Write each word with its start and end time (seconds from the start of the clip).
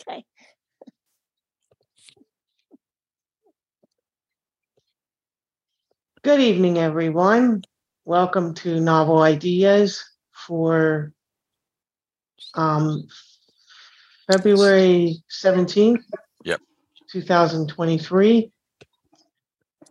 Okay. 0.00 0.24
Good 6.22 6.40
evening, 6.40 6.78
everyone. 6.78 7.62
Welcome 8.06 8.54
to 8.54 8.80
Novel 8.80 9.20
Ideas 9.20 10.02
for 10.32 11.12
um, 12.54 13.08
February 14.30 15.16
17th. 15.30 16.02
Yep. 16.44 16.60
2023. 17.12 18.50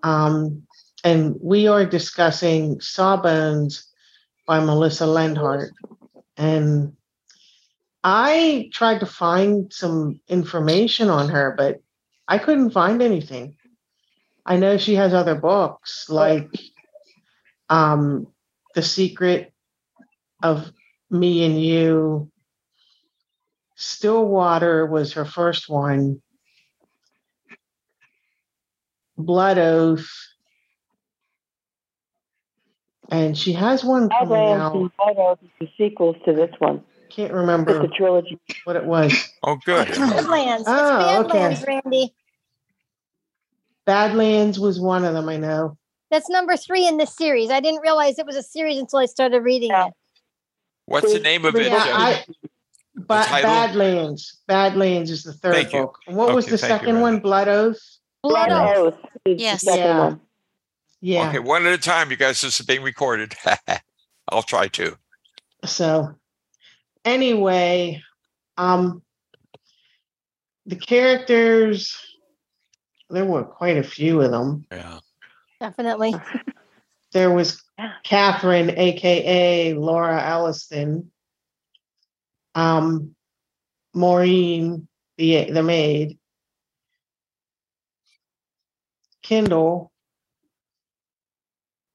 Um, 0.02 0.64
and 1.04 1.36
we 1.40 1.68
are 1.68 1.86
discussing 1.86 2.82
Sawbones 2.82 3.88
by 4.48 4.60
Melissa 4.60 5.06
Lenhardt. 5.06 5.70
And 6.36 6.94
I 8.04 8.70
tried 8.74 9.00
to 9.00 9.06
find 9.06 9.72
some 9.74 10.22
information 10.28 11.10
on 11.10 11.30
her, 11.30 11.54
but 11.58 11.82
I 12.28 12.38
couldn't 12.38 12.72
find 12.72 13.02
anything. 13.02 13.58
I 14.46 14.58
know 14.58 14.78
she 14.78 14.96
has 14.96 15.14
other 15.14 15.36
books 15.36 16.10
like 16.10 16.50
um, 17.70 18.28
The 18.74 18.82
Secret 18.82 19.54
of 20.42 20.72
Me 21.10 21.46
and 21.46 21.62
You. 21.62 22.32
Stillwater 23.76 24.86
was 24.86 25.14
her 25.14 25.26
first 25.26 25.70
one. 25.70 26.22
Blood 29.18 29.58
Oath. 29.58 30.10
And 33.10 33.38
she 33.38 33.54
has 33.54 33.84
one 33.84 34.10
coming 34.10 34.38
out. 34.38 34.74
Blood 34.74 35.18
Oath 35.18 35.40
is 35.44 35.50
the 35.60 35.70
sequels 35.78 36.16
to 36.26 36.34
this 36.34 36.52
one. 36.60 36.84
Can't 37.10 37.32
It's 37.32 37.34
remember 37.34 37.82
a 37.82 37.88
trilogy. 37.88 38.40
what 38.66 38.76
it 38.76 38.86
was. 38.86 39.14
Oh, 39.44 39.58
good. 39.66 39.88
Badlands. 39.88 40.62
It's 40.62 40.70
Oh, 40.70 41.24
okay. 41.26 41.58
Randy. 41.68 42.14
Badlands 43.86 44.60
was 44.60 44.80
one 44.80 45.04
of 45.04 45.14
them, 45.14 45.28
I 45.30 45.38
know. 45.38 45.78
That's 46.12 46.30
number 46.30 46.56
three 46.58 46.88
in 46.88 46.98
this 46.98 47.16
series. 47.16 47.50
I 47.50 47.60
didn't 47.60 47.82
realize 47.82 48.20
it 48.20 48.26
was 48.26 48.36
a 48.36 48.44
series 48.44 48.78
until 48.78 49.00
I 49.00 49.06
started 49.06 49.42
reading 49.42 49.70
Yeah. 49.70 49.88
it. 49.88 49.94
What's 50.86 51.12
the 51.14 51.20
name 51.20 51.46
of 51.46 51.56
it? 51.56 51.68
Yeah, 51.68 51.78
I, 51.84 52.26
but? 52.96 53.28
Badlands. 53.30 54.40
Badlands 54.48 55.12
is 55.12 55.24
the 55.24 55.34
third 55.34 55.54
Thank 55.56 55.74
you. 55.74 55.82
book. 55.82 56.00
And 56.08 56.16
what 56.18 56.34
was 56.34 56.46
the 56.46 56.58
thank 56.58 56.82
you, 56.82 56.88
second 56.88 57.02
one? 57.02 57.20
Blood 57.20 57.48
Oath? 57.48 57.80
Blood 58.24 58.50
Blood 58.50 58.76
Oath. 58.78 58.94
Oath 58.96 59.10
Yes. 59.26 59.62
the 59.62 59.72
second 59.72 59.86
Yeah. 59.86 60.00
one. 60.00 60.22
Yeah. 61.02 61.30
Okay, 61.30 61.40
one 61.40 61.66
at 61.66 61.74
a 61.74 61.78
time. 61.78 62.12
You 62.12 62.18
guys, 62.18 62.42
this 62.42 62.60
is 62.60 62.66
being 62.66 62.82
recorded. 62.84 63.36
I'll 64.30 64.44
try 64.44 64.68
to. 64.70 64.98
So 65.66 66.16
anyway, 67.06 68.02
um 68.58 69.02
the 70.66 70.76
characters 70.76 71.96
there 73.10 73.26
were 73.26 73.44
quite 73.44 73.78
a 73.78 73.84
few 73.84 74.22
of 74.22 74.32
them. 74.32 74.66
Yeah. 74.72 75.00
Definitely. 75.60 76.16
There 77.12 77.32
was 77.32 77.64
Yeah. 77.80 77.94
Catherine, 78.04 78.70
aka 78.78 79.74
Laura 79.74 80.22
Elliston, 80.22 81.12
um, 82.54 83.16
Maureen, 83.96 84.88
the 85.18 85.50
the 85.52 85.64
maid, 85.64 86.20
Kendall, 89.24 89.92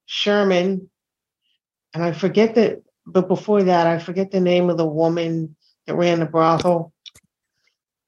Sherman, 0.05 0.89
and 1.93 2.03
I 2.03 2.11
forget 2.11 2.55
that. 2.55 2.84
But 3.05 3.27
before 3.27 3.63
that, 3.63 3.87
I 3.87 3.99
forget 3.99 4.31
the 4.31 4.39
name 4.39 4.69
of 4.69 4.77
the 4.77 4.85
woman 4.85 5.55
that 5.85 5.95
ran 5.95 6.19
the 6.19 6.25
brothel. 6.25 6.91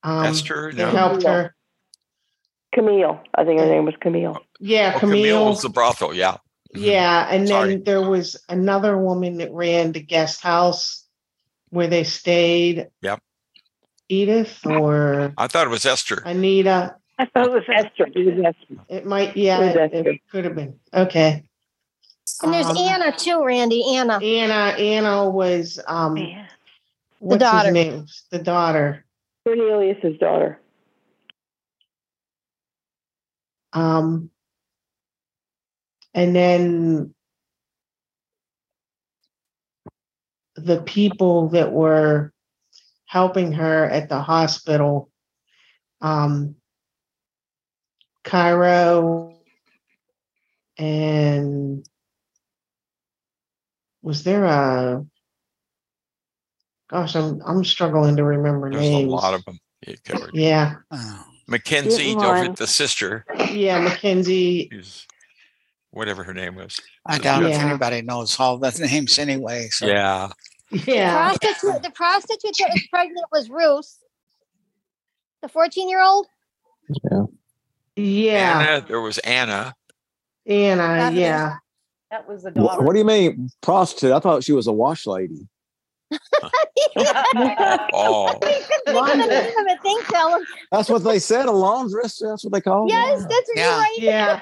Um, 0.03 0.25
Esther? 0.25 0.71
that 0.75 0.93
No. 0.93 0.97
helped 0.97 1.23
her. 1.23 1.55
Camille. 2.73 3.19
I 3.33 3.43
think 3.45 3.59
her 3.59 3.65
name 3.65 3.85
was 3.85 3.95
Camille. 3.99 4.37
Yeah, 4.59 4.93
Oh, 4.95 4.99
Camille. 4.99 5.45
was 5.45 5.61
the 5.61 5.69
brothel. 5.69 6.13
Yeah. 6.13 6.37
Yeah, 6.75 7.25
and 7.31 7.47
Sorry. 7.47 7.69
then 7.75 7.83
there 7.85 8.01
was 8.07 8.35
another 8.49 8.97
woman 8.97 9.37
that 9.37 9.51
ran 9.53 9.93
the 9.93 10.01
guest 10.01 10.41
house 10.41 11.05
where 11.69 11.87
they 11.87 12.03
stayed. 12.03 12.87
Yep. 13.01 13.21
Edith 14.09 14.59
or 14.65 15.33
I 15.37 15.47
thought 15.47 15.65
it 15.65 15.69
was 15.71 15.85
Esther. 15.85 16.21
Anita. 16.25 16.95
I 17.17 17.25
thought 17.25 17.47
it 17.47 17.51
was 17.53 17.63
Esther. 17.73 18.07
It 18.13 18.35
was 18.35 18.45
Esther. 18.45 18.83
It 18.89 19.05
might, 19.05 19.35
yeah, 19.37 19.61
It 19.61 19.93
it, 19.93 20.07
it 20.07 20.21
could 20.29 20.43
have 20.43 20.55
been. 20.55 20.77
Okay. 20.93 21.46
And 22.43 22.53
there's 22.53 22.67
Um, 22.67 22.77
Anna 22.77 23.11
too, 23.17 23.43
Randy. 23.43 23.95
Anna. 23.95 24.19
Anna. 24.23 24.75
Anna 24.77 25.29
was 25.29 25.79
um 25.87 26.17
Yeah. 26.17 26.47
what's 27.19 27.39
daughter. 27.41 27.67
his 27.69 27.73
name? 27.73 28.05
The 28.31 28.39
daughter. 28.39 29.05
Cornelius's 29.45 30.17
daughter. 30.19 30.59
Um 33.73 34.29
and 36.13 36.35
then 36.35 37.13
the 40.55 40.81
people 40.81 41.49
that 41.49 41.71
were 41.71 42.33
helping 43.05 43.53
her 43.53 43.85
at 43.85 44.09
the 44.09 44.21
hospital 44.21 45.09
um 46.01 46.55
Cairo 48.23 49.33
and 50.77 51.87
was 54.07 54.23
there 54.23 54.45
a 54.45 55.05
gosh 56.89 57.15
I'm 57.15 57.41
I'm 57.45 57.65
struggling 57.65 58.15
to 58.15 58.23
remember 58.23 58.69
There's 58.71 58.81
names. 58.83 59.11
a 59.11 59.15
lot 59.15 59.33
of 59.33 59.43
them. 59.43 59.59
You 59.85 59.95
covered. 60.05 60.31
yeah. 60.33 60.75
Oh, 60.91 61.23
Mackenzie, 61.47 62.11
over 62.15 62.25
one. 62.27 62.53
the 62.55 62.67
sister, 62.67 63.25
Yeah, 63.51 63.79
Mackenzie. 63.81 64.69
whatever 65.91 66.23
her 66.23 66.33
name 66.33 66.55
was. 66.55 66.79
I 67.05 67.17
doubt 67.19 67.43
if 67.43 67.55
anybody 67.57 68.01
knows 68.01 68.39
all 68.39 68.57
the 68.57 68.71
names 68.91 69.19
anyway. 69.19 69.67
So. 69.69 69.85
Yeah. 69.87 70.29
Yeah. 70.71 71.13
Prostitute, 71.37 71.83
the 71.83 71.91
prostitute 71.91 72.55
that 72.59 72.69
was 72.73 72.87
pregnant 72.89 73.25
was 73.31 73.49
Ruth, 73.49 73.97
the 75.41 75.47
14 75.49 75.89
year 75.89 76.01
old. 76.01 76.27
Yeah. 77.95 78.59
Anna, 78.59 78.85
there 78.87 79.01
was 79.01 79.17
Anna. 79.19 79.75
Anna, 80.45 80.81
That 80.81 81.13
is- 81.13 81.19
yeah. 81.19 81.55
That 82.11 82.27
was 82.27 82.43
the 82.43 82.51
daughter. 82.51 82.81
What 82.83 82.93
do 82.93 82.99
you 82.99 83.05
mean 83.05 83.49
prostitute? 83.61 84.11
I 84.13 84.19
thought 84.19 84.43
she 84.43 84.53
was 84.53 84.67
a 84.67 84.71
wash 84.73 85.05
lady. 85.07 85.47
Oh, 87.93 88.27
I 88.27 89.77
think 89.81 90.05
so. 90.07 90.43
That's 90.71 90.89
what 90.89 91.03
they 91.03 91.19
said, 91.19 91.45
a 91.47 91.51
laundress. 91.51 92.19
That's 92.19 92.43
what 92.43 92.53
they 92.53 92.61
call 92.61 92.87
Yes, 92.87 93.19
them. 93.21 93.29
that's 93.29 93.49
Yeah. 93.55 93.77
right. 93.77 93.95
Yeah. 93.97 94.39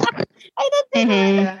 I 0.00 0.70
didn't 0.70 0.88
think 0.92 1.10
of 1.10 1.16
it. 1.16 1.60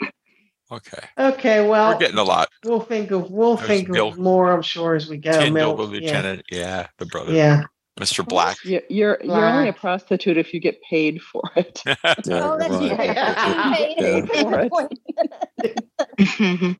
yeah. 0.00 1.28
okay. 1.30 1.68
Well, 1.68 1.92
We're 1.92 1.98
getting 1.98 2.18
a 2.18 2.22
lot. 2.24 2.48
we'll 2.64 2.80
think 2.80 3.10
of 3.12 3.30
we'll 3.30 3.56
There's 3.56 3.66
think 3.68 3.90
Bill- 3.92 4.08
of 4.08 4.18
more, 4.18 4.52
I'm 4.52 4.62
sure, 4.62 4.94
as 4.94 5.08
we 5.08 5.16
go. 5.18 5.30
Kendall, 5.32 5.76
Mel- 5.76 5.86
the 5.86 6.00
yeah. 6.00 6.00
lieutenant. 6.06 6.42
Yeah, 6.50 6.86
the 6.98 7.06
brother. 7.06 7.32
Yeah. 7.32 7.62
Mr. 8.00 8.26
Black. 8.26 8.56
You're 8.64 8.82
you're, 8.88 9.18
you're 9.22 9.46
only 9.46 9.68
a 9.68 9.72
prostitute 9.72 10.36
if 10.36 10.52
you 10.52 10.58
get 10.60 10.82
paid 10.82 11.22
for 11.22 11.42
it. 11.56 11.80
Yeah, 11.86 11.94
Oh, 12.42 12.58
that's 12.58 12.70
right. 12.70 12.98
right. 12.98 13.94
Yeah. 13.98 14.20
Good 14.20 14.70
point. 14.70 14.98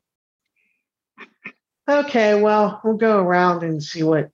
Okay, 1.87 2.41
well, 2.41 2.81
we'll 2.83 2.97
go 2.97 3.19
around 3.19 3.61
and 3.61 3.81
see 3.81 4.01
what 4.01 4.31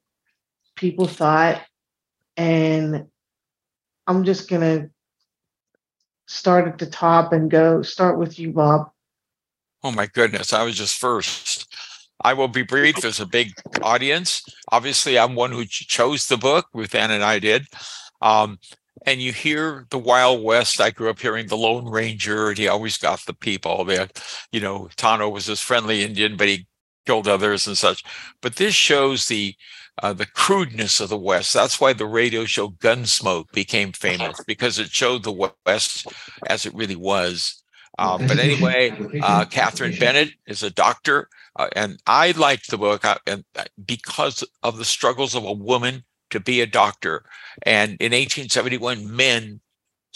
people 0.78 1.06
thought. 1.06 1.62
And 2.38 3.08
I'm 4.08 4.24
just 4.24 4.50
gonna 4.50 4.90
start 6.28 6.70
at 6.70 6.78
the 6.78 6.86
top 6.86 7.34
and 7.34 7.52
go 7.52 7.82
start 7.82 8.18
with 8.18 8.40
you, 8.40 8.54
Bob. 8.54 8.90
Oh 9.84 9.92
my 9.92 10.08
goodness, 10.08 10.54
I 10.54 10.64
was 10.64 10.78
just 10.78 10.98
first. 10.98 11.71
I 12.24 12.34
will 12.34 12.48
be 12.48 12.64
brief. 12.64 12.98
There's 12.98 13.20
a 13.20 13.26
big 13.26 13.54
audience. 13.82 14.44
Obviously, 14.72 15.18
I'm 15.18 15.36
one 15.36 15.52
who 15.52 15.66
chose 15.66 16.28
the 16.28 16.38
book. 16.38 16.68
Ruth 16.74 16.96
Ann 16.96 17.12
and 17.12 17.24
I 17.24 17.40
did. 17.40 17.68
Um, 18.22 18.60
and 19.06 19.22
you 19.22 19.32
hear 19.32 19.88
the 19.90 19.98
Wild 19.98 20.44
West. 20.44 20.80
I 20.80 20.92
grew 20.92 21.10
up 21.10 21.20
hearing 21.20 21.48
the 21.48 21.58
Lone 21.58 21.90
Ranger, 21.90 22.50
and 22.50 22.58
he 22.58 22.68
always 22.68 22.98
got 22.98 23.26
the 23.26 23.34
people. 23.34 23.84
The, 23.86 24.10
you 24.52 24.60
know, 24.60 24.90
Tano 24.96 25.32
was 25.32 25.48
this 25.48 25.62
friendly 25.62 26.04
Indian, 26.04 26.38
but 26.38 26.48
he 26.48 26.68
killed 27.06 27.28
others 27.28 27.66
and 27.66 27.78
such. 27.78 28.04
But 28.42 28.58
this 28.58 28.76
shows 28.76 29.28
the 29.28 29.56
uh, 30.02 30.14
the 30.14 30.26
crudeness 30.26 31.00
of 31.00 31.10
the 31.10 31.18
West. 31.18 31.54
That's 31.54 31.80
why 31.80 31.94
the 31.94 32.06
radio 32.06 32.46
show 32.46 32.70
Gunsmoke 32.70 33.52
became 33.52 33.92
famous 33.92 34.40
because 34.48 34.80
it 34.80 34.90
showed 34.90 35.24
the 35.24 35.52
West 35.66 36.08
as 36.48 36.66
it 36.66 36.74
really 36.74 36.96
was. 36.96 37.62
Um, 38.00 38.26
but 38.26 38.40
anyway, 38.40 38.98
uh, 39.22 39.46
Catherine 39.46 39.96
Bennett 40.00 40.32
is 40.48 40.64
a 40.64 40.72
doctor, 40.72 41.28
uh, 41.56 41.70
and 41.76 42.02
I 42.08 42.32
liked 42.32 42.70
the 42.70 42.78
book 42.78 43.06
uh, 43.06 43.18
and 43.28 43.44
uh, 43.56 43.66
because 43.86 44.44
of 44.64 44.78
the 44.78 44.86
struggles 44.86 45.36
of 45.36 45.44
a 45.44 45.52
woman 45.52 46.04
to 46.30 46.40
be 46.40 46.62
a 46.62 46.68
doctor. 46.68 47.24
And 47.64 47.92
in 48.00 48.12
1871, 48.12 49.14
men 49.16 49.60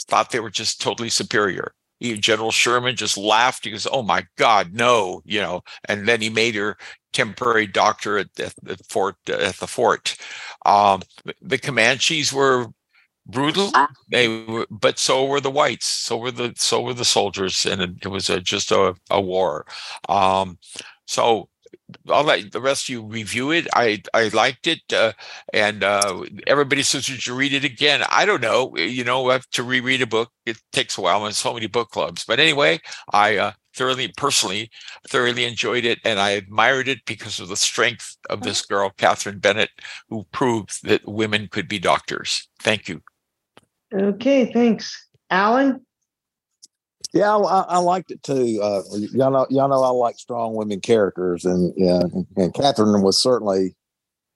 thought 0.08 0.32
they 0.32 0.40
were 0.40 0.50
just 0.50 0.82
totally 0.82 1.10
superior. 1.10 1.74
General 2.02 2.52
Sherman 2.52 2.96
just 2.96 3.18
laughed. 3.18 3.66
He 3.66 3.72
goes, 3.72 3.88
"Oh 3.90 4.04
my 4.04 4.26
God, 4.38 4.74
no!" 4.74 5.22
You 5.26 5.40
know, 5.40 5.64
and 5.86 6.08
then 6.08 6.22
he 6.22 6.30
made 6.30 6.56
her 6.56 6.78
temporary 7.14 7.68
doctor 7.68 8.18
at, 8.18 8.28
at 8.40 8.54
the 8.62 8.78
fort. 8.90 9.16
At 9.28 9.56
the 9.56 9.68
fort, 9.68 10.16
um, 10.66 11.02
the 11.42 11.58
Comanches 11.58 12.34
were 12.34 12.68
brutal. 13.26 13.72
They 14.12 14.28
were, 14.28 14.68
but 14.70 15.00
so 15.00 15.26
were 15.26 15.42
the 15.42 15.50
whites. 15.50 15.88
So 15.88 16.18
were 16.18 16.32
the 16.32 16.54
so 16.58 16.82
were 16.82 16.94
the 16.94 17.06
soldiers, 17.06 17.66
and 17.66 17.82
it, 17.82 17.90
it 18.04 18.08
was 18.10 18.30
a, 18.30 18.40
just 18.42 18.72
a, 18.72 18.96
a 19.10 19.22
war. 19.22 19.66
Um, 20.10 20.60
so 21.06 21.50
I'll 22.10 22.24
let 22.24 22.52
the 22.52 22.62
rest 22.62 22.86
of 22.86 22.90
you 22.90 23.04
review 23.04 23.52
it. 23.52 23.68
I 23.74 24.02
I 24.14 24.30
liked 24.30 24.68
it, 24.68 24.82
uh, 24.94 25.14
and 25.54 25.84
uh, 25.84 26.24
everybody 26.48 26.84
says 26.84 27.08
you 27.08 27.16
should 27.16 27.36
read 27.36 27.54
it 27.54 27.64
again. 27.64 28.04
I 28.10 28.26
don't 28.26 28.42
know. 28.42 28.76
You 28.76 29.04
know, 29.04 29.38
to 29.52 29.64
reread 29.64 30.02
a 30.02 30.08
book. 30.08 30.32
It 30.46 30.58
takes 30.72 30.98
a 30.98 31.02
while. 31.02 31.24
There's 31.24 31.38
so 31.38 31.54
many 31.54 31.68
book 31.68 31.90
clubs, 31.90 32.26
but 32.26 32.40
anyway, 32.40 32.80
I 33.14 33.38
uh, 33.38 33.52
thoroughly, 33.76 34.12
personally, 34.18 34.72
thoroughly 35.08 35.46
enjoyed 35.46 35.86
it, 35.86 36.00
and 36.04 36.20
I 36.20 36.32
admired 36.32 36.88
it 36.88 37.06
because 37.06 37.40
of 37.40 37.50
the 37.50 37.58
strength 37.58 38.18
of 38.30 38.42
this 38.42 38.66
girl, 38.66 38.92
Catherine 38.98 39.40
Bennett, 39.40 39.72
who 40.10 40.26
proved 40.32 40.84
that 40.88 41.08
women 41.08 41.48
could 41.52 41.68
be 41.68 41.80
doctors. 41.80 42.48
Thank 42.62 42.88
you. 42.88 43.02
Okay, 43.94 44.52
thanks. 44.52 45.08
Alan? 45.30 45.85
Yeah, 47.16 47.38
I, 47.38 47.62
I 47.62 47.78
liked 47.80 48.12
it 48.12 48.22
too. 48.24 48.60
Uh, 48.62 48.82
y'all 49.14 49.32
know, 49.32 49.48
y'all 49.50 49.70
know 49.70 49.84
I 49.84 49.90
like 49.90 50.20
strong 50.20 50.54
women 50.54 50.82
characters, 50.82 51.46
and 51.46 51.74
yeah, 51.78 52.02
and 52.36 52.54
Catherine 52.54 53.04
was 53.04 53.18
certainly 53.18 53.74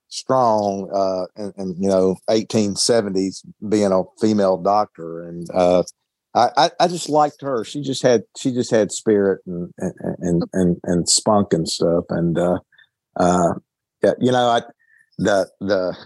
strong. 0.08 0.90
Uh, 0.90 1.26
and, 1.36 1.52
and 1.58 1.76
you 1.78 1.90
know, 1.90 2.16
eighteen 2.30 2.76
seventies, 2.76 3.44
being 3.68 3.92
a 3.92 4.04
female 4.18 4.56
doctor, 4.56 5.28
and 5.28 5.46
uh, 5.52 5.82
I, 6.34 6.70
I 6.80 6.88
just 6.88 7.10
liked 7.10 7.42
her. 7.42 7.64
She 7.64 7.82
just 7.82 8.02
had 8.02 8.22
she 8.38 8.50
just 8.50 8.70
had 8.70 8.92
spirit 8.92 9.42
and 9.46 9.70
and 9.78 9.94
and 10.20 10.42
and, 10.54 10.76
and 10.84 11.08
spunk 11.08 11.52
and 11.52 11.68
stuff, 11.68 12.04
and 12.08 12.38
uh, 12.38 12.60
uh, 13.16 13.54
yeah, 14.02 14.12
you 14.20 14.32
know, 14.32 14.46
I 14.46 14.62
the 15.18 15.50
the 15.60 15.96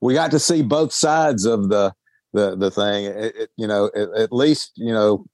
we 0.00 0.14
got 0.14 0.32
to 0.32 0.40
see 0.40 0.62
both 0.62 0.92
sides 0.92 1.44
of 1.44 1.68
the 1.68 1.92
the 2.32 2.56
the 2.56 2.72
thing. 2.72 3.04
It, 3.04 3.36
it, 3.36 3.50
you 3.56 3.68
know, 3.68 3.88
at 3.94 4.32
least 4.32 4.72
you 4.74 4.92
know 4.92 5.26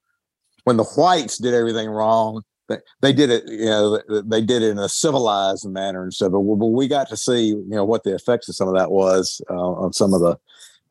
when 0.71 0.77
the 0.77 0.85
whites 0.85 1.37
did 1.39 1.53
everything 1.53 1.91
wrong, 1.91 2.45
they, 2.69 2.79
they 3.01 3.13
did 3.13 3.29
it. 3.29 3.43
You 3.49 3.65
know, 3.65 4.01
they, 4.23 4.41
did 4.41 4.63
it 4.63 4.71
in 4.71 4.79
a 4.79 4.89
civilized 4.89 5.69
manner 5.69 6.05
and 6.05 6.15
stuff. 6.15 6.31
But, 6.31 6.43
we- 6.43 6.87
got 6.87 7.09
to 7.09 7.17
see 7.17 7.47
you 7.49 7.65
know 7.67 7.85
what 7.85 8.05
the 8.05 8.15
effects 8.15 8.49
of 8.49 8.55
some 8.55 8.69
of 8.69 8.77
that 8.77 8.93
was 8.93 9.43
uh, 9.51 9.55
on 9.55 9.93
some 9.93 10.15
of 10.15 10.21
the. 10.21 10.39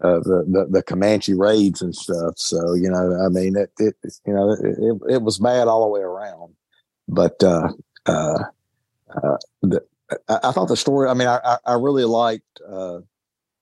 Uh, 0.01 0.19
the, 0.19 0.45
the 0.47 0.65
the 0.71 0.81
Comanche 0.81 1.33
raids 1.33 1.81
and 1.81 1.93
stuff. 1.93 2.35
So 2.37 2.73
you 2.73 2.89
know, 2.89 3.21
I 3.21 3.27
mean, 3.27 3.57
it, 3.57 3.69
it 3.79 3.97
you 4.25 4.33
know 4.33 4.51
it, 4.51 4.59
it, 4.61 5.15
it 5.15 5.21
was 5.21 5.39
bad 5.39 5.67
all 5.67 5.81
the 5.81 5.89
way 5.89 5.99
around. 5.99 6.53
But 7.09 7.43
uh, 7.43 7.73
uh, 8.05 8.43
uh, 9.13 9.37
the, 9.61 9.83
I, 10.29 10.39
I 10.41 10.51
thought 10.53 10.69
the 10.69 10.77
story. 10.77 11.09
I 11.09 11.13
mean, 11.13 11.27
I 11.27 11.41
I, 11.43 11.57
I 11.65 11.73
really 11.73 12.05
liked 12.05 12.61
uh, 12.65 12.99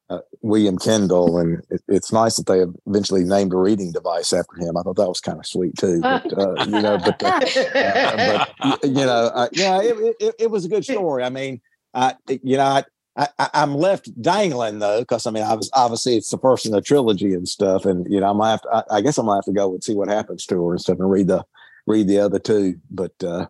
uh, 0.09 0.19
William 0.41 0.77
Kendall, 0.77 1.37
and 1.37 1.61
it, 1.69 1.81
it's 1.87 2.13
nice 2.13 2.37
that 2.37 2.45
they 2.45 2.63
eventually 2.89 3.23
named 3.23 3.53
a 3.53 3.57
reading 3.57 3.91
device 3.91 4.31
after 4.33 4.55
him. 4.57 4.77
I 4.77 4.81
thought 4.81 4.95
that 4.95 5.07
was 5.07 5.19
kind 5.19 5.39
of 5.39 5.45
sweet 5.45 5.75
too. 5.77 6.01
But 6.07 6.37
uh, 6.37 6.63
you 6.65 6.81
know, 6.81 6.97
but, 6.97 7.21
uh, 7.21 7.39
uh, 7.75 8.45
but 8.61 8.83
you 8.83 9.05
know, 9.05 9.31
uh, 9.33 9.49
yeah, 9.51 9.81
it, 9.81 10.15
it, 10.19 10.35
it 10.39 10.51
was 10.51 10.65
a 10.65 10.69
good 10.69 10.83
story. 10.83 11.23
I 11.23 11.29
mean, 11.29 11.61
I 11.93 12.15
you 12.27 12.57
know, 12.57 12.63
I. 12.63 12.83
I, 13.19 13.49
I'm 13.55 13.73
left 13.73 14.21
dangling 14.21 14.77
though, 14.77 14.99
because 14.99 15.25
I 15.25 15.31
mean, 15.31 15.41
I 15.41 15.55
was, 15.55 15.71
obviously 15.73 16.17
it's 16.17 16.29
the 16.29 16.37
first 16.37 16.67
in 16.67 16.71
the 16.71 16.81
trilogy 16.81 17.33
and 17.33 17.47
stuff, 17.47 17.83
and 17.83 18.05
you 18.13 18.19
know, 18.19 18.29
I'm 18.29 18.37
gonna 18.37 18.51
have 18.51 18.61
to, 18.61 18.69
I, 18.69 18.97
I 18.97 19.01
guess 19.01 19.17
I'm 19.17 19.25
gonna 19.25 19.39
have 19.39 19.45
to 19.45 19.53
go 19.53 19.73
and 19.73 19.83
see 19.83 19.95
what 19.95 20.07
happens 20.07 20.45
to 20.45 20.63
her 20.67 20.73
and 20.73 20.79
stuff, 20.79 20.99
and 20.99 21.09
read 21.09 21.25
the 21.25 21.43
read 21.87 22.07
the 22.07 22.19
other 22.19 22.37
two. 22.37 22.75
But 22.91 23.13
uh, 23.23 23.47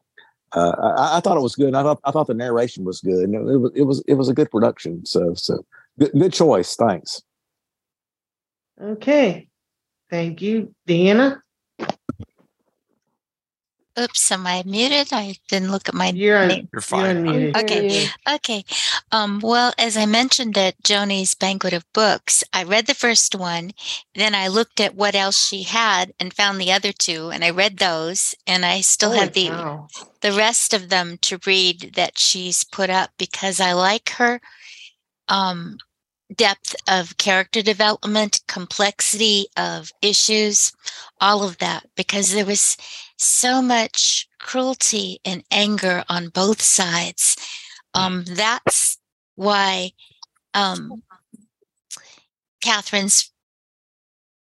uh, 0.53 0.71
I, 0.81 1.17
I 1.17 1.19
thought 1.19 1.35
it 1.35 1.41
was 1.41 1.55
good. 1.55 1.75
I 1.75 1.83
thought 1.83 1.99
I 2.05 2.11
thought 2.11 2.27
the 2.27 2.33
narration 2.33 2.85
was 2.85 3.01
good, 3.01 3.25
and 3.25 3.35
it 3.35 3.57
was 3.57 3.71
it 3.75 3.83
was 3.83 4.03
it 4.07 4.13
was 4.13 4.29
a 4.29 4.33
good 4.33 4.49
production. 4.49 5.05
So 5.05 5.33
so 5.33 5.65
good, 5.99 6.11
good 6.11 6.33
choice. 6.33 6.75
Thanks. 6.75 7.21
Okay. 8.81 9.47
Thank 10.09 10.41
you. 10.41 10.73
Deanna? 10.87 11.41
Oops, 13.99 14.31
am 14.31 14.45
I 14.45 14.61
muted? 14.63 15.11
I 15.11 15.33
didn't 15.49 15.71
look 15.71 15.89
at 15.89 15.95
my 15.95 16.09
You're 16.09 16.45
name. 16.45 16.49
You're 16.49 16.67
you're 16.73 16.81
fine. 16.81 17.55
Okay. 17.55 18.07
Okay. 18.31 18.63
Um, 19.11 19.39
well, 19.41 19.73
as 19.79 19.97
I 19.97 20.05
mentioned 20.05 20.55
at 20.55 20.83
Joni's 20.83 21.33
Banquet 21.33 21.73
of 21.73 21.83
Books, 21.93 22.43
I 22.53 22.63
read 22.63 22.85
the 22.85 22.93
first 22.93 23.33
one, 23.33 23.71
then 24.13 24.35
I 24.35 24.49
looked 24.49 24.79
at 24.79 24.93
what 24.93 25.15
else 25.15 25.47
she 25.47 25.63
had 25.63 26.13
and 26.19 26.31
found 26.31 26.61
the 26.61 26.71
other 26.71 26.91
two, 26.91 27.31
and 27.31 27.43
I 27.43 27.49
read 27.49 27.77
those, 27.77 28.35
and 28.45 28.63
I 28.63 28.81
still 28.81 29.09
Holy 29.09 29.21
have 29.21 29.33
the 29.33 29.47
cow. 29.47 29.87
the 30.21 30.31
rest 30.31 30.75
of 30.75 30.89
them 30.89 31.17
to 31.23 31.39
read 31.47 31.93
that 31.95 32.19
she's 32.19 32.63
put 32.63 32.91
up 32.91 33.09
because 33.17 33.59
I 33.59 33.73
like 33.73 34.09
her 34.11 34.39
um, 35.27 35.77
depth 36.35 36.75
of 36.87 37.17
character 37.17 37.61
development, 37.61 38.41
complexity 38.47 39.47
of 39.55 39.91
issues, 40.01 40.73
all 41.21 41.43
of 41.43 41.57
that, 41.59 41.85
because 41.95 42.33
there 42.33 42.45
was 42.45 42.77
so 43.17 43.61
much 43.61 44.27
cruelty 44.39 45.19
and 45.25 45.43
anger 45.51 46.03
on 46.09 46.29
both 46.29 46.61
sides. 46.61 47.35
Um, 47.93 48.23
that's 48.25 48.97
why 49.35 49.91
um, 50.53 51.03
Catherine's 52.63 53.31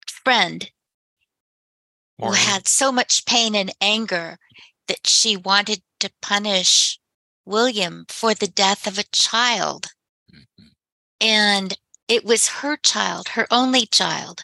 friend 0.08 0.70
who 2.20 2.34
had 2.34 2.68
so 2.68 2.92
much 2.92 3.26
pain 3.26 3.56
and 3.56 3.74
anger 3.82 4.38
that 4.88 5.08
she 5.08 5.36
wanted 5.36 5.82
to 6.00 6.12
punish 6.22 7.00
William 7.46 8.06
for 8.10 8.34
the 8.36 8.48
death 8.48 8.86
of 8.86 9.00
a 9.00 9.04
child. 9.12 9.88
And 11.22 11.78
it 12.08 12.26
was 12.26 12.48
her 12.48 12.76
child, 12.76 13.30
her 13.30 13.48
only 13.52 13.86
child. 13.86 14.44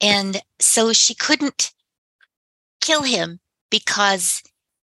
And 0.00 0.40
so 0.60 0.92
she 0.92 1.14
couldn't 1.14 1.72
kill 2.80 3.02
him 3.02 3.40
because 3.70 4.42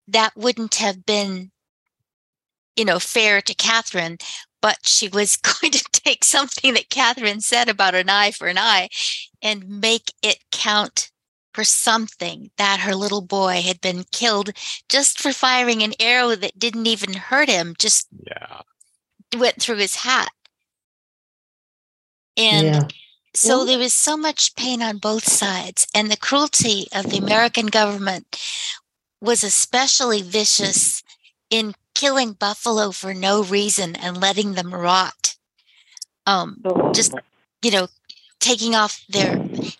that 0.08 0.36
wouldn't 0.36 0.76
have 0.76 1.06
been, 1.06 1.52
you 2.76 2.86
know, 2.86 3.00
fair 3.00 3.42
to 3.42 3.56
Catherine. 3.56 4.18
But 4.62 4.80
she 4.84 5.08
was 5.08 5.38
going 5.62 5.72
to 5.72 5.84
take 5.92 6.24
something 6.24 6.74
that 6.74 6.90
Catherine 6.90 7.42
said 7.42 7.70
about 7.70 7.96
an 7.96 8.10
eye 8.10 8.32
for 8.32 8.48
an 8.48 8.58
eye 8.58 8.90
and 9.42 9.80
make 9.82 10.12
it 10.22 10.40
count 10.52 11.12
for 11.54 11.64
something 11.64 12.52
that 12.58 12.82
her 12.82 12.94
little 12.94 13.22
boy 13.22 13.62
had 13.62 13.80
been 13.80 14.04
killed 14.12 14.52
just 14.90 15.22
for 15.22 15.32
firing 15.32 15.82
an 15.82 15.94
arrow 16.02 16.36
that 16.36 16.60
didn't 16.60 16.86
even 16.86 17.14
hurt 17.14 17.48
him, 17.48 17.74
just 17.80 18.10
Yeah. 18.28 18.62
went 19.38 19.62
through 19.62 19.78
his 19.78 19.96
hat. 19.96 20.30
And 22.38 22.68
Yeah. 22.68 22.88
so 23.34 23.58
Well- 23.58 23.65
there 23.65 23.77
was 23.80 23.94
so 23.94 24.18
much 24.18 24.56
pain 24.56 24.82
on 24.82 24.98
both 24.98 25.30
sides. 25.32 25.88
And 25.94 26.12
the 26.12 26.18
cruelty 26.18 26.88
of 26.92 27.10
the 27.10 27.18
American 27.18 27.68
government 27.68 28.38
was 29.22 29.44
especially 29.44 30.22
vicious 30.22 31.04
in 31.50 31.75
killing 31.94 32.34
buffalo 32.34 32.92
for 32.92 33.13
no 33.13 33.42
reason 33.44 33.96
and 33.96 34.20
letting 34.20 34.54
them 34.54 34.74
rot. 34.74 35.36
Um, 36.27 36.62
just 36.94 37.13
you 37.62 37.72
know 37.72 37.88
taking 38.39 38.75
off 38.75 39.04
their 39.08 39.38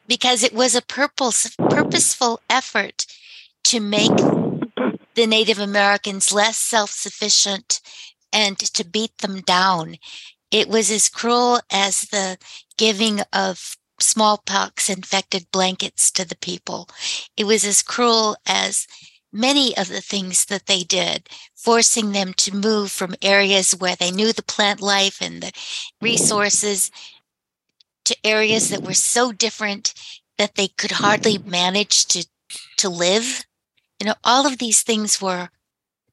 because 0.07 0.43
it 0.43 0.53
was 0.53 0.75
a 0.75 0.81
purpose 0.81 1.55
purposeful 1.69 2.39
effort 2.50 3.05
to 3.63 3.79
make 3.79 4.15
the 5.15 5.27
native 5.27 5.59
americans 5.59 6.31
less 6.31 6.57
self-sufficient 6.57 7.81
and 8.31 8.57
to 8.57 8.83
beat 8.83 9.17
them 9.19 9.41
down 9.41 9.97
it 10.51 10.67
was 10.67 10.91
as 10.91 11.09
cruel 11.09 11.59
as 11.71 12.01
the 12.01 12.37
giving 12.77 13.21
of 13.33 13.77
smallpox 13.99 14.89
infected 14.89 15.47
blankets 15.51 16.11
to 16.11 16.25
the 16.25 16.37
people. 16.37 16.89
It 17.37 17.45
was 17.45 17.65
as 17.65 17.81
cruel 17.81 18.37
as 18.45 18.87
many 19.31 19.75
of 19.75 19.89
the 19.89 20.01
things 20.01 20.45
that 20.45 20.65
they 20.65 20.83
did 20.83 21.27
forcing 21.55 22.11
them 22.11 22.33
to 22.33 22.55
move 22.55 22.91
from 22.91 23.15
areas 23.21 23.75
where 23.75 23.95
they 23.95 24.11
knew 24.11 24.31
the 24.31 24.43
plant 24.43 24.79
life 24.79 25.21
and 25.21 25.41
the 25.41 25.51
resources 25.99 26.89
to 28.05 28.15
areas 28.23 28.69
that 28.69 28.83
were 28.83 28.93
so 28.93 29.31
different 29.31 29.93
that 30.37 30.55
they 30.55 30.67
could 30.67 30.91
hardly 30.91 31.37
manage 31.37 32.05
to 32.05 32.25
to 32.77 32.87
live. 32.87 33.45
You 33.99 34.07
know 34.07 34.15
all 34.23 34.45
of 34.45 34.59
these 34.59 34.83
things 34.83 35.21
were 35.21 35.49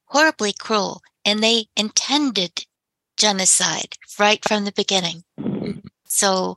horribly 0.07 0.53
cruel 0.53 1.03
and 1.25 1.41
they 1.41 1.67
intended 1.77 2.67
genocide 3.17 3.97
right 4.19 4.43
from 4.47 4.65
the 4.65 4.73
beginning 4.73 5.25
so 6.05 6.57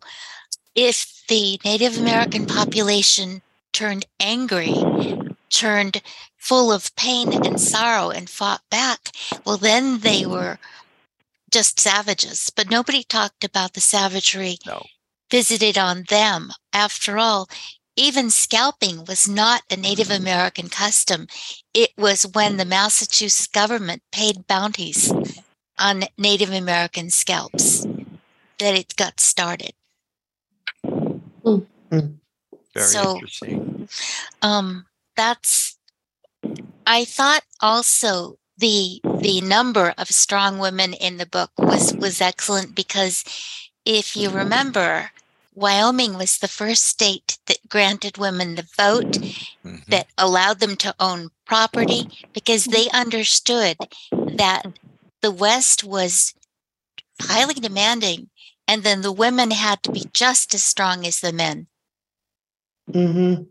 if 0.76 1.24
the 1.28 1.60
native 1.64 1.98
american 1.98 2.46
population 2.46 3.42
turned 3.74 4.06
angry 4.20 4.74
turned 5.50 6.02
full 6.38 6.72
of 6.72 6.96
pain 6.96 7.34
and 7.46 7.60
sorrow 7.60 8.10
and 8.10 8.30
fought 8.30 8.62
back 8.70 9.10
well 9.46 9.58
then 9.58 10.00
they 10.00 10.26
were 10.26 10.58
just 11.52 11.80
savages 11.80 12.52
but 12.56 12.70
nobody 12.70 13.04
talked 13.04 13.44
about 13.44 13.74
the 13.74 13.82
savagery 13.82 14.58
No. 14.66 14.84
visited 15.32 15.78
on 15.78 16.04
them. 16.10 16.52
After 16.74 17.18
all, 17.18 17.50
even 17.96 18.30
scalping 18.30 19.06
was 19.06 19.28
not 19.28 19.62
a 19.72 19.78
Native 19.78 20.08
mm-hmm. 20.08 20.24
American 20.24 20.70
custom. 20.70 21.28
It 21.74 21.92
was 21.98 22.28
when 22.34 22.58
the 22.58 22.66
Massachusetts 22.66 23.48
government 23.48 24.02
paid 24.12 24.48
bounties 24.48 25.12
on 25.78 26.04
Native 26.18 26.52
American 26.52 27.10
scalps 27.10 27.86
that 28.60 28.74
it 28.76 28.96
got 28.96 29.20
started. 29.20 29.74
Very 31.92 32.88
So- 32.88 33.16
interesting. 33.16 33.88
um 34.42 34.86
that's 35.16 35.78
i 36.86 37.06
thought 37.06 37.44
also 37.62 38.38
the 38.58 39.00
the 39.22 39.40
number 39.42 39.94
of 39.98 40.10
strong 40.10 40.60
women 40.60 40.94
in 40.94 41.16
the 41.18 41.26
book 41.26 41.52
was 41.58 41.94
was 41.94 42.20
excellent 42.20 42.76
because 42.76 43.24
if 43.86 44.16
you 44.18 44.30
remember 44.30 45.12
wyoming 45.54 46.18
was 46.18 46.38
the 46.40 46.50
first 46.50 46.84
state 46.86 47.38
that 47.46 47.70
granted 47.70 48.18
women 48.18 48.56
the 48.56 48.68
vote 48.76 49.14
Mhm. 49.64 49.86
that 49.88 50.08
allowed 50.18 50.60
them 50.60 50.76
to 50.78 50.94
own 51.00 51.30
property 51.46 52.10
because 52.34 52.66
they 52.66 52.90
understood 52.90 53.78
that 54.12 54.64
the 55.26 55.32
west 55.32 55.84
was 55.84 56.36
highly 57.20 57.56
demanding 57.56 58.30
and 58.68 58.84
then 58.84 59.02
the 59.02 59.12
women 59.12 59.50
had 59.50 59.82
to 59.82 59.92
be 59.92 60.04
just 60.14 60.54
as 60.54 60.64
strong 60.64 61.04
as 61.06 61.20
the 61.20 61.34
men 61.34 61.66
Mm-hmm. 62.94 63.44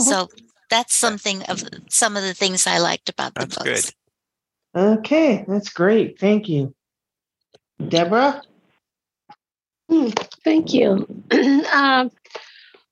so 0.00 0.28
that's 0.70 0.94
something 0.94 1.42
of 1.42 1.62
some 1.90 2.16
of 2.16 2.22
the 2.22 2.32
things 2.32 2.66
I 2.66 2.78
liked 2.78 3.10
about 3.10 3.34
the 3.34 3.40
That's 3.40 3.58
books. 3.58 3.92
good. 4.74 4.80
Okay, 4.98 5.44
that's 5.46 5.68
great. 5.68 6.18
Thank 6.18 6.48
you. 6.48 6.74
Deborah? 7.86 8.42
Hmm, 9.90 10.08
Thank 10.42 10.72
you. 10.72 11.06
um, 11.72 12.10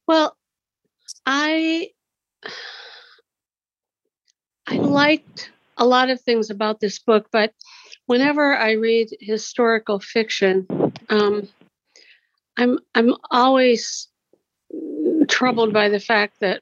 well, 0.06 0.36
I 1.24 1.88
I 4.66 4.76
liked 4.76 5.50
a 5.78 5.86
lot 5.86 6.10
of 6.10 6.20
things 6.20 6.50
about 6.50 6.80
this 6.80 6.98
book, 6.98 7.28
but 7.32 7.54
whenever 8.12 8.54
I 8.54 8.72
read 8.72 9.08
historical 9.20 9.98
fiction, 9.98 10.66
um, 11.08 11.48
I'm 12.58 12.78
I'm 12.94 13.14
always 13.30 14.08
troubled 15.28 15.72
by 15.72 15.88
the 15.88 15.98
fact 15.98 16.40
that 16.40 16.60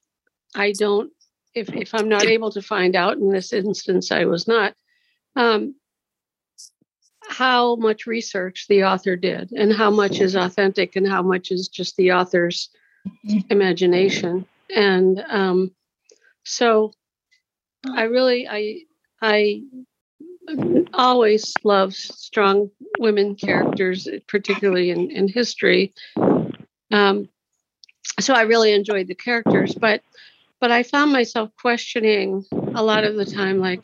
I 0.55 0.71
don't 0.71 1.11
if 1.53 1.69
if 1.75 1.93
I'm 1.93 2.09
not 2.09 2.27
able 2.27 2.53
to 2.53 2.63
find 2.63 2.95
out 2.95 3.17
in 3.17 3.33
this 3.33 3.53
instance 3.53 4.13
I 4.13 4.27
was 4.27 4.47
not 4.47 4.75
um, 5.35 5.75
how 7.29 7.75
much 7.75 8.07
research 8.07 8.67
the 8.69 8.85
author 8.85 9.17
did 9.17 9.51
and 9.51 9.73
how 9.73 9.91
much 9.91 10.21
is 10.21 10.37
authentic 10.37 10.95
and 10.95 11.09
how 11.09 11.23
much 11.23 11.51
is 11.51 11.67
just 11.67 11.97
the 11.97 12.13
author's 12.13 12.71
imagination. 13.49 14.47
And 14.73 15.19
um, 15.29 15.75
so 16.45 16.93
i 17.97 18.03
really 18.03 18.47
i 18.47 18.83
i 19.21 19.63
always 20.95 21.55
love 21.65 21.95
strong 21.95 22.71
women 22.99 23.35
characters 23.35 24.09
particularly 24.27 24.91
in, 24.91 25.11
in 25.11 25.29
history. 25.29 25.93
Um, 26.91 27.29
so 28.19 28.35
i 28.35 28.43
really 28.43 28.73
enjoyed 28.73 29.07
the 29.07 29.15
characters 29.15 29.75
but 29.75 30.03
but 30.61 30.71
i 30.71 30.83
found 30.83 31.13
myself 31.13 31.51
questioning 31.61 32.45
a 32.75 32.83
lot 32.83 33.05
of 33.05 33.15
the 33.15 33.25
time 33.25 33.59
like 33.59 33.83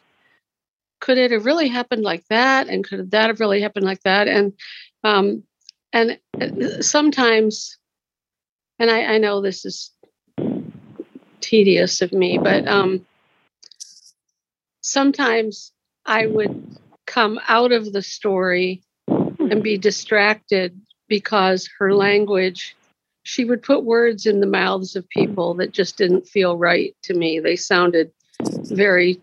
could 1.00 1.18
it 1.18 1.30
have 1.30 1.44
really 1.44 1.68
happened 1.68 2.02
like 2.02 2.26
that? 2.28 2.68
And 2.68 2.82
could 2.82 3.10
that 3.10 3.28
have 3.28 3.40
really 3.40 3.60
happened 3.60 3.84
like 3.84 4.02
that? 4.02 4.28
And 4.28 4.52
um 5.04 5.42
and 5.92 6.18
uh, 6.40 6.82
sometimes 6.82 7.78
and 8.78 8.90
i 8.90 9.14
i 9.14 9.18
know 9.18 9.40
this 9.40 9.64
is 9.64 9.92
tedious 11.40 12.02
of 12.02 12.12
me 12.12 12.38
but 12.38 12.66
um 12.66 13.06
sometimes 14.80 15.72
i 16.06 16.26
would 16.26 16.78
come 17.06 17.38
out 17.48 17.72
of 17.72 17.92
the 17.92 18.02
story 18.02 18.82
and 19.08 19.62
be 19.62 19.78
distracted 19.78 20.78
because 21.08 21.68
her 21.78 21.94
language 21.94 22.76
she 23.22 23.44
would 23.44 23.62
put 23.62 23.84
words 23.84 24.26
in 24.26 24.40
the 24.40 24.46
mouths 24.46 24.94
of 24.96 25.08
people 25.08 25.54
that 25.54 25.72
just 25.72 25.96
didn't 25.96 26.28
feel 26.28 26.56
right 26.56 26.96
to 27.02 27.14
me 27.14 27.38
they 27.38 27.56
sounded 27.56 28.10
very 28.42 29.20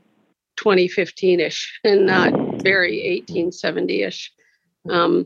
2015ish 0.58 1.66
and 1.84 2.06
not 2.06 2.62
very 2.62 3.24
1870ish. 3.28 4.30
Um, 4.90 5.26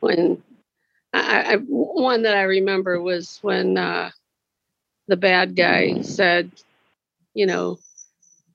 when 0.00 0.42
I, 1.12 1.54
I, 1.54 1.56
one 1.56 2.22
that 2.22 2.36
I 2.36 2.42
remember 2.42 3.00
was 3.00 3.38
when 3.42 3.78
uh, 3.78 4.10
the 5.08 5.16
bad 5.16 5.56
guy 5.56 6.02
said, 6.02 6.50
you 7.34 7.46
know, 7.46 7.78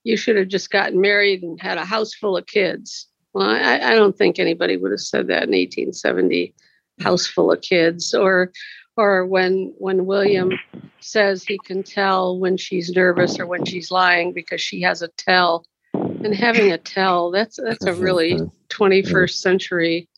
you 0.04 0.18
should 0.18 0.36
have 0.38 0.48
just 0.48 0.70
gotten 0.72 1.02
married 1.02 1.44
and 1.44 1.60
had 1.62 1.78
a 1.78 1.86
house 1.86 2.14
full 2.14 2.38
of 2.38 2.46
kids. 2.46 3.08
Well, 3.34 3.50
I, 3.50 3.80
I 3.80 3.96
don't 3.96 4.18
think 4.18 4.40
anybody 4.40 4.78
would 4.78 4.92
have 4.92 5.00
said 5.00 5.28
that 5.28 5.44
in 5.44 5.52
1870, 5.52 6.54
house 7.00 7.28
full 7.28 7.52
of 7.52 7.62
kids, 7.62 8.14
or 8.14 8.52
or 8.98 9.26
when 9.26 9.74
when 9.78 10.06
William 10.06 10.52
says 11.00 11.44
he 11.44 11.58
can 11.66 11.84
tell 11.84 12.38
when 12.40 12.58
she's 12.58 12.90
nervous 12.90 13.40
or 13.40 13.46
when 13.46 13.66
she's 13.66 13.92
lying 13.92 14.34
because 14.34 14.62
she 14.62 14.82
has 14.82 15.02
a 15.02 15.08
tell. 15.10 15.66
And 15.94 16.36
having 16.36 16.72
a 16.72 16.78
tell 16.78 17.32
that's 17.32 17.58
that's 17.58 17.86
a 17.86 17.94
really 17.94 18.40
21st 18.70 19.32
century 19.32 20.10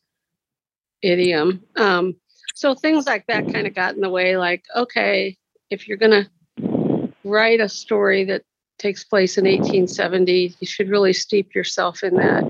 idiom. 1.00 1.62
Um, 1.76 2.16
so 2.54 2.74
things 2.74 3.06
like 3.06 3.26
that 3.26 3.52
kind 3.52 3.66
of 3.66 3.74
got 3.74 3.94
in 3.94 4.00
the 4.00 4.10
way 4.10 4.36
like 4.36 4.64
okay 4.74 5.36
if 5.70 5.88
you're 5.88 5.96
going 5.96 6.24
to 6.24 7.12
write 7.24 7.60
a 7.60 7.68
story 7.68 8.24
that 8.24 8.42
takes 8.82 9.04
place 9.04 9.38
in 9.38 9.44
1870 9.44 10.54
you 10.58 10.66
should 10.66 10.88
really 10.88 11.12
steep 11.12 11.54
yourself 11.54 12.02
in 12.02 12.16
that 12.16 12.44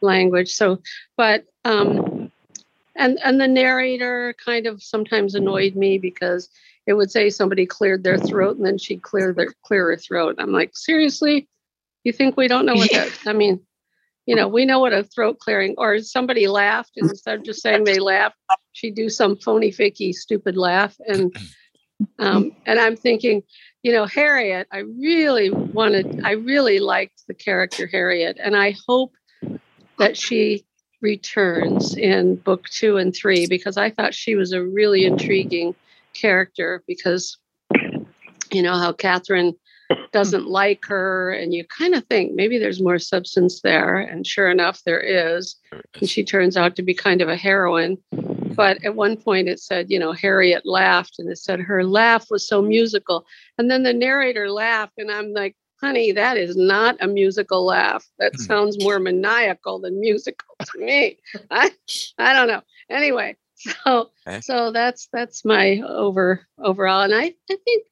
language 0.00 0.52
so 0.52 0.80
but 1.16 1.44
um 1.64 2.30
and 2.96 3.18
and 3.24 3.40
the 3.40 3.48
narrator 3.48 4.34
kind 4.44 4.66
of 4.66 4.82
sometimes 4.82 5.34
annoyed 5.34 5.76
me 5.76 5.98
because 5.98 6.48
it 6.86 6.94
would 6.94 7.10
say 7.12 7.30
somebody 7.30 7.64
cleared 7.64 8.02
their 8.02 8.18
throat 8.18 8.56
and 8.56 8.66
then 8.66 8.78
she'd 8.78 9.02
clear 9.02 9.32
their 9.32 9.54
clear 9.62 9.90
her 9.90 9.96
throat 9.96 10.34
i'm 10.38 10.52
like 10.52 10.70
seriously 10.74 11.46
you 12.04 12.12
think 12.12 12.36
we 12.36 12.48
don't 12.48 12.66
know 12.66 12.74
what 12.74 12.90
that? 12.92 13.10
I 13.26 13.32
mean, 13.32 13.60
you 14.26 14.34
know, 14.34 14.48
we 14.48 14.64
know 14.64 14.80
what 14.80 14.92
a 14.92 15.04
throat 15.04 15.38
clearing 15.38 15.74
or 15.78 15.98
somebody 16.00 16.46
laughed 16.46 16.92
and 16.96 17.10
instead 17.10 17.38
of 17.38 17.44
just 17.44 17.62
saying 17.62 17.84
they 17.84 17.98
laughed, 17.98 18.36
she'd 18.72 18.94
do 18.94 19.08
some 19.08 19.36
phony, 19.36 19.70
fakey, 19.70 20.14
stupid 20.14 20.56
laugh. 20.56 20.96
And 21.06 21.34
um, 22.18 22.52
and 22.66 22.80
I'm 22.80 22.96
thinking, 22.96 23.42
you 23.82 23.92
know, 23.92 24.06
Harriet, 24.06 24.68
I 24.70 24.78
really 24.78 25.50
wanted, 25.50 26.22
I 26.24 26.32
really 26.32 26.78
liked 26.78 27.24
the 27.26 27.34
character 27.34 27.86
Harriet, 27.86 28.38
and 28.40 28.56
I 28.56 28.76
hope 28.86 29.12
that 29.98 30.16
she 30.16 30.64
returns 31.00 31.96
in 31.96 32.36
book 32.36 32.68
two 32.68 32.96
and 32.96 33.14
three 33.14 33.46
because 33.48 33.76
I 33.76 33.90
thought 33.90 34.14
she 34.14 34.36
was 34.36 34.52
a 34.52 34.62
really 34.62 35.04
intriguing 35.04 35.74
character 36.14 36.82
because 36.86 37.38
you 38.52 38.62
know 38.62 38.76
how 38.76 38.92
Catherine 38.92 39.54
doesn't 40.12 40.46
like 40.46 40.84
her 40.86 41.30
and 41.30 41.52
you 41.54 41.64
kind 41.66 41.94
of 41.94 42.04
think 42.06 42.34
maybe 42.34 42.58
there's 42.58 42.82
more 42.82 42.98
substance 42.98 43.60
there 43.62 43.96
and 43.98 44.26
sure 44.26 44.50
enough 44.50 44.82
there 44.84 45.00
is. 45.00 45.56
And 46.00 46.08
she 46.08 46.22
turns 46.24 46.56
out 46.56 46.76
to 46.76 46.82
be 46.82 46.94
kind 46.94 47.20
of 47.22 47.28
a 47.28 47.36
heroine. 47.36 47.96
But 48.54 48.84
at 48.84 48.94
one 48.94 49.16
point 49.16 49.48
it 49.48 49.58
said 49.60 49.90
you 49.90 49.98
know 49.98 50.12
harriet 50.12 50.66
laughed 50.66 51.18
and 51.18 51.30
it 51.30 51.38
said 51.38 51.60
her 51.60 51.84
laugh 51.84 52.26
was 52.30 52.46
so 52.46 52.60
musical. 52.62 53.26
And 53.58 53.70
then 53.70 53.82
the 53.82 53.92
narrator 53.94 54.50
laughed 54.50 54.94
and 54.98 55.10
i'm 55.10 55.32
like 55.32 55.56
honey 55.80 56.12
that 56.12 56.36
is 56.36 56.54
not 56.56 56.96
a 57.00 57.08
musical 57.08 57.64
laugh. 57.64 58.04
That 58.18 58.32
Hmm. 58.36 58.42
sounds 58.42 58.78
more 58.78 58.98
maniacal 58.98 59.80
than 59.80 59.98
musical 60.00 60.54
to 60.64 60.78
me. 60.78 61.18
I 61.50 61.70
i 62.18 62.32
don't 62.34 62.48
know. 62.48 62.62
Anyway 62.90 63.36
so 63.56 64.10
Okay. 64.28 64.40
so 64.42 64.70
that's 64.72 65.08
that's 65.12 65.44
my 65.44 65.80
over 65.86 66.46
overall. 66.58 67.00
And 67.02 67.14
i 67.14 67.24
i 67.50 67.56
think 67.64 67.84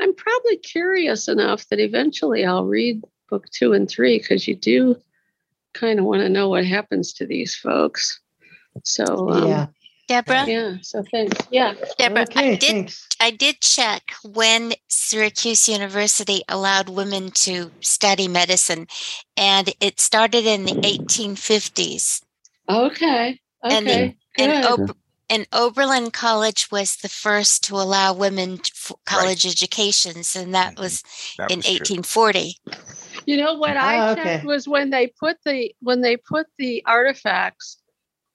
I'm 0.00 0.14
probably 0.14 0.56
curious 0.58 1.28
enough 1.28 1.66
that 1.68 1.80
eventually 1.80 2.44
I'll 2.44 2.64
read 2.66 3.02
book 3.30 3.48
two 3.50 3.72
and 3.72 3.88
three 3.88 4.18
because 4.18 4.46
you 4.46 4.54
do 4.54 4.96
kind 5.74 5.98
of 5.98 6.04
want 6.04 6.22
to 6.22 6.28
know 6.28 6.48
what 6.48 6.64
happens 6.64 7.12
to 7.14 7.26
these 7.26 7.54
folks. 7.54 8.20
So 8.84 9.30
um, 9.30 9.48
yeah. 9.48 9.66
Deborah, 10.08 10.46
yeah. 10.46 10.76
So 10.82 11.02
thanks. 11.10 11.36
Yeah. 11.50 11.74
Deborah, 11.98 12.22
okay, 12.22 12.52
I 12.52 12.56
did 12.56 12.70
thanks. 12.70 13.08
I 13.20 13.30
did 13.32 13.60
check 13.60 14.12
when 14.22 14.72
Syracuse 14.88 15.68
University 15.68 16.42
allowed 16.48 16.88
women 16.88 17.30
to 17.32 17.72
study 17.80 18.28
medicine, 18.28 18.86
and 19.36 19.72
it 19.80 19.98
started 19.98 20.46
in 20.46 20.64
the 20.64 20.74
1850s. 20.74 22.22
Okay. 22.68 23.40
And 23.64 23.86
the- 23.86 23.92
Okay. 23.92 24.16
And, 24.38 24.86
Good. 24.86 24.96
Ober- 25.30 25.34
and 25.34 25.46
Oberlin 25.52 26.10
College 26.10 26.68
was 26.70 26.96
the 26.96 27.08
first 27.08 27.64
to 27.64 27.76
allow 27.76 28.12
women 28.12 28.58
t- 28.58 28.72
f- 28.74 28.92
college 29.04 29.46
educations, 29.46 30.36
and 30.36 30.54
that 30.54 30.74
Mhm. 30.76 30.80
was 30.80 31.02
That 31.38 31.50
in 31.50 31.58
was 31.58 31.66
true. 31.66 31.72
1840. 31.74 32.56
You 33.26 33.36
know 33.38 33.54
what 33.54 33.76
I 33.76 34.14
checked 34.14 34.20
okay. 34.20 34.46
was 34.46 34.68
when 34.68 34.90
they 34.90 35.08
put 35.08 35.38
the 35.44 35.74
when 35.80 36.00
they 36.00 36.16
put 36.16 36.46
the 36.58 36.84
artifacts 36.86 37.78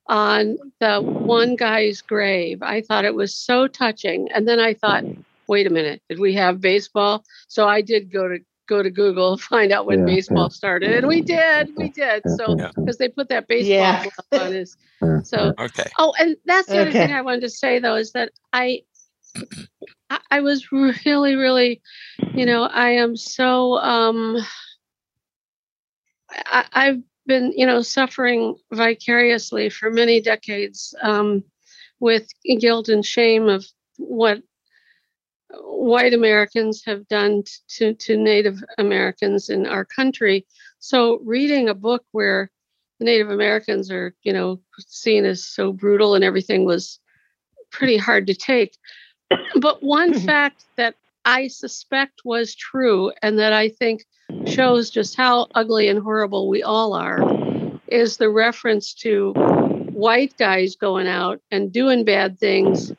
on 0.08 0.58
the 0.80 1.02
one 1.02 1.56
guy's 1.56 2.02
grave. 2.02 2.62
I 2.62 2.82
thought 2.82 3.06
it 3.06 3.16
was 3.16 3.34
so 3.36 3.68
touching, 3.68 4.30
and 4.32 4.48
then 4.48 4.60
I 4.60 4.74
thought, 4.74 5.06
wait 5.48 5.68
a 5.68 5.70
minute, 5.70 6.02
did 6.10 6.20
we 6.20 6.34
have 6.34 6.60
baseball? 6.60 7.24
So 7.48 7.68
I 7.68 7.82
did 7.82 8.12
go 8.12 8.28
to 8.28 8.40
go 8.72 8.84
to 8.84 8.90
Google 8.92 9.38
find 9.38 9.72
out 9.72 9.86
when 9.86 10.00
Yeah, 10.00 10.06
baseball 10.06 10.46
yeah. 10.46 10.50
started, 10.50 10.94
and 10.94 11.08
we 11.08 11.22
did, 11.22 11.70
we 11.76 11.90
did. 11.92 12.24
So 12.30 12.56
Yeah. 12.58 12.72
because 12.76 12.98
they 12.98 13.10
put 13.10 13.30
that 13.30 13.48
baseball 13.48 13.88
Yeah. 13.88 14.02
glove 14.02 14.44
on 14.46 14.52
his 14.54 14.78
so 15.24 15.54
Okay. 15.60 15.90
Oh, 16.00 16.14
and 16.20 16.38
that's 16.46 16.72
the 16.72 16.80
other 16.80 16.94
thing 16.94 17.12
I 17.12 17.22
wanted 17.22 17.42
to 17.42 17.50
say 17.50 17.80
though 17.80 17.96
is 17.96 18.14
that 18.14 18.32
I, 18.54 18.84
I, 20.10 20.20
I 20.32 20.42
was 20.42 20.72
really, 20.72 21.36
really, 21.36 21.82
you 22.36 22.46
know, 22.46 22.64
I 22.64 22.92
am 22.92 23.16
so 23.18 23.78
um, 23.78 24.38
I, 26.46 26.66
I've 26.74 27.02
been, 27.26 27.54
you 27.56 27.66
know, 27.66 27.82
suffering 27.82 28.56
vicariously 28.72 29.70
for 29.70 29.92
many 29.92 30.22
decades 30.22 30.96
um, 31.02 31.44
with 32.00 32.28
guilt 32.60 32.90
and 32.90 33.06
shame 33.06 33.48
of 33.50 33.66
what 33.98 34.42
white 35.54 36.14
Americans 36.14 36.84
have 36.86 37.08
done 37.08 37.44
to 37.70 37.94
to 37.94 38.18
Native 38.18 38.64
Americans 38.78 39.50
in 39.50 39.66
our 39.66 39.86
country. 39.86 40.46
So 40.80 41.20
reading 41.24 41.70
a 41.70 41.74
book 41.74 42.04
where 42.12 42.50
the 43.00 43.06
Native 43.06 43.30
Americans 43.30 43.92
are, 43.92 44.16
you 44.24 44.34
know, 44.34 44.60
seen 44.80 45.26
as 45.26 45.44
so 45.44 45.74
brutal 45.74 46.16
and 46.16 46.24
everything 46.24 46.66
was 46.66 47.00
pretty 47.72 47.98
hard 47.98 48.28
to 48.28 48.36
take. 48.36 48.78
But 49.60 49.82
one 49.82 50.14
mm-hmm. 50.14 50.26
fact 50.26 50.66
that 50.76 50.96
I 51.26 51.48
suspect 51.48 52.22
was 52.26 52.56
true 52.56 53.12
and 53.22 53.40
that 53.40 53.54
I 53.54 53.70
think 53.70 54.06
shows 54.46 54.90
just 54.90 55.16
how 55.16 55.48
ugly 55.56 55.88
and 55.88 56.00
horrible 56.00 56.48
we 56.50 56.64
all 56.64 56.94
are 56.94 57.22
is 57.88 58.18
the 58.18 58.30
reference 58.30 58.94
to 58.94 59.34
white 59.92 60.36
guys 60.38 60.76
going 60.76 61.08
out 61.08 61.42
and 61.52 61.72
doing 61.72 62.04
bad 62.04 62.40
things, 62.40 62.92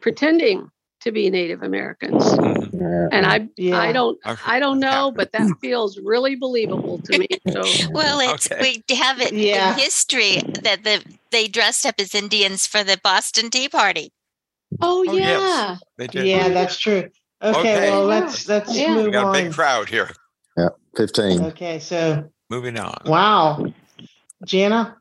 pretending 0.00 0.70
to 1.04 1.12
be 1.12 1.30
Native 1.30 1.62
Americans. 1.62 2.24
Mhm. 2.24 3.08
And 3.12 3.24
I, 3.26 3.48
Yeah. 3.56 3.78
I 3.78 3.92
don't, 3.92 4.18
I've- 4.24 4.60
don't 4.60 4.80
know, 4.80 5.12
but 5.14 5.32
that 5.32 5.48
feels 5.60 5.98
really 5.98 6.34
believable 6.34 6.98
to 7.04 7.18
me. 7.18 7.28
So 7.52 7.62
Well, 7.92 8.20
it's 8.20 8.50
Okay. 8.50 8.82
we 8.88 8.94
have 8.96 9.20
it 9.20 9.32
Yeah. 9.32 9.72
in 9.74 9.78
history 9.78 10.40
that 10.62 10.82
the 10.84 11.04
they 11.30 11.46
dressed 11.48 11.84
up 11.86 11.96
as 11.98 12.14
Indians 12.14 12.66
for 12.66 12.82
the 12.84 12.98
Boston 13.02 13.50
Tea 13.50 13.68
Party. 13.68 14.12
Oh, 14.80 15.04
Oh, 15.08 15.12
yes. 15.12 15.40
yeah. 15.40 15.76
They 15.98 16.06
did. 16.08 16.26
Yeah, 16.26 16.48
that's 16.48 16.78
true. 16.78 17.10
Okay, 17.42 17.60
Okay. 17.60 17.90
well 17.90 18.04
let's 18.06 18.48
let's 18.48 18.74
Yeah. 18.76 18.96
We 18.96 19.02
move 19.04 19.12
got 19.12 19.28
a 19.30 19.32
big 19.32 19.46
on. 19.46 19.52
crowd 19.52 19.88
here. 19.88 20.10
Yeah, 20.56 20.68
Fifteen. 20.96 21.42
Okay, 21.44 21.78
so 21.78 22.30
Moving 22.50 22.78
on. 22.78 22.98
wow. 23.04 23.64
Jana? 24.46 24.96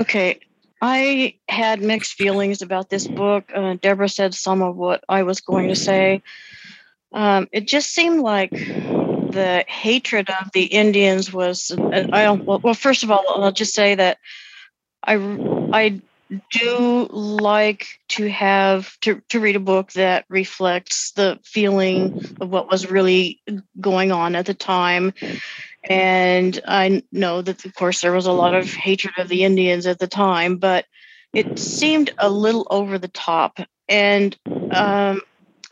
Okay. 0.00 0.40
I 0.80 1.34
had 1.48 1.82
mixed 1.82 2.12
feelings 2.14 2.62
about 2.62 2.88
this 2.88 3.06
book. 3.06 3.50
Uh, 3.54 3.74
Deborah 3.80 4.08
said 4.08 4.34
some 4.34 4.62
of 4.62 4.76
what 4.76 5.04
I 5.08 5.22
was 5.24 5.40
going 5.40 5.68
to 5.68 5.76
say. 5.76 6.22
Um, 7.12 7.48
it 7.52 7.66
just 7.66 7.90
seemed 7.90 8.20
like 8.20 8.50
the 8.50 9.64
hatred 9.66 10.28
of 10.30 10.52
the 10.52 10.64
Indians 10.64 11.32
was. 11.32 11.70
uh, 11.70 12.06
I 12.12 12.30
well, 12.30 12.74
first 12.74 13.02
of 13.02 13.10
all, 13.10 13.24
I'll 13.42 13.52
just 13.52 13.74
say 13.74 13.94
that 13.94 14.18
I 15.02 15.14
I 15.72 16.00
do 16.50 17.08
like 17.10 17.86
to 18.08 18.28
have 18.28 18.98
to 19.00 19.22
to 19.30 19.40
read 19.40 19.56
a 19.56 19.60
book 19.60 19.92
that 19.92 20.26
reflects 20.28 21.12
the 21.12 21.38
feeling 21.42 22.36
of 22.40 22.50
what 22.50 22.70
was 22.70 22.90
really 22.90 23.40
going 23.80 24.12
on 24.12 24.34
at 24.34 24.46
the 24.46 24.54
time 24.54 25.14
and 25.84 26.60
I 26.66 27.02
know 27.12 27.42
that, 27.42 27.64
of 27.64 27.74
course, 27.74 28.00
there 28.00 28.12
was 28.12 28.26
a 28.26 28.32
lot 28.32 28.54
of 28.54 28.72
hatred 28.72 29.14
of 29.18 29.28
the 29.28 29.44
Indians 29.44 29.86
at 29.86 29.98
the 29.98 30.06
time, 30.06 30.56
but 30.56 30.84
it 31.32 31.58
seemed 31.58 32.12
a 32.18 32.28
little 32.28 32.66
over 32.70 32.98
the 32.98 33.08
top. 33.08 33.58
And 33.88 34.36
um, 34.72 35.20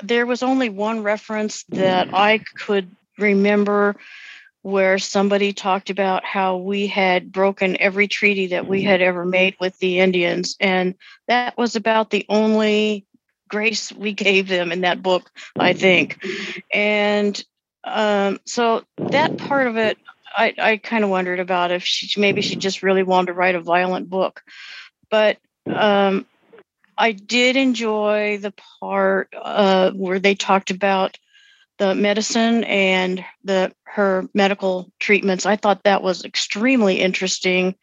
there 0.02 0.26
was 0.26 0.42
only 0.42 0.68
one 0.68 1.02
reference 1.02 1.64
that 1.70 2.14
I 2.14 2.38
could 2.58 2.90
remember 3.18 3.96
where 4.62 4.98
somebody 4.98 5.52
talked 5.52 5.90
about 5.90 6.24
how 6.24 6.56
we 6.56 6.88
had 6.88 7.30
broken 7.30 7.80
every 7.80 8.08
treaty 8.08 8.48
that 8.48 8.66
we 8.66 8.82
had 8.82 9.00
ever 9.00 9.24
made 9.24 9.56
with 9.60 9.78
the 9.78 10.00
Indians. 10.00 10.56
And 10.58 10.94
that 11.28 11.56
was 11.56 11.76
about 11.76 12.10
the 12.10 12.26
only 12.28 13.06
grace 13.48 13.92
we 13.92 14.12
gave 14.12 14.48
them 14.48 14.72
in 14.72 14.80
that 14.80 15.02
book, 15.02 15.30
I 15.56 15.72
think. 15.72 16.24
And 16.72 17.42
um, 17.86 18.40
so 18.44 18.84
that 18.98 19.38
part 19.38 19.68
of 19.68 19.76
it, 19.76 19.96
I, 20.36 20.54
I 20.58 20.76
kind 20.76 21.04
of 21.04 21.10
wondered 21.10 21.40
about 21.40 21.70
if 21.70 21.84
she 21.84 22.20
maybe 22.20 22.42
she 22.42 22.56
just 22.56 22.82
really 22.82 23.04
wanted 23.04 23.28
to 23.28 23.32
write 23.32 23.54
a 23.54 23.60
violent 23.60 24.10
book, 24.10 24.42
but 25.08 25.38
um, 25.66 26.26
I 26.98 27.12
did 27.12 27.56
enjoy 27.56 28.38
the 28.38 28.52
part 28.80 29.32
uh, 29.40 29.92
where 29.92 30.18
they 30.18 30.34
talked 30.34 30.70
about 30.70 31.16
the 31.78 31.94
medicine 31.94 32.64
and 32.64 33.24
the 33.44 33.72
her 33.84 34.28
medical 34.34 34.90
treatments. 34.98 35.46
I 35.46 35.56
thought 35.56 35.84
that 35.84 36.02
was 36.02 36.24
extremely 36.24 37.00
interesting, 37.00 37.76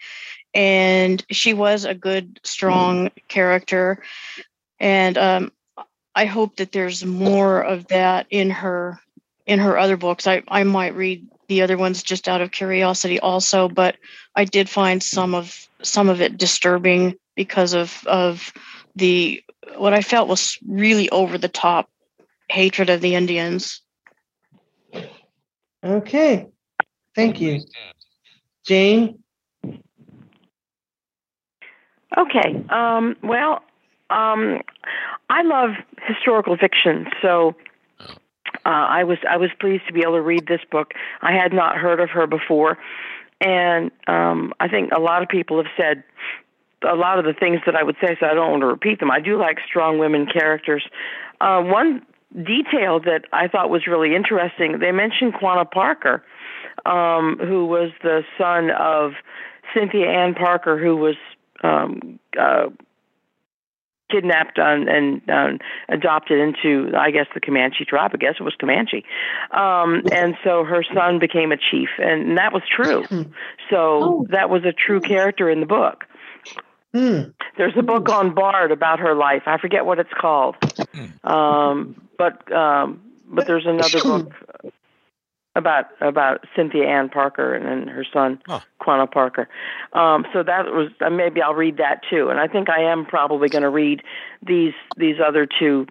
and 0.53 1.23
she 1.31 1.53
was 1.53 1.85
a 1.85 1.95
good, 1.95 2.39
strong 2.43 3.09
character, 3.29 4.03
and 4.79 5.17
um, 5.17 5.51
I 6.13 6.25
hope 6.25 6.57
that 6.57 6.71
there's 6.71 7.05
more 7.05 7.61
of 7.61 7.87
that 7.87 8.27
in 8.29 8.49
her 8.49 8.99
in 9.45 9.59
her 9.59 9.77
other 9.77 9.97
books. 9.97 10.27
I, 10.27 10.43
I 10.47 10.63
might 10.63 10.95
read 10.95 11.27
the 11.47 11.61
other 11.61 11.77
ones 11.77 12.03
just 12.03 12.27
out 12.27 12.41
of 12.41 12.51
curiosity 12.51 13.19
also, 13.19 13.67
but 13.67 13.97
I 14.35 14.45
did 14.45 14.69
find 14.69 15.03
some 15.03 15.35
of 15.35 15.67
some 15.81 16.09
of 16.09 16.21
it 16.21 16.37
disturbing 16.37 17.15
because 17.35 17.73
of 17.73 18.03
of 18.07 18.53
the 18.95 19.43
what 19.77 19.93
I 19.93 20.01
felt 20.01 20.27
was 20.27 20.57
really 20.65 21.09
over 21.09 21.37
the 21.37 21.47
top 21.47 21.89
hatred 22.49 22.89
of 22.89 23.01
the 23.01 23.15
Indians. 23.15 23.81
Okay. 25.83 26.47
Thank 27.15 27.41
you. 27.41 27.61
Jane? 28.65 29.19
Okay. 32.17 32.63
Um, 32.69 33.15
well, 33.21 33.61
um, 34.09 34.61
I 35.29 35.41
love 35.43 35.71
historical 36.07 36.57
fiction, 36.57 37.07
so 37.21 37.55
uh, 38.65 38.69
I 38.69 39.03
was 39.03 39.17
I 39.29 39.37
was 39.37 39.49
pleased 39.59 39.87
to 39.87 39.93
be 39.93 40.01
able 40.01 40.13
to 40.13 40.21
read 40.21 40.47
this 40.47 40.61
book. 40.71 40.93
I 41.21 41.33
had 41.33 41.53
not 41.53 41.77
heard 41.77 41.99
of 41.99 42.09
her 42.11 42.27
before, 42.27 42.77
and 43.41 43.91
um, 44.07 44.53
I 44.59 44.67
think 44.67 44.91
a 44.95 44.99
lot 44.99 45.21
of 45.21 45.29
people 45.29 45.57
have 45.57 45.71
said 45.77 46.03
a 46.87 46.95
lot 46.95 47.19
of 47.19 47.25
the 47.25 47.33
things 47.33 47.59
that 47.65 47.75
I 47.75 47.83
would 47.83 47.95
say, 48.01 48.17
so 48.19 48.25
I 48.25 48.33
don't 48.33 48.51
want 48.51 48.61
to 48.61 48.67
repeat 48.67 48.99
them. 48.99 49.11
I 49.11 49.19
do 49.19 49.37
like 49.37 49.57
strong 49.65 49.99
women 49.99 50.25
characters. 50.25 50.83
Uh, 51.39 51.61
one 51.61 52.05
detail 52.33 52.99
that 53.01 53.25
I 53.31 53.47
thought 53.47 53.69
was 53.69 53.87
really 53.87 54.15
interesting, 54.15 54.79
they 54.79 54.91
mentioned 54.91 55.33
Quanah 55.33 55.69
Parker, 55.69 56.23
um, 56.85 57.37
who 57.39 57.65
was 57.65 57.91
the 58.01 58.23
son 58.37 58.69
of 58.71 59.13
Cynthia 59.73 60.09
Ann 60.09 60.33
Parker, 60.33 60.77
who 60.77 60.95
was 60.97 61.15
um, 61.63 62.19
uh, 62.39 62.67
kidnapped 64.11 64.59
on, 64.59 64.87
and 64.87 65.21
um, 65.29 65.59
adopted 65.89 66.39
into, 66.39 66.91
I 66.97 67.09
guess, 67.11 67.25
the 67.33 67.39
Comanche 67.39 67.85
tribe. 67.85 68.11
I 68.13 68.17
guess 68.17 68.35
it 68.39 68.43
was 68.43 68.53
Comanche. 68.59 69.03
Um, 69.51 70.03
and 70.11 70.35
so 70.43 70.63
her 70.63 70.83
son 70.93 71.19
became 71.19 71.51
a 71.51 71.57
chief, 71.57 71.89
and 71.97 72.37
that 72.37 72.53
was 72.53 72.61
true. 72.69 73.05
So 73.69 73.77
Oh. 74.03 74.27
that 74.29 74.49
was 74.49 74.63
a 74.65 74.71
true 74.73 74.99
character 75.01 75.49
in 75.49 75.59
the 75.61 75.65
book. 75.65 76.05
Hmm. 76.93 77.31
There's 77.57 77.73
a 77.75 77.81
book 77.81 78.07
on 78.09 78.35
Bard 78.35 78.71
about 78.71 78.99
her 78.99 79.15
life. 79.15 79.43
I 79.47 79.57
forget 79.57 79.83
what 79.85 79.97
it's 79.97 80.13
called, 80.19 80.55
um, 81.23 81.95
but 82.19 82.51
um, 82.51 83.01
but 83.27 83.47
there's 83.47 83.65
another 83.65 83.99
book 84.03 84.31
about 85.55 85.85
about 86.01 86.45
Cynthia 86.55 86.85
Ann 86.87 87.09
Parker 87.09 87.55
and, 87.55 87.65
and 87.67 87.89
her 87.89 88.05
son 88.13 88.39
Huh. 88.45 88.59
Quanah 88.83 89.11
Parker. 89.11 89.47
Um, 89.93 90.25
so 90.33 90.43
that 90.43 90.65
was 90.65 90.91
uh, 91.01 91.09
maybe 91.09 91.41
I'll 91.41 91.53
read 91.53 91.77
that 91.77 92.01
too, 92.09 92.29
and 92.29 92.39
I 92.39 92.47
think 92.47 92.69
I 92.69 92.81
am 92.81 93.05
probably 93.05 93.49
going 93.49 93.63
to 93.63 93.69
read 93.69 94.01
these 94.45 94.73
these 94.97 95.15
other 95.25 95.47
two. 95.47 95.87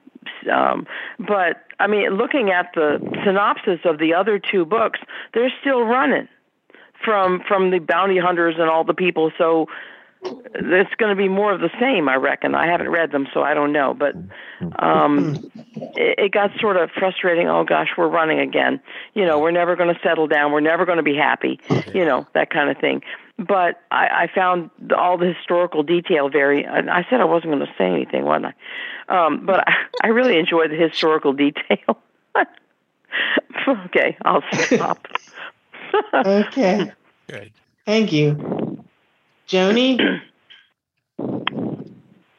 Um, 0.52 0.86
but 1.18 1.64
I 1.80 1.86
mean, 1.86 2.10
looking 2.10 2.50
at 2.50 2.70
the 2.74 2.98
synopsis 3.24 3.80
of 3.84 3.98
the 3.98 4.14
other 4.14 4.38
two 4.38 4.64
books, 4.64 5.00
they're 5.34 5.52
still 5.60 5.82
running 5.82 6.28
from 7.04 7.42
from 7.46 7.70
the 7.70 7.78
bounty 7.78 8.18
hunters 8.18 8.56
and 8.58 8.68
all 8.68 8.84
the 8.84 8.94
people. 8.94 9.32
So 9.38 9.66
it's 10.24 10.94
going 10.96 11.10
to 11.10 11.16
be 11.16 11.28
more 11.28 11.52
of 11.52 11.60
the 11.60 11.70
same, 11.80 12.08
I 12.08 12.16
reckon. 12.16 12.54
I 12.54 12.66
haven't 12.66 12.90
read 12.90 13.10
them, 13.10 13.26
so 13.32 13.42
I 13.42 13.54
don't 13.54 13.72
know. 13.72 13.94
But 13.94 14.14
um, 14.78 15.50
it, 15.74 16.18
it 16.18 16.32
got 16.32 16.50
sort 16.60 16.76
of 16.76 16.90
frustrating. 16.90 17.48
Oh 17.48 17.64
gosh, 17.64 17.88
we're 17.96 18.08
running 18.08 18.38
again. 18.38 18.80
You 19.14 19.24
know, 19.24 19.38
we're 19.38 19.50
never 19.50 19.76
going 19.76 19.92
to 19.92 20.00
settle 20.02 20.26
down. 20.26 20.52
We're 20.52 20.60
never 20.60 20.84
going 20.84 20.98
to 20.98 21.02
be 21.02 21.16
happy. 21.16 21.60
You 21.92 22.04
know, 22.04 22.26
that 22.34 22.50
kind 22.50 22.70
of 22.70 22.78
thing. 22.78 23.02
But 23.38 23.80
I, 23.90 24.06
I 24.24 24.30
found 24.34 24.70
all 24.96 25.18
the 25.18 25.32
historical 25.32 25.82
detail 25.82 26.28
very. 26.28 26.64
and 26.64 26.90
I 26.90 27.04
said 27.10 27.20
I 27.20 27.24
wasn't 27.24 27.52
going 27.52 27.66
to 27.66 27.74
say 27.76 27.86
anything, 27.86 28.24
wasn't 28.24 28.54
I? 29.08 29.26
Um, 29.26 29.44
but 29.44 29.66
I, 29.66 29.74
I 30.04 30.08
really 30.08 30.38
enjoyed 30.38 30.70
the 30.70 30.76
historical 30.76 31.32
detail. 31.32 31.98
okay, 33.68 34.16
I'll 34.24 34.42
stop. 34.50 35.06
Okay. 36.14 36.90
Good. 37.28 37.52
Thank 37.84 38.12
you. 38.14 38.61
Joni? 39.48 39.98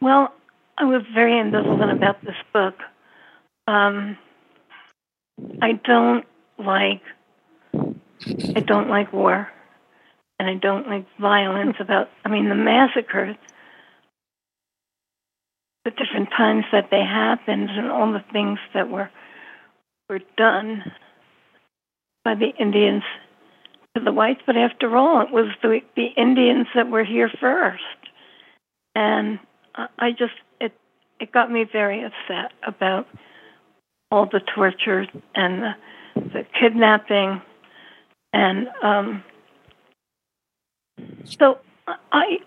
Well, 0.01 0.33
I 0.77 0.83
was 0.83 1.03
very 1.13 1.31
ambivalent 1.31 1.95
about 1.95 2.21
this 2.25 2.35
book. 2.51 2.75
um, 3.67 4.17
I 5.61 5.73
don't 5.83 6.25
like 6.57 7.01
I 8.55 8.59
don't 8.59 8.89
like 8.89 9.13
war, 9.13 9.49
and 10.39 10.49
I 10.49 10.55
don't 10.55 10.87
like 10.87 11.05
violence. 11.19 11.77
About 11.79 12.09
I 12.25 12.29
mean 12.29 12.49
the 12.49 12.55
massacres, 12.55 13.37
the 15.85 15.91
different 15.91 16.29
times 16.37 16.65
that 16.71 16.89
they 16.91 17.01
happened, 17.01 17.69
and 17.69 17.89
all 17.89 18.11
the 18.11 18.23
things 18.33 18.59
that 18.73 18.89
were 18.89 19.09
were 20.09 20.19
done 20.37 20.83
by 22.25 22.35
the 22.35 22.49
Indians 22.59 23.03
to 23.95 24.03
the 24.03 24.11
whites. 24.11 24.41
But 24.45 24.57
after 24.57 24.95
all, 24.95 25.21
it 25.21 25.31
was 25.31 25.47
the 25.61 25.81
the 25.95 26.07
Indians 26.17 26.67
that 26.75 26.89
were 26.89 27.03
here 27.03 27.29
first, 27.39 27.83
and 28.95 29.39
I- 29.75 30.11
just 30.11 30.33
it 30.59 30.73
it 31.19 31.31
got 31.31 31.51
me 31.51 31.63
very 31.65 32.03
upset 32.03 32.51
about 32.63 33.07
all 34.11 34.25
the 34.27 34.41
torture 34.41 35.07
and 35.35 35.63
the, 35.63 35.75
the 36.15 36.45
kidnapping 36.59 37.41
and 38.31 38.67
um 38.83 39.23
so 41.25 41.57
i 42.11 42.37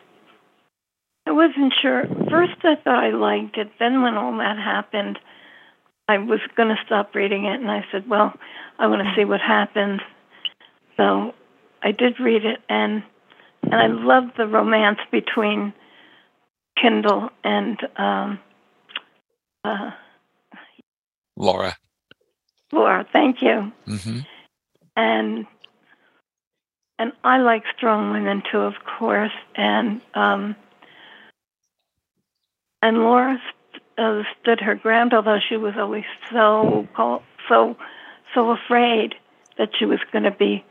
i 1.27 1.33
wasn't 1.33 1.75
sure. 1.83 2.05
First 2.31 2.57
i 2.65 2.77
thought 2.77 3.05
i 3.05 3.11
liked 3.11 3.57
it. 3.59 3.71
Then 3.81 4.03
when 4.03 4.17
all 4.17 4.37
that 4.39 4.59
happened 4.59 5.19
i 6.09 6.19
was 6.19 6.41
going 6.57 6.69
to 6.69 6.83
stop 6.87 7.15
reading 7.15 7.47
it 7.47 7.61
and 7.61 7.71
i 7.71 7.85
said 7.91 8.09
well 8.09 8.33
i 8.79 8.87
want 8.87 9.03
to 9.03 9.15
see 9.17 9.25
what 9.25 9.41
happens 9.41 10.01
so 10.97 11.35
i 11.83 11.93
did 11.93 12.19
read 12.21 12.45
it 12.45 12.61
and 12.69 13.03
and 13.63 13.75
i 13.75 13.87
loved 13.87 14.33
the 14.37 14.47
romance 14.47 14.99
between 15.11 15.73
Kendall 16.81 17.31
and 17.43 17.79
um 17.97 18.39
uh 19.65 19.91
Laura. 21.37 21.77
Laura, 22.73 23.07
thank 23.13 23.43
you. 23.43 23.73
hmm 23.87 24.21
And 24.97 25.47
and 26.99 27.13
I 27.23 27.39
like 27.39 27.65
strong 27.77 28.13
women 28.13 28.43
too, 28.51 28.59
of 28.59 28.75
course. 28.99 29.33
And 29.55 30.01
um, 30.15 30.57
and 32.83 32.99
Laura 32.99 33.39
st- 33.39 33.83
uh, 33.99 34.23
stood 34.41 34.61
her 34.61 34.75
ground, 34.75 35.13
although 35.13 35.39
she 35.47 35.57
was 35.57 35.75
always 35.77 36.05
so 36.33 36.89
so 37.49 37.77
so 38.35 38.51
afraid 38.51 39.15
that 39.59 39.71
she 39.79 39.85
was 39.85 39.99
going 40.11 40.25
to 40.25 40.31
be 40.31 40.65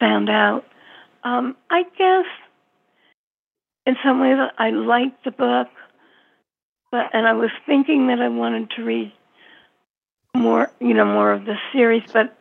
found 0.00 0.28
out. 0.28 0.64
Um, 1.22 1.56
I 1.70 1.84
guess 1.96 2.26
in 3.86 3.96
some 4.04 4.20
ways 4.20 4.36
I 4.58 4.70
liked 4.70 5.24
the 5.24 5.30
book, 5.30 5.68
but 6.90 7.10
and 7.12 7.26
I 7.26 7.32
was 7.32 7.50
thinking 7.66 8.08
that 8.08 8.20
I 8.20 8.28
wanted 8.28 8.70
to 8.76 8.84
read 8.84 9.12
more, 10.34 10.70
you 10.80 10.94
know, 10.94 11.04
more 11.04 11.32
of 11.32 11.44
the 11.44 11.56
series, 11.72 12.02
but 12.12 12.36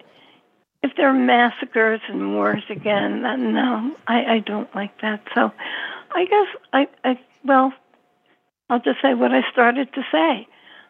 if 0.82 0.92
there 0.98 1.08
are 1.08 1.14
massacres 1.14 2.02
and 2.10 2.34
wars 2.34 2.64
again, 2.70 3.24
then 3.24 3.54
no, 3.54 3.96
I, 4.08 4.36
I 4.36 4.40
don't 4.40 4.74
like 4.76 5.00
that. 5.02 5.22
So 5.34 5.52
I 6.14 6.26
guess 6.26 6.48
I, 6.74 6.88
I, 7.04 7.20
well, 7.46 7.74
I'll 8.70 8.82
just 8.82 9.02
say 9.02 9.14
what 9.14 9.32
I 9.32 9.42
started 9.52 9.94
to 9.94 10.02
say. 10.12 10.48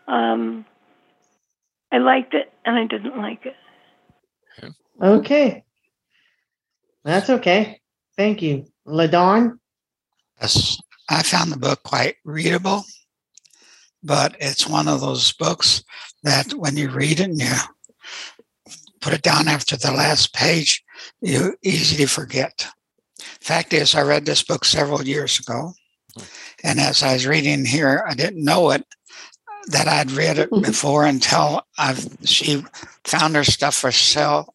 Um, 0.07 0.65
I 1.91 1.99
liked 1.99 2.33
it 2.33 2.51
and 2.65 2.75
I 2.75 2.85
didn't 2.85 3.17
like 3.17 3.45
it. 3.45 3.55
Okay. 5.01 5.63
That's 7.03 7.29
okay. 7.29 7.79
Thank 8.17 8.41
you. 8.41 8.65
Ladon? 8.87 9.59
Yes, 10.41 10.81
I 11.09 11.23
found 11.23 11.51
the 11.51 11.57
book 11.57 11.83
quite 11.83 12.15
readable, 12.23 12.83
but 14.03 14.35
it's 14.39 14.67
one 14.67 14.87
of 14.87 15.01
those 15.01 15.31
books 15.33 15.83
that 16.23 16.53
when 16.53 16.77
you 16.77 16.89
read 16.89 17.19
it 17.19 17.29
and 17.29 17.41
you 17.41 17.51
put 19.01 19.13
it 19.13 19.21
down 19.21 19.47
after 19.47 19.75
the 19.75 19.91
last 19.91 20.33
page, 20.33 20.83
you 21.21 21.55
easily 21.61 22.05
forget. 22.05 22.67
Fact 23.41 23.73
is, 23.73 23.95
I 23.95 24.01
read 24.01 24.25
this 24.25 24.43
book 24.43 24.63
several 24.63 25.03
years 25.03 25.39
ago, 25.39 25.73
and 26.63 26.79
as 26.79 27.03
I 27.03 27.13
was 27.13 27.27
reading 27.27 27.65
here, 27.65 28.03
I 28.07 28.13
didn't 28.13 28.43
know 28.43 28.71
it 28.71 28.85
that 29.67 29.87
I'd 29.87 30.11
read 30.11 30.39
it 30.39 30.49
before 30.61 31.05
until 31.05 31.61
I've 31.77 32.05
she 32.23 32.63
found 33.03 33.35
her 33.35 33.43
stuff 33.43 33.75
for 33.75 33.91
sale 33.91 34.53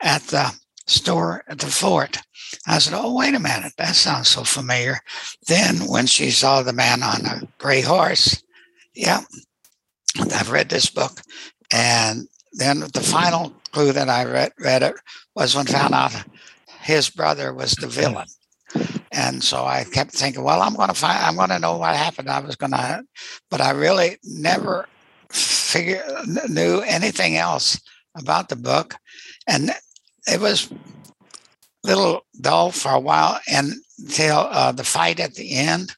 at 0.00 0.22
the 0.22 0.52
store 0.88 1.44
at 1.48 1.58
the 1.58 1.66
fort. 1.66 2.18
I 2.66 2.78
said, 2.78 2.94
"Oh, 2.96 3.14
wait 3.14 3.34
a 3.34 3.40
minute, 3.40 3.74
that 3.76 3.94
sounds 3.94 4.28
so 4.28 4.44
familiar." 4.44 5.00
Then, 5.46 5.86
when 5.86 6.06
she 6.06 6.30
saw 6.30 6.62
the 6.62 6.72
man 6.72 7.02
on 7.02 7.26
a 7.26 7.42
gray 7.58 7.82
horse, 7.82 8.42
yeah, 8.94 9.20
I've 10.34 10.50
read 10.50 10.68
this 10.68 10.90
book, 10.90 11.20
and 11.72 12.28
then 12.52 12.80
the 12.80 13.00
final 13.00 13.52
clue 13.72 13.92
that 13.92 14.08
I 14.08 14.24
read, 14.24 14.52
read 14.58 14.82
it 14.82 14.94
was 15.34 15.54
when 15.54 15.66
found 15.66 15.94
out 15.94 16.12
his 16.80 17.10
brother 17.10 17.52
was 17.52 17.72
the 17.72 17.86
villain. 17.86 18.26
And 19.12 19.42
so 19.42 19.64
I 19.64 19.84
kept 19.84 20.12
thinking, 20.12 20.42
well, 20.42 20.60
I'm 20.62 20.74
going 20.74 20.88
to 20.88 20.94
find, 20.94 21.18
I'm 21.18 21.36
going 21.36 21.48
to 21.48 21.58
know 21.58 21.76
what 21.76 21.96
happened. 21.96 22.28
I 22.28 22.40
was 22.40 22.56
going 22.56 22.72
to, 22.72 23.04
but 23.50 23.60
I 23.60 23.70
really 23.70 24.18
never 24.22 24.86
figure 25.30 26.04
knew 26.48 26.80
anything 26.80 27.36
else 27.36 27.80
about 28.16 28.48
the 28.48 28.56
book, 28.56 28.96
and 29.46 29.70
it 30.28 30.40
was 30.40 30.72
little 31.84 32.22
dull 32.40 32.70
for 32.70 32.92
a 32.92 33.00
while 33.00 33.40
until 33.48 34.38
uh, 34.50 34.72
the 34.72 34.84
fight 34.84 35.20
at 35.20 35.34
the 35.34 35.56
end, 35.56 35.94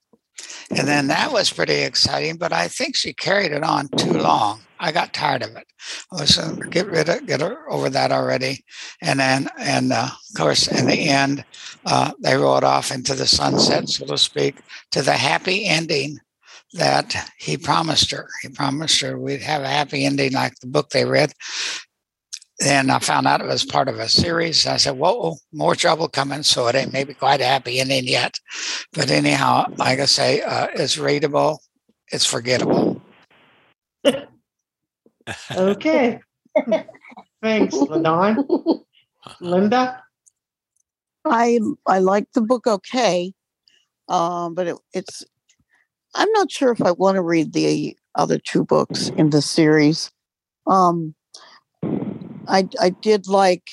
and 0.71 0.87
then 0.87 1.09
that 1.09 1.33
was 1.33 1.53
pretty 1.53 1.83
exciting. 1.83 2.37
But 2.37 2.53
I 2.53 2.69
think 2.69 2.97
she 2.97 3.13
carried 3.13 3.53
it 3.53 3.63
on 3.63 3.89
too 3.97 4.13
long. 4.13 4.61
I 4.79 4.93
got 4.93 5.13
tired 5.13 5.43
of 5.43 5.57
it. 5.57 5.67
I 6.13 6.21
was 6.21 6.39
uh, 6.39 6.55
get 6.71 6.87
rid 6.87 7.09
of 7.09 7.27
get 7.27 7.43
over 7.43 7.91
that 7.91 8.13
already, 8.13 8.65
and 9.03 9.21
then 9.21 9.49
and 9.59 9.93
uh, 9.93 10.09
of 10.09 10.37
course 10.37 10.67
in 10.69 10.87
the 10.87 11.09
end 11.09 11.45
uh, 11.85 12.13
they 12.23 12.37
rode 12.37 12.65
off 12.65 12.91
into 12.91 13.15
the 13.15 13.27
sunset, 13.27 13.89
so 13.89 14.07
to 14.07 14.19
speak, 14.19 14.57
to 14.93 15.03
the 15.03 15.13
happy 15.13 15.67
ending 15.67 16.19
that 16.73 17.31
he 17.39 17.57
promised 17.57 18.11
her. 18.13 18.29
He 18.43 18.49
promised 18.49 19.01
her 19.01 19.19
we'd 19.19 19.43
have 19.43 19.63
a 19.63 19.69
happy 19.69 20.05
ending 20.05 20.33
like 20.33 20.55
the 20.61 20.67
book 20.67 20.91
they 20.91 21.05
read. 21.05 21.33
And 22.63 22.93
I 22.93 22.99
found 22.99 23.27
out 23.27 23.41
it 23.41 23.47
was 23.47 23.65
part 23.65 23.89
of 23.89 23.99
a 23.99 24.09
series. 24.09 24.67
I 24.67 24.77
said, 24.77 24.99
"Whoa, 24.99 25.37
more 25.53 25.75
trouble 25.75 26.09
coming!" 26.09 26.43
So 26.43 26.67
it 26.69 26.75
ain't 26.75 26.93
maybe 26.93 27.15
quite 27.15 27.41
a 27.41 27.47
happy 27.47 27.81
ending 27.81 28.07
yet, 28.07 28.39
but 28.93 29.11
anyhow, 29.11 29.65
like 29.77 29.99
I 29.99 30.05
say, 30.05 30.43
uh, 30.43 30.69
it's 30.75 30.99
readable, 30.99 31.63
it's 32.13 32.27
forgettable. 32.27 33.01
Okay. 35.57 36.21
Thanks, 37.43 37.75
Ladon. 37.75 38.85
Linda? 39.41 40.03
I 41.25 41.61
I 41.87 41.99
like 41.99 42.27
the 42.33 42.41
book 42.41 42.67
okay, 42.67 43.33
um, 44.09 44.55
but 44.55 44.67
it, 44.67 44.77
it's 44.93 45.25
I'm 46.15 46.31
not 46.33 46.51
sure 46.51 46.73
if 46.73 46.83
I 46.83 46.93
want 46.93 47.17
to 47.17 47.23
read 47.23 47.53
the 47.53 47.97
other 48.15 48.39
two 48.39 48.65
books 48.65 49.09
in 49.11 49.31
the 49.31 49.43
series. 49.43 50.11
Um, 50.67 51.15
I 52.49 52.69
I 52.81 52.91
did 52.91 53.29
like 53.29 53.71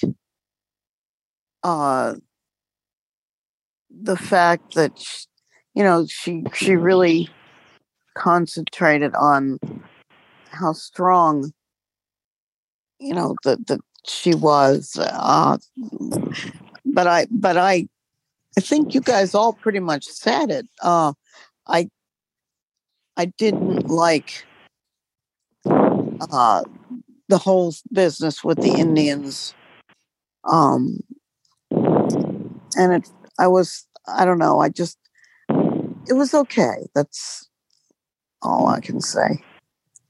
uh, 1.64 2.16
the 3.90 4.18
fact 4.18 4.76
that 4.76 4.98
sh 5.00 5.26
you 5.74 5.84
know 5.84 6.06
she 6.08 6.44
she 6.54 6.76
really 6.76 7.30
concentrated 8.16 9.14
on 9.16 9.60
how 10.50 10.74
strong 10.74 11.52
you 13.00 13.14
know 13.14 13.36
that 13.44 13.68
that 13.68 13.80
she 14.08 14.34
was 14.34 14.98
uh, 15.00 15.58
but 16.86 17.08
i 17.08 17.28
but 17.30 17.58
i 17.58 17.88
i 18.58 18.62
think 18.62 18.94
you 18.94 19.02
guys 19.02 19.36
all 19.36 19.54
pretty 19.54 19.80
much 19.80 20.06
said 20.06 20.50
it. 20.50 20.68
Uh 20.82 21.14
i 21.68 21.90
i 23.18 23.26
didn't 23.26 23.88
like 23.88 24.46
uh 26.32 26.64
the 27.30 27.38
whole 27.38 27.74
business 27.92 28.44
with 28.44 28.58
the 28.62 28.74
indians 28.74 29.54
um 30.50 31.00
and 32.76 32.94
it 32.94 33.10
i 33.40 33.48
was 33.48 33.86
i 34.08 34.26
don't 34.26 34.40
know 34.40 34.60
i 34.60 34.70
just 34.70 34.98
it 36.08 36.14
was 36.14 36.34
okay 36.34 36.88
that's 36.96 37.50
all 38.42 38.68
i 38.68 38.80
can 38.80 39.02
say 39.02 39.42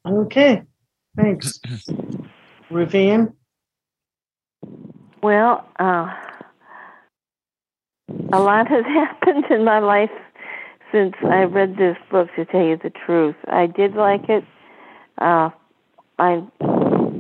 Okay. 0.08 0.64
Thanks. 1.18 1.60
Ruth-Ann? 2.70 3.34
Well, 5.22 5.68
uh, 5.80 6.14
a 8.32 8.40
lot 8.40 8.68
has 8.68 8.86
happened 8.88 9.46
in 9.50 9.66
my 9.66 9.80
life 9.80 10.12
since 10.92 11.14
I 11.24 11.44
read 11.44 11.76
this 11.78 11.98
book. 12.10 12.30
To 12.36 12.46
tell 12.46 12.64
you 12.64 12.78
the 12.82 12.92
truth, 13.06 13.36
I 13.48 13.66
did 13.66 13.96
like 13.96 14.30
it. 14.30 14.46
Uh, 15.18 15.50
I 16.20 16.44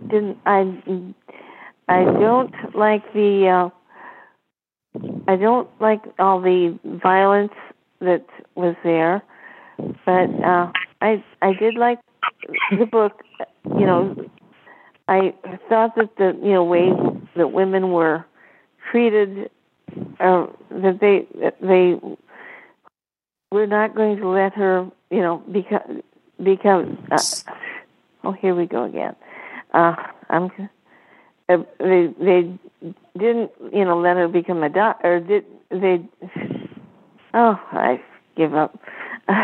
didn't. 0.09 0.37
I 0.45 0.81
I 1.87 2.03
don't 2.03 2.53
like 2.75 3.13
the. 3.13 3.47
Uh, 3.47 3.69
I 5.27 5.35
don't 5.35 5.69
like 5.79 6.01
all 6.19 6.41
the 6.41 6.77
violence 7.03 7.53
that 7.99 8.25
was 8.55 8.75
there, 8.83 9.21
but 9.77 10.29
uh, 10.43 10.71
I 11.01 11.23
I 11.41 11.53
did 11.53 11.75
like 11.75 11.99
the 12.71 12.85
book 12.85 13.21
you 13.75 13.85
know, 13.85 14.15
I 15.07 15.33
thought 15.69 15.95
that 15.95 16.15
the 16.17 16.37
you 16.41 16.53
know 16.53 16.63
way 16.63 16.89
that 17.35 17.51
women 17.51 17.91
were 17.91 18.25
treated, 18.91 19.49
uh, 20.19 20.47
that 20.69 20.99
they 20.99 21.27
that 21.39 21.55
they 21.61 21.99
were 23.51 23.67
not 23.67 23.95
going 23.95 24.17
to 24.17 24.27
let 24.27 24.53
her, 24.53 24.89
you 25.09 25.21
know, 25.21 25.37
become 25.51 26.01
become. 26.43 27.07
Uh, 27.11 27.21
oh, 28.23 28.31
here 28.33 28.55
we 28.55 28.65
go 28.65 28.83
again. 28.83 29.15
Uh, 29.73 29.95
I'm. 30.29 30.51
Uh, 31.49 31.57
they 31.79 32.13
they 32.19 32.59
didn't 33.17 33.51
you 33.73 33.85
know 33.85 33.99
let 33.99 34.17
her 34.17 34.27
become 34.27 34.63
a 34.63 34.69
doc 34.69 34.99
or 35.03 35.19
did 35.19 35.45
they? 35.71 36.01
Oh, 37.33 37.59
I 37.71 38.01
give 38.35 38.53
up. 38.53 38.77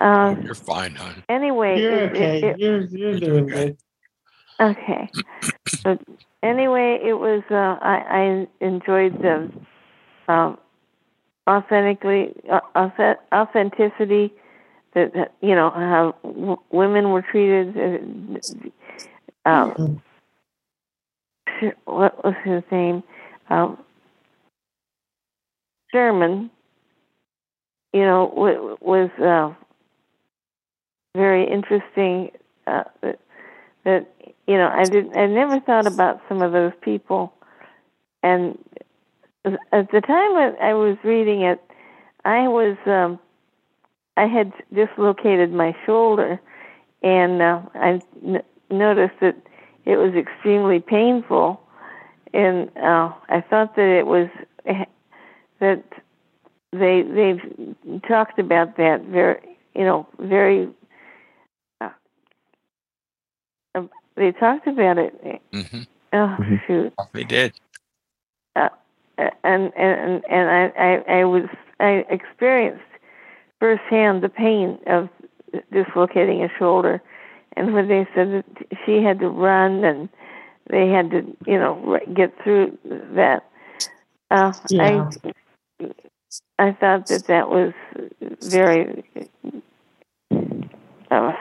Uh, 0.00 0.34
You're 0.42 0.54
fine, 0.54 0.94
hon. 0.94 1.22
anyway, 1.28 1.78
You're 1.78 1.92
it- 1.92 2.14
it- 2.16 2.16
okay. 2.16 2.40
it- 2.44 2.58
You're 2.58 2.80
you're 2.86 3.18
doing 3.20 3.46
good. 3.46 3.76
Okay. 4.60 5.10
but 5.84 6.00
anyway, 6.42 6.98
it 7.02 7.14
was. 7.14 7.42
Uh, 7.50 7.76
I 7.82 8.46
I 8.60 8.64
enjoyed 8.64 9.20
the 9.22 9.50
um, 10.32 10.58
authentically 11.48 12.34
uh, 12.50 12.60
authenticity 13.32 14.32
that, 14.94 15.12
that 15.14 15.32
you 15.40 15.54
know 15.54 15.70
how 15.70 16.14
w- 16.22 16.58
women 16.70 17.10
were 17.10 17.22
treated. 17.22 17.74
Um, 19.44 20.02
what 21.84 22.24
was 22.24 22.34
his 22.44 22.62
name? 22.70 23.02
Um, 23.48 23.78
Sherman. 25.92 26.50
You 27.92 28.02
know, 28.02 28.32
w- 28.34 28.76
was 28.80 29.10
uh, 29.20 29.52
very 31.16 31.50
interesting. 31.50 32.30
Uh, 32.66 32.84
that, 33.02 33.18
that 33.84 34.14
you 34.46 34.56
know, 34.56 34.68
I 34.68 34.86
didn't. 34.86 35.16
I 35.16 35.26
never 35.26 35.60
thought 35.60 35.86
about 35.86 36.20
some 36.28 36.42
of 36.42 36.52
those 36.52 36.72
people, 36.82 37.32
and 38.22 38.58
at 39.44 39.90
the 39.90 40.00
time 40.00 40.36
I, 40.36 40.54
I 40.60 40.74
was 40.74 40.96
reading 41.04 41.42
it, 41.42 41.60
I 42.24 42.48
was 42.48 42.76
um, 42.86 43.18
I 44.16 44.26
had 44.26 44.52
dislocated 44.72 45.52
my 45.52 45.74
shoulder, 45.86 46.40
and 47.02 47.42
uh, 47.42 47.62
I 47.74 48.00
noticed 48.70 49.14
that 49.20 49.36
it 49.84 49.96
was 49.96 50.14
extremely 50.14 50.80
painful, 50.80 51.60
and 52.32 52.68
uh, 52.76 53.12
I 53.28 53.40
thought 53.48 53.76
that 53.76 53.88
it 53.88 54.06
was 54.06 54.28
that 55.60 55.84
they 56.72 57.02
they've 57.02 58.02
talked 58.06 58.38
about 58.38 58.76
that 58.76 59.02
very 59.02 59.40
you 59.74 59.84
know 59.84 60.06
very 60.18 60.68
uh, 61.80 61.90
they 64.16 64.32
talked 64.32 64.66
about 64.66 64.98
it 64.98 65.42
hmm 65.52 65.82
oh 66.12 66.36
shoot. 66.66 66.92
They 67.12 67.24
did. 67.24 67.52
uh, 68.56 68.68
and 69.18 69.72
and 69.76 70.24
and 70.28 70.50
I, 70.50 70.72
I 70.78 71.20
I 71.20 71.24
was 71.24 71.48
I 71.78 72.04
experienced 72.10 72.82
firsthand 73.58 74.22
the 74.22 74.28
pain 74.28 74.78
of 74.86 75.08
dislocating 75.72 76.42
a 76.42 76.48
shoulder, 76.58 77.02
and 77.60 77.74
when 77.74 77.88
they 77.88 78.06
said 78.14 78.32
that 78.32 78.44
she 78.86 79.02
had 79.02 79.18
to 79.20 79.28
run 79.28 79.84
and 79.84 80.08
they 80.70 80.88
had 80.88 81.10
to 81.10 81.36
you 81.46 81.58
know 81.58 81.98
get 82.14 82.32
through 82.42 82.78
that, 83.14 83.44
uh, 84.30 84.52
Yeah. 84.70 85.10
I 85.78 85.88
I 86.58 86.72
thought 86.72 87.06
that 87.08 87.26
that 87.26 87.50
was 87.50 87.72
very 88.42 89.04
uh, 91.10 91.32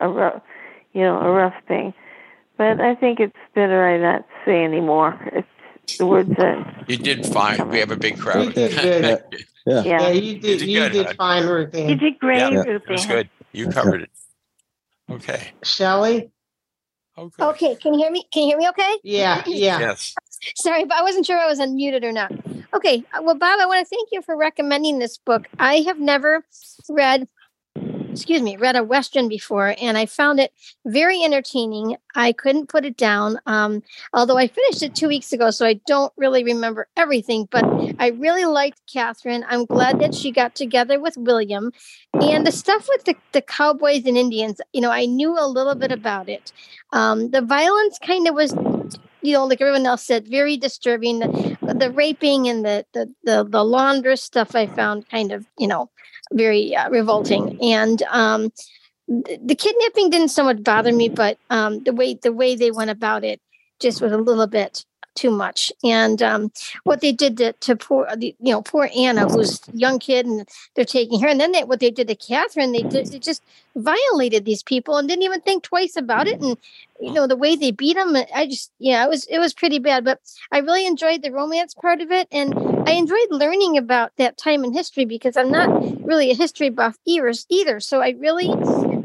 a, 0.00 0.08
rough, 0.08 0.42
you 0.92 1.02
know 1.02 1.18
a 1.18 1.30
rough 1.30 1.54
thing, 1.66 1.94
but 2.58 2.80
I 2.80 2.94
think 2.94 3.20
it's 3.20 3.36
better 3.54 3.86
I 3.86 3.96
not 3.98 4.26
say 4.44 4.64
anymore. 4.64 5.18
It's 5.32 5.98
the 5.98 6.06
words 6.06 6.30
that 6.36 6.84
You 6.88 6.98
did 6.98 7.24
fine. 7.26 7.68
We 7.70 7.78
have 7.78 7.90
a 7.90 7.96
big 7.96 8.18
crowd. 8.18 8.46
You 8.46 8.52
did 8.52 8.72
good. 8.76 9.24
Yeah. 9.66 9.82
Yeah, 9.82 10.08
you 10.10 10.38
did. 10.38 10.58
did 10.58 10.68
You 10.68 10.80
good, 10.80 10.92
did 10.92 11.16
fine, 11.16 11.46
Ruth 11.46 11.74
You 11.74 11.94
did 11.94 12.18
great, 12.18 12.36
Yeah, 12.36 12.50
Ruth 12.50 12.82
it 12.86 12.90
was 12.90 13.06
good. 13.06 13.30
You 13.52 13.70
covered 13.70 14.02
it. 14.02 14.10
Okay. 15.10 15.52
Shelley? 15.62 16.30
Okay, 17.16 17.76
can 17.76 17.94
you 17.94 18.00
hear 18.00 18.10
me? 18.10 18.26
Can 18.32 18.42
you 18.42 18.48
hear 18.48 18.58
me 18.58 18.68
okay? 18.70 18.98
Yeah, 19.04 19.42
yeah. 19.46 19.78
Yes. 19.78 20.14
Sorry, 20.56 20.84
but 20.84 20.96
I 20.96 21.02
wasn't 21.02 21.26
sure 21.26 21.38
I 21.38 21.46
was 21.46 21.60
unmuted 21.60 22.02
or 22.02 22.12
not. 22.12 22.32
Okay, 22.74 23.04
uh, 23.12 23.22
well, 23.22 23.36
Bob, 23.36 23.60
I 23.60 23.66
want 23.66 23.86
to 23.86 23.88
thank 23.88 24.08
you 24.10 24.20
for 24.20 24.36
recommending 24.36 24.98
this 24.98 25.16
book. 25.18 25.46
I 25.58 25.76
have 25.86 26.00
never 26.00 26.44
read, 26.88 27.28
excuse 28.14 28.42
me, 28.42 28.56
read 28.56 28.76
a 28.76 28.84
Western 28.84 29.28
before, 29.28 29.74
and 29.80 29.98
I 29.98 30.06
found 30.06 30.40
it 30.40 30.52
very 30.86 31.22
entertaining. 31.22 31.96
I 32.14 32.32
couldn't 32.32 32.68
put 32.68 32.84
it 32.84 32.96
down, 32.96 33.38
um, 33.46 33.82
although 34.12 34.38
I 34.38 34.46
finished 34.46 34.82
it 34.82 34.94
two 34.94 35.08
weeks 35.08 35.32
ago, 35.32 35.50
so 35.50 35.66
I 35.66 35.80
don't 35.86 36.12
really 36.16 36.44
remember 36.44 36.86
everything, 36.96 37.48
but 37.50 37.64
I 37.98 38.08
really 38.08 38.44
liked 38.44 38.80
Catherine. 38.92 39.44
I'm 39.48 39.66
glad 39.66 39.98
that 40.00 40.14
she 40.14 40.30
got 40.30 40.54
together 40.54 41.00
with 41.00 41.16
William. 41.16 41.72
And 42.14 42.46
the 42.46 42.52
stuff 42.52 42.88
with 42.88 43.04
the, 43.04 43.16
the 43.32 43.42
cowboys 43.42 44.06
and 44.06 44.16
Indians, 44.16 44.60
you 44.72 44.80
know, 44.80 44.90
I 44.90 45.06
knew 45.06 45.36
a 45.38 45.46
little 45.48 45.74
bit 45.74 45.90
about 45.90 46.28
it. 46.28 46.52
Um, 46.92 47.30
the 47.30 47.42
violence 47.42 47.98
kind 47.98 48.28
of 48.28 48.34
was 48.34 48.54
you 49.24 49.32
know, 49.32 49.46
like 49.46 49.60
everyone 49.60 49.86
else 49.86 50.04
said, 50.04 50.28
very 50.28 50.56
disturbing. 50.56 51.20
The, 51.20 51.74
the 51.78 51.90
raping 51.90 52.46
and 52.46 52.64
the, 52.64 52.84
the 52.92 53.12
the 53.24 53.44
the 53.44 53.64
laundress 53.64 54.22
stuff 54.22 54.54
I 54.54 54.66
found 54.66 55.08
kind 55.08 55.32
of, 55.32 55.46
you 55.58 55.66
know, 55.66 55.90
very 56.32 56.76
uh, 56.76 56.90
revolting. 56.90 57.58
And 57.62 58.02
um, 58.10 58.52
the, 59.08 59.38
the 59.42 59.54
kidnapping 59.54 60.10
didn't 60.10 60.28
so 60.28 60.44
much 60.44 60.62
bother 60.62 60.92
me, 60.92 61.08
but 61.08 61.38
um, 61.48 61.82
the 61.84 61.92
way 61.92 62.14
the 62.14 62.32
way 62.32 62.54
they 62.54 62.70
went 62.70 62.90
about 62.90 63.24
it 63.24 63.40
just 63.80 64.02
was 64.02 64.12
a 64.12 64.18
little 64.18 64.46
bit 64.46 64.84
too 65.14 65.30
much. 65.30 65.72
And 65.82 66.22
um, 66.22 66.52
what 66.84 67.00
they 67.00 67.12
did 67.12 67.36
to, 67.38 67.52
to 67.52 67.76
poor, 67.76 68.08
you 68.18 68.34
know, 68.40 68.62
poor 68.62 68.88
Anna, 68.96 69.28
who's 69.28 69.60
young 69.72 69.98
kid, 69.98 70.26
and 70.26 70.48
they're 70.74 70.84
taking 70.84 71.20
her. 71.20 71.28
And 71.28 71.40
then 71.40 71.52
they, 71.52 71.64
what 71.64 71.80
they 71.80 71.90
did 71.90 72.08
to 72.08 72.14
Catherine, 72.14 72.72
they 72.72 72.82
did 72.82 73.06
they 73.06 73.18
just 73.18 73.42
violated 73.76 74.44
these 74.44 74.62
people 74.62 74.96
and 74.96 75.08
didn't 75.08 75.24
even 75.24 75.40
think 75.40 75.64
twice 75.64 75.96
about 75.96 76.28
it. 76.28 76.40
And 76.40 76.56
you 77.00 77.12
know 77.12 77.26
the 77.26 77.36
way 77.36 77.56
they 77.56 77.70
beat 77.70 77.96
them, 77.96 78.16
I 78.34 78.46
just 78.46 78.72
yeah, 78.78 79.04
it 79.04 79.08
was 79.08 79.24
it 79.26 79.38
was 79.38 79.52
pretty 79.52 79.78
bad. 79.78 80.04
But 80.04 80.20
I 80.52 80.58
really 80.58 80.86
enjoyed 80.86 81.22
the 81.22 81.32
romance 81.32 81.74
part 81.74 82.00
of 82.00 82.10
it, 82.10 82.28
and 82.30 82.54
I 82.88 82.92
enjoyed 82.92 83.30
learning 83.30 83.76
about 83.76 84.12
that 84.16 84.36
time 84.36 84.64
in 84.64 84.72
history 84.72 85.04
because 85.04 85.36
I'm 85.36 85.50
not 85.50 85.68
really 86.04 86.30
a 86.30 86.34
history 86.34 86.70
buff. 86.70 86.96
Either, 87.04 87.80
so 87.80 88.00
I 88.00 88.10
really 88.18 88.48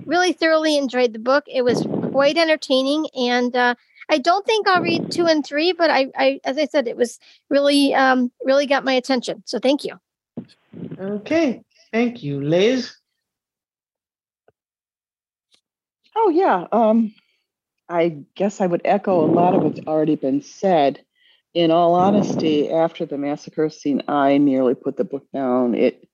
really 0.05 0.33
thoroughly 0.33 0.77
enjoyed 0.77 1.13
the 1.13 1.19
book. 1.19 1.45
It 1.47 1.63
was 1.63 1.85
quite 2.11 2.37
entertaining, 2.37 3.07
and 3.15 3.55
uh, 3.55 3.75
I 4.09 4.17
don't 4.17 4.45
think 4.45 4.67
I'll 4.67 4.81
read 4.81 5.11
two 5.11 5.27
and 5.27 5.45
three, 5.45 5.71
but 5.71 5.89
I, 5.89 6.07
I 6.17 6.39
as 6.43 6.57
I 6.57 6.65
said, 6.65 6.87
it 6.87 6.97
was 6.97 7.19
really 7.49 7.93
um, 7.93 8.31
really 8.43 8.65
got 8.65 8.83
my 8.83 8.93
attention. 8.93 9.43
So 9.45 9.59
thank 9.59 9.83
you. 9.83 9.99
Okay. 10.99 11.61
Thank 11.91 12.23
you, 12.23 12.41
Liz. 12.41 12.95
Oh 16.15 16.29
yeah. 16.29 16.65
Um, 16.71 17.13
I 17.87 18.17
guess 18.35 18.61
I 18.61 18.67
would 18.67 18.81
echo 18.85 19.23
a 19.23 19.31
lot 19.31 19.55
of 19.55 19.63
what's 19.63 19.79
already 19.87 20.15
been 20.15 20.41
said. 20.41 21.03
In 21.55 21.71
all 21.71 21.95
honesty, 21.95 22.69
after 22.69 23.07
the 23.07 23.17
massacre 23.17 23.69
scene, 23.69 24.03
I 24.07 24.37
nearly 24.37 24.75
put 24.75 24.97
the 24.97 25.03
book 25.03 25.25
down. 25.33 25.73
It. 25.73 26.08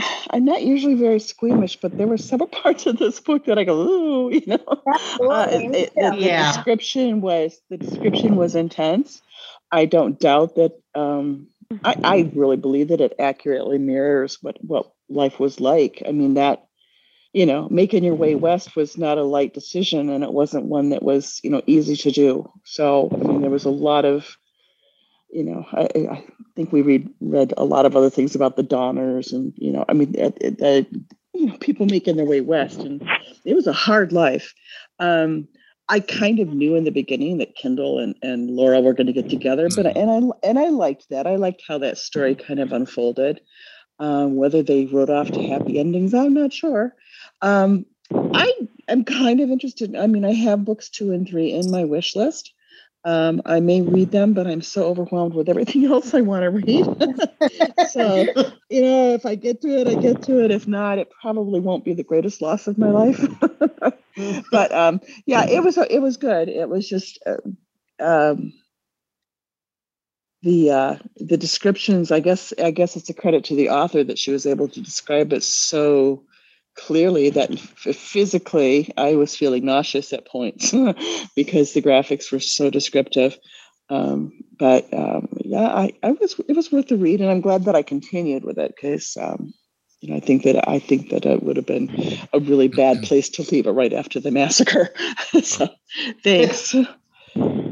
I'm 0.30 0.44
not 0.44 0.62
usually 0.62 0.94
very 0.94 1.20
squeamish, 1.20 1.76
but 1.80 1.96
there 1.96 2.06
were 2.06 2.18
several 2.18 2.48
parts 2.62 2.86
of 2.86 2.98
this 2.98 3.20
book 3.20 3.46
that 3.46 3.58
I 3.58 3.64
go, 3.64 3.76
ooh, 3.76 4.30
you 4.32 4.42
know. 4.46 4.58
Uh, 5.20 5.46
it- 5.50 5.74
it- 5.74 5.94
the, 5.94 6.10
the 6.10 6.16
Yeah. 6.26 6.52
description 6.52 7.20
was 7.20 7.60
the 7.70 7.76
description 7.78 8.36
was 8.36 8.54
intense. 8.54 9.22
I 9.72 9.86
don't 9.86 10.18
doubt 10.18 10.56
that. 10.56 10.72
Um, 10.94 11.48
I, 11.84 11.96
I 12.02 12.30
really 12.34 12.56
believe 12.56 12.88
that 12.88 13.00
it 13.00 13.14
accurately 13.18 13.78
mirrors 13.78 14.38
what 14.42 14.58
what 14.64 14.90
life 15.08 15.38
was 15.38 15.60
like. 15.60 16.02
I 16.06 16.12
mean 16.12 16.34
that 16.34 16.66
you 17.32 17.46
know, 17.46 17.68
making 17.70 18.02
your 18.04 18.14
way 18.16 18.34
west 18.34 18.74
was 18.74 18.98
not 18.98 19.18
a 19.18 19.22
light 19.22 19.54
decision 19.54 20.08
and 20.10 20.24
it 20.24 20.32
wasn't 20.32 20.64
one 20.66 20.90
that 20.90 21.02
was, 21.02 21.40
you 21.44 21.50
know, 21.50 21.62
easy 21.66 21.96
to 21.96 22.10
do. 22.10 22.50
So, 22.64 23.08
I 23.12 23.16
mean, 23.18 23.40
there 23.40 23.50
was 23.50 23.66
a 23.66 23.70
lot 23.70 24.04
of, 24.04 24.36
you 25.32 25.44
know, 25.44 25.66
I, 25.72 25.88
I 26.10 26.24
think 26.56 26.72
we 26.72 26.82
read 26.82 27.08
read 27.20 27.54
a 27.56 27.64
lot 27.64 27.86
of 27.86 27.96
other 27.96 28.10
things 28.10 28.34
about 28.34 28.56
the 28.56 28.62
Donners 28.62 29.32
and, 29.32 29.52
you 29.56 29.72
know, 29.72 29.84
I 29.88 29.92
mean, 29.92 30.14
it, 30.16 30.36
it, 30.40 30.88
you 31.34 31.46
know, 31.46 31.56
people 31.58 31.86
making 31.86 32.16
their 32.16 32.26
way 32.26 32.40
west 32.40 32.80
and 32.80 33.02
it 33.44 33.54
was 33.54 33.66
a 33.66 33.72
hard 33.72 34.12
life. 34.12 34.52
Um, 34.98 35.48
I 35.88 35.98
kind 36.00 36.38
of 36.38 36.48
knew 36.48 36.76
in 36.76 36.84
the 36.84 36.90
beginning 36.92 37.38
that 37.38 37.56
Kendall 37.56 37.98
and, 37.98 38.14
and 38.22 38.50
Laura 38.50 38.80
were 38.80 38.92
going 38.94 39.08
to 39.08 39.12
get 39.12 39.28
together, 39.28 39.68
but 39.74 39.86
I- 39.86 39.90
and 39.90 40.10
I 40.10 40.48
and 40.48 40.58
I 40.58 40.68
liked 40.68 41.08
that. 41.10 41.26
I 41.26 41.34
liked 41.36 41.62
how 41.66 41.78
that 41.78 41.98
story 41.98 42.34
kind 42.36 42.60
of 42.60 42.72
unfolded. 42.72 43.40
Um, 43.98 44.36
whether 44.36 44.62
they 44.62 44.86
wrote 44.86 45.10
off 45.10 45.30
to 45.32 45.42
happy 45.42 45.78
endings, 45.78 46.14
I'm 46.14 46.32
not 46.32 46.52
sure. 46.52 46.94
Um, 47.42 47.84
I 48.14 48.50
am 48.88 49.04
kind 49.04 49.40
of 49.40 49.50
interested. 49.50 49.94
I 49.94 50.06
mean, 50.06 50.24
I 50.24 50.32
have 50.32 50.64
books 50.64 50.88
two 50.88 51.12
and 51.12 51.28
three 51.28 51.52
in 51.52 51.70
my 51.70 51.84
wish 51.84 52.16
list. 52.16 52.52
Um, 53.04 53.40
I 53.46 53.60
may 53.60 53.80
read 53.80 54.10
them, 54.10 54.34
but 54.34 54.46
I'm 54.46 54.60
so 54.60 54.84
overwhelmed 54.84 55.34
with 55.34 55.48
everything 55.48 55.84
else 55.92 56.12
I 56.12 56.20
want 56.20 56.42
to 56.42 56.50
read. 56.50 56.84
so, 57.90 58.26
you 58.68 58.82
know, 58.82 59.14
if 59.14 59.24
I 59.24 59.34
get 59.34 59.62
to 59.62 59.68
it, 59.68 59.88
I 59.88 59.94
get 59.94 60.22
to 60.24 60.44
it. 60.44 60.50
If 60.50 60.68
not, 60.68 60.98
it 60.98 61.10
probably 61.20 61.60
won't 61.60 61.84
be 61.84 61.94
the 61.94 62.04
greatest 62.04 62.42
loss 62.42 62.66
of 62.66 62.76
my 62.76 62.90
life. 62.90 63.24
but 64.50 64.72
um, 64.72 65.00
yeah, 65.24 65.46
it 65.46 65.62
was 65.62 65.78
it 65.78 66.00
was 66.02 66.16
good. 66.18 66.48
It 66.48 66.68
was 66.68 66.86
just 66.86 67.18
uh, 67.26 67.36
um, 68.04 68.52
the 70.42 70.70
uh, 70.70 70.96
the 71.16 71.38
descriptions. 71.38 72.12
I 72.12 72.20
guess 72.20 72.52
I 72.62 72.70
guess 72.70 72.96
it's 72.96 73.08
a 73.08 73.14
credit 73.14 73.44
to 73.44 73.54
the 73.54 73.70
author 73.70 74.04
that 74.04 74.18
she 74.18 74.30
was 74.30 74.44
able 74.44 74.68
to 74.68 74.80
describe 74.80 75.32
it 75.32 75.42
so 75.42 76.24
clearly 76.86 77.30
that 77.30 77.58
physically 77.58 78.92
I 78.96 79.14
was 79.14 79.36
feeling 79.36 79.64
nauseous 79.64 80.12
at 80.12 80.26
points 80.26 80.70
because 81.36 81.72
the 81.72 81.82
graphics 81.82 82.32
were 82.32 82.40
so 82.40 82.70
descriptive. 82.70 83.36
Um, 83.88 84.32
but 84.58 84.92
um, 84.94 85.28
yeah, 85.44 85.66
I, 85.66 85.92
I 86.02 86.12
was 86.12 86.38
it 86.48 86.54
was 86.54 86.70
worth 86.70 86.88
the 86.88 86.96
read, 86.96 87.20
and 87.20 87.30
I'm 87.30 87.40
glad 87.40 87.64
that 87.64 87.74
I 87.74 87.82
continued 87.82 88.44
with 88.44 88.58
it 88.58 88.72
because 88.74 89.16
um, 89.20 89.52
you 90.00 90.10
know 90.10 90.16
I 90.16 90.20
think 90.20 90.44
that 90.44 90.68
I 90.68 90.78
think 90.78 91.10
that 91.10 91.26
it 91.26 91.42
would 91.42 91.56
have 91.56 91.66
been 91.66 92.18
a 92.32 92.38
really 92.38 92.68
bad 92.68 93.02
place 93.02 93.28
to 93.30 93.42
leave 93.50 93.66
it 93.66 93.72
right 93.72 93.92
after 93.92 94.20
the 94.20 94.30
massacre. 94.30 94.90
so 95.42 95.68
thanks. 96.24 96.74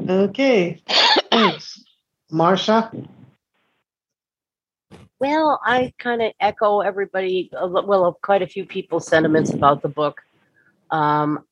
Okay. 0.09 0.81
Thanks. 1.31 1.85
Marsha? 2.33 3.09
Well, 5.21 5.61
I 5.65 5.93
kind 5.99 6.23
of 6.23 6.33
echo 6.39 6.81
everybody, 6.81 7.51
well, 7.53 8.19
quite 8.23 8.43
a 8.43 8.47
few 8.47 8.65
people's 8.65 9.09
sentiments 9.09 9.53
about 9.53 9.83
the 9.83 9.89
book. 9.89 10.23
Um, 10.91 11.45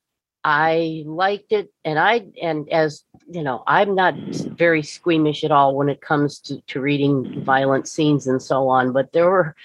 I 0.44 1.02
liked 1.05 1.50
it, 1.50 1.72
and 1.85 1.98
I, 1.98 2.26
and 2.40 2.68
as 2.70 3.02
you 3.29 3.42
know, 3.42 3.64
I'm 3.66 3.96
not 3.96 4.14
very 4.16 4.85
squeamish 4.85 5.42
at 5.42 5.50
all 5.50 5.74
when 5.74 5.88
it 5.88 6.00
comes 6.00 6.38
to, 6.40 6.61
to 6.61 6.81
reading 6.81 7.42
violent 7.42 7.88
scenes 7.88 8.29
and 8.29 8.40
so 8.40 8.68
on. 8.68 8.92
But 8.92 9.12
there 9.12 9.29
were, 9.29 9.57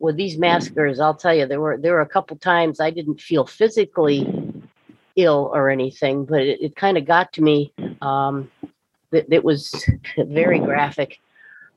with 0.00 0.16
these 0.16 0.36
massacres, 0.36 0.98
I'll 0.98 1.14
tell 1.14 1.34
you, 1.34 1.46
there 1.46 1.60
were 1.60 1.78
there 1.78 1.92
were 1.92 2.00
a 2.00 2.08
couple 2.08 2.36
times 2.36 2.80
I 2.80 2.90
didn't 2.90 3.20
feel 3.20 3.46
physically 3.46 4.26
ill 5.14 5.52
or 5.54 5.70
anything, 5.70 6.24
but 6.24 6.40
it, 6.40 6.60
it 6.60 6.76
kind 6.76 6.98
of 6.98 7.04
got 7.04 7.32
to 7.34 7.42
me. 7.42 7.72
Um, 8.02 8.50
it 9.12 9.44
was 9.44 9.88
very 10.18 10.58
graphic. 10.58 11.20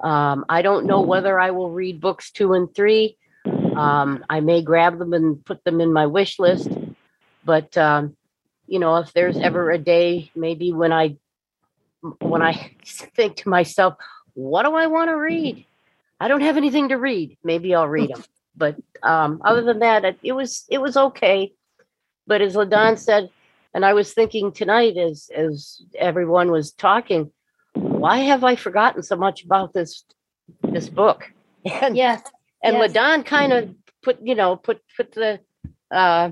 Um, 0.04 0.46
I 0.50 0.62
don't 0.62 0.86
know 0.86 1.02
whether 1.02 1.40
I 1.40 1.52
will 1.52 1.70
read 1.70 2.02
books 2.02 2.32
two 2.32 2.54
and 2.54 2.74
three. 2.74 3.18
Um, 3.46 4.26
I 4.30 4.40
may 4.40 4.62
grab 4.62 4.98
them 4.98 5.14
and 5.14 5.44
put 5.44 5.64
them 5.64 5.82
in 5.82 5.94
my 5.94 6.06
wish 6.06 6.40
list. 6.40 6.70
But 7.44 7.78
um, 7.78 8.16
you 8.68 8.80
know, 8.80 8.98
if 8.98 9.14
there's 9.14 9.38
ever 9.38 9.72
a 9.72 9.78
day, 9.78 10.32
maybe 10.36 10.72
when 10.72 10.92
I 10.92 11.18
when 12.20 12.42
I 12.42 12.76
think 12.86 13.38
to 13.38 13.50
myself, 13.50 13.96
what 14.34 14.64
do 14.64 14.76
I 14.76 14.88
want 14.88 15.10
to 15.10 15.16
read? 15.16 15.66
I 16.20 16.28
don't 16.28 16.42
have 16.42 16.58
anything 16.58 16.90
to 16.90 16.98
read. 16.98 17.38
Maybe 17.44 17.74
I'll 17.74 17.88
read 17.88 18.12
them. 18.12 18.24
But 18.56 18.76
um, 19.02 19.42
other 19.44 19.62
than 19.62 19.80
that, 19.80 20.06
it, 20.06 20.20
it 20.24 20.34
was 20.34 20.66
it 20.70 20.80
was 20.80 20.98
okay. 20.98 21.54
But 22.28 22.42
as 22.42 22.56
Ladon 22.56 22.98
said, 22.98 23.30
and 23.74 23.86
I 23.86 23.94
was 23.94 24.14
thinking 24.14 24.52
tonight 24.52 24.98
as 24.98 25.30
as 25.36 25.82
everyone 25.98 26.52
was 26.52 26.72
talking, 26.72 27.32
why 27.74 28.20
have 28.20 28.44
I 28.44 28.56
forgotten 28.56 29.04
so 29.04 29.16
much 29.16 29.44
about 29.44 29.74
this 29.74 30.06
this 30.64 30.90
book? 30.90 31.32
And 31.82 31.96
yes, 31.96 32.24
and 32.64 32.78
yes. 32.78 32.92
Ladon 32.92 33.24
kind 33.24 33.54
of 33.54 33.76
put 34.02 34.18
you 34.24 34.34
know 34.34 34.56
put 34.56 34.82
put 34.98 35.12
the 35.12 35.40
uh 35.92 36.32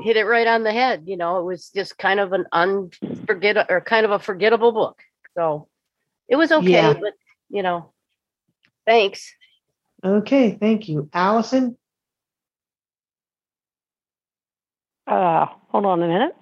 hit 0.00 0.16
it 0.16 0.24
right 0.24 0.46
on 0.46 0.62
the 0.62 0.72
head. 0.72 1.04
You 1.06 1.16
know, 1.16 1.40
it 1.40 1.44
was 1.44 1.70
just 1.74 1.98
kind 1.98 2.20
of 2.20 2.32
an 2.32 2.46
unforget 2.54 3.66
or 3.68 3.80
kind 3.80 4.06
of 4.06 4.12
a 4.12 4.18
forgettable 4.20 4.70
book. 4.72 5.00
So 5.34 5.66
it 6.28 6.36
was 6.36 6.52
okay, 6.52 6.70
Yeah. 6.70 6.92
but 6.94 7.14
you 7.48 7.62
know, 7.62 7.92
thanks. 8.86 9.34
Okay, 10.04 10.56
thank 10.58 10.88
you. 10.88 11.10
Allison? 11.12 11.76
Uh, 15.06 15.46
hold 15.68 15.84
on 15.84 16.02
a 16.02 16.06
minute. 16.08 16.36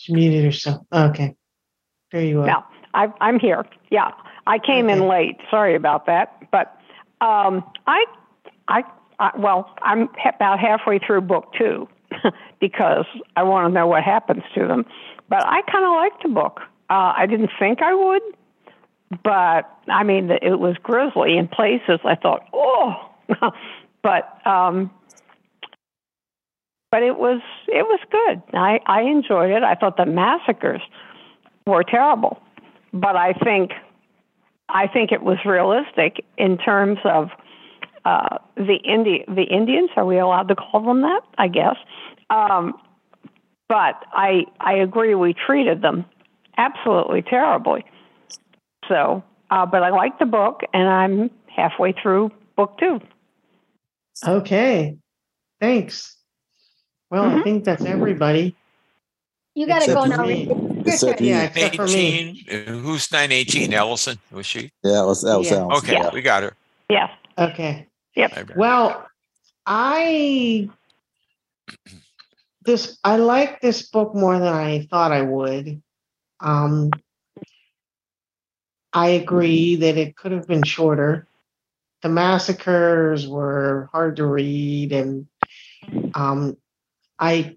She 0.00 0.14
muted 0.14 0.44
herself. 0.44 0.86
Okay. 0.90 1.36
There 2.10 2.24
you 2.24 2.40
are. 2.40 2.46
Yeah, 2.46 2.62
I, 2.94 3.12
I'm 3.20 3.38
here. 3.38 3.66
Yeah, 3.90 4.12
I 4.46 4.58
came 4.58 4.88
in 4.88 5.06
late. 5.06 5.36
Sorry 5.50 5.74
about 5.74 6.06
that. 6.06 6.50
But 6.50 6.74
um, 7.20 7.62
I, 7.86 8.06
I, 8.68 8.82
I, 9.18 9.30
well, 9.36 9.76
I'm 9.82 10.08
about 10.24 10.58
halfway 10.58 11.00
through 11.00 11.20
book 11.20 11.52
two 11.58 11.86
because 12.60 13.04
I 13.36 13.42
want 13.42 13.68
to 13.68 13.74
know 13.74 13.86
what 13.86 14.02
happens 14.02 14.42
to 14.54 14.66
them. 14.66 14.86
But 15.28 15.44
I 15.44 15.60
kind 15.70 15.84
of 15.84 15.92
liked 15.92 16.22
the 16.22 16.30
book. 16.30 16.60
Uh, 16.88 17.12
I 17.18 17.26
didn't 17.26 17.50
think 17.58 17.82
I 17.82 17.92
would, 17.92 18.22
but 19.22 19.70
I 19.88 20.02
mean, 20.02 20.30
it 20.30 20.58
was 20.58 20.76
grisly 20.82 21.36
in 21.36 21.46
places. 21.46 22.00
I 22.04 22.14
thought, 22.14 22.46
oh, 22.54 22.94
but 24.02 24.46
um, 24.46 24.90
but 26.90 27.02
it 27.02 27.18
was 27.18 27.40
it 27.68 27.84
was 27.84 28.00
good. 28.10 28.42
I 28.56 28.80
I 28.86 29.02
enjoyed 29.02 29.50
it. 29.50 29.62
I 29.62 29.74
thought 29.74 29.96
the 29.96 30.06
massacres 30.06 30.82
were 31.66 31.84
terrible, 31.84 32.40
but 32.92 33.16
I 33.16 33.32
think 33.32 33.72
I 34.68 34.86
think 34.86 35.12
it 35.12 35.22
was 35.22 35.38
realistic 35.44 36.24
in 36.36 36.58
terms 36.58 36.98
of 37.04 37.30
uh, 38.04 38.38
the 38.56 38.78
Indi- 38.84 39.24
the 39.28 39.44
Indians. 39.44 39.90
Are 39.96 40.04
we 40.04 40.18
allowed 40.18 40.48
to 40.48 40.56
call 40.56 40.82
them 40.84 41.02
that? 41.02 41.22
I 41.38 41.48
guess. 41.48 41.76
Um, 42.30 42.74
but 43.68 44.04
I 44.12 44.46
I 44.58 44.74
agree. 44.74 45.14
We 45.14 45.34
treated 45.34 45.82
them 45.82 46.04
absolutely 46.56 47.22
terribly. 47.22 47.84
So, 48.88 49.22
uh, 49.50 49.66
but 49.66 49.82
I 49.82 49.90
like 49.90 50.18
the 50.18 50.26
book, 50.26 50.62
and 50.72 50.88
I'm 50.88 51.30
halfway 51.46 51.92
through 51.92 52.32
book 52.56 52.76
two. 52.78 53.00
Okay. 54.26 54.96
Thanks. 55.60 56.16
Well, 57.10 57.24
I 57.24 57.42
think 57.42 57.64
that's 57.64 57.84
everybody. 57.84 58.54
You 59.54 59.66
got 59.66 59.82
to 59.82 59.92
go 59.92 60.04
now. 60.04 60.24
Except. 60.86 61.20
Yeah, 61.20 61.42
except 61.42 61.76
for 61.76 61.86
me. 61.86 62.44
18. 62.48 62.66
Who's 62.78 63.10
918? 63.12 63.74
Ellison? 63.74 64.18
Was 64.30 64.46
she? 64.46 64.70
Yeah, 64.82 64.92
that 64.92 65.06
was, 65.06 65.22
that 65.22 65.36
was 65.38 65.50
Yeah. 65.50 65.58
Allison. 65.58 65.90
Okay, 65.90 66.00
Yeah. 66.00 66.10
we 66.12 66.22
got 66.22 66.42
her. 66.44 66.56
Yeah. 66.88 67.10
Okay. 67.36 67.86
Yep. 68.16 68.56
Well, 68.56 69.06
I 69.66 70.68
this 72.64 72.98
I 73.04 73.16
like 73.16 73.60
this 73.60 73.88
book 73.88 74.14
more 74.14 74.38
than 74.38 74.52
I 74.52 74.86
thought 74.90 75.12
I 75.12 75.22
would. 75.22 75.80
Um 76.40 76.90
I 78.92 79.08
agree 79.10 79.76
that 79.76 79.96
it 79.96 80.16
could 80.16 80.32
have 80.32 80.48
been 80.48 80.64
shorter. 80.64 81.28
The 82.02 82.08
massacres 82.08 83.28
were 83.28 83.88
hard 83.92 84.16
to 84.16 84.26
read 84.26 84.92
and 84.92 85.26
um 86.14 86.56
I 87.20 87.56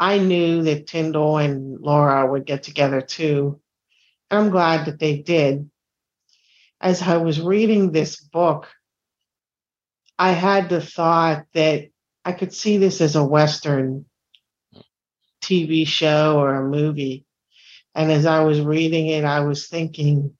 I 0.00 0.18
knew 0.18 0.64
that 0.64 0.88
Tyndall 0.88 1.38
and 1.38 1.80
Laura 1.80 2.30
would 2.30 2.44
get 2.44 2.64
together 2.64 3.00
too. 3.00 3.60
And 4.30 4.40
I'm 4.40 4.50
glad 4.50 4.86
that 4.86 4.98
they 4.98 5.18
did. 5.18 5.70
As 6.80 7.00
I 7.00 7.18
was 7.18 7.40
reading 7.40 7.92
this 7.92 8.20
book, 8.20 8.68
I 10.18 10.32
had 10.32 10.68
the 10.68 10.80
thought 10.80 11.46
that 11.54 11.88
I 12.24 12.32
could 12.32 12.52
see 12.52 12.76
this 12.78 13.00
as 13.00 13.16
a 13.16 13.24
Western 13.24 14.06
TV 15.40 15.86
show 15.86 16.38
or 16.40 16.54
a 16.54 16.68
movie. 16.68 17.24
And 17.94 18.10
as 18.10 18.26
I 18.26 18.40
was 18.40 18.60
reading 18.60 19.06
it, 19.06 19.24
I 19.24 19.40
was 19.40 19.68
thinking 19.68 20.36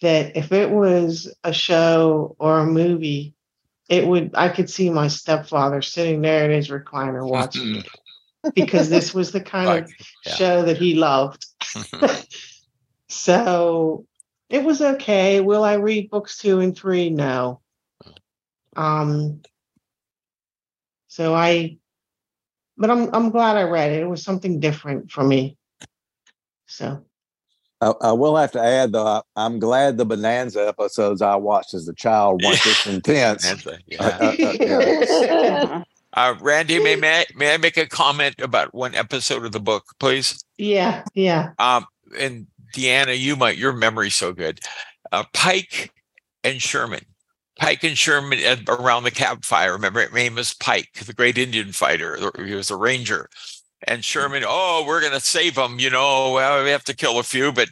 that 0.00 0.36
if 0.36 0.52
it 0.52 0.70
was 0.70 1.32
a 1.44 1.52
show 1.52 2.36
or 2.38 2.60
a 2.60 2.66
movie, 2.66 3.33
it 3.88 4.06
would, 4.06 4.30
I 4.34 4.48
could 4.48 4.70
see 4.70 4.90
my 4.90 5.08
stepfather 5.08 5.82
sitting 5.82 6.22
there 6.22 6.44
in 6.44 6.50
his 6.50 6.68
recliner 6.68 7.28
watching 7.28 7.76
it 7.76 7.88
because 8.54 8.90
this 8.90 9.14
was 9.14 9.32
the 9.32 9.40
kind 9.40 9.84
of 9.84 9.92
yeah. 10.26 10.34
show 10.34 10.62
that 10.62 10.78
he 10.78 10.94
loved. 10.94 11.46
so 13.08 14.06
it 14.48 14.64
was 14.64 14.80
okay. 14.80 15.40
Will 15.40 15.64
I 15.64 15.74
read 15.74 16.10
books 16.10 16.38
two 16.38 16.60
and 16.60 16.76
three? 16.76 17.10
No. 17.10 17.60
Um, 18.76 19.42
so 21.08 21.34
I, 21.34 21.78
but 22.76 22.90
I'm 22.90 23.14
I'm 23.14 23.30
glad 23.30 23.56
I 23.56 23.62
read 23.62 23.92
it. 23.92 24.02
It 24.02 24.08
was 24.08 24.24
something 24.24 24.60
different 24.60 25.10
for 25.10 25.22
me. 25.22 25.56
So 26.66 27.04
I, 27.84 28.08
I 28.08 28.12
will 28.12 28.36
have 28.36 28.52
to 28.52 28.60
add 28.62 28.92
though, 28.92 29.06
I, 29.06 29.22
I'm 29.36 29.58
glad 29.58 29.96
the 29.98 30.04
Bonanza 30.06 30.66
episodes 30.66 31.22
I 31.22 31.36
watched 31.36 31.74
as 31.74 31.86
a 31.88 31.94
child 31.94 32.42
weren't 32.42 32.62
this 32.64 32.86
intense. 32.94 33.62
Bonanza, 33.62 33.78
Uh, 33.98 34.04
uh, 34.04 34.26
uh, 34.26 34.52
yeah. 34.60 35.84
Uh, 36.16 36.36
Randy, 36.40 36.78
may, 36.78 36.94
may, 36.94 37.22
I, 37.22 37.24
may 37.34 37.54
I 37.54 37.56
make 37.56 37.76
a 37.76 37.86
comment 37.88 38.36
about 38.40 38.72
one 38.72 38.94
episode 38.94 39.44
of 39.44 39.50
the 39.50 39.58
book, 39.58 39.84
please? 39.98 40.44
yeah, 40.58 41.02
yeah. 41.14 41.50
Um, 41.58 41.86
and 42.16 42.46
Deanna, 42.72 43.18
you 43.18 43.34
might, 43.34 43.58
your 43.58 43.72
memory's 43.72 44.14
so 44.14 44.32
good. 44.32 44.60
Uh, 45.10 45.24
Pike 45.32 45.90
and 46.44 46.62
Sherman. 46.62 47.00
Pike 47.58 47.82
and 47.82 47.98
Sherman 47.98 48.38
at, 48.38 48.60
around 48.68 49.02
the 49.02 49.10
campfire. 49.10 49.72
Remember, 49.72 50.06
Amos 50.16 50.52
Pike, 50.54 50.92
the 51.04 51.12
great 51.12 51.36
Indian 51.36 51.72
fighter. 51.72 52.16
He 52.44 52.54
was 52.54 52.70
a 52.70 52.76
ranger. 52.76 53.28
And 53.84 54.04
Sherman, 54.04 54.44
oh, 54.46 54.84
we're 54.86 55.00
going 55.00 55.12
to 55.12 55.20
save 55.20 55.56
them. 55.56 55.78
You 55.78 55.90
know, 55.90 56.32
well, 56.32 56.62
we 56.64 56.70
have 56.70 56.84
to 56.84 56.96
kill 56.96 57.18
a 57.18 57.22
few, 57.22 57.52
but 57.52 57.68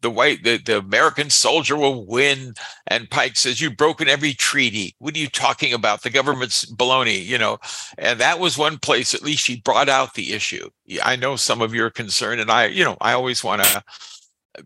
the 0.00 0.10
white 0.10 0.44
the, 0.44 0.58
the 0.58 0.78
American 0.78 1.30
soldier 1.30 1.76
will 1.76 2.06
win. 2.06 2.54
And 2.86 3.10
Pike 3.10 3.36
says, 3.36 3.60
You've 3.60 3.76
broken 3.76 4.08
every 4.08 4.34
treaty. 4.34 4.94
What 4.98 5.16
are 5.16 5.18
you 5.18 5.28
talking 5.28 5.72
about? 5.72 6.02
The 6.02 6.10
government's 6.10 6.64
baloney, 6.64 7.24
you 7.24 7.38
know. 7.38 7.58
And 7.96 8.20
that 8.20 8.38
was 8.38 8.56
one 8.56 8.78
place 8.78 9.14
at 9.14 9.22
least 9.22 9.44
she 9.44 9.60
brought 9.60 9.88
out 9.88 10.14
the 10.14 10.32
issue. 10.32 10.68
I 11.02 11.16
know 11.16 11.36
some 11.36 11.60
of 11.60 11.74
your 11.74 11.90
concern, 11.90 12.38
and 12.38 12.50
I, 12.50 12.66
you 12.66 12.84
know, 12.84 12.96
I 13.00 13.12
always 13.12 13.42
want 13.42 13.62
to 13.64 13.82
uh, 14.58 14.62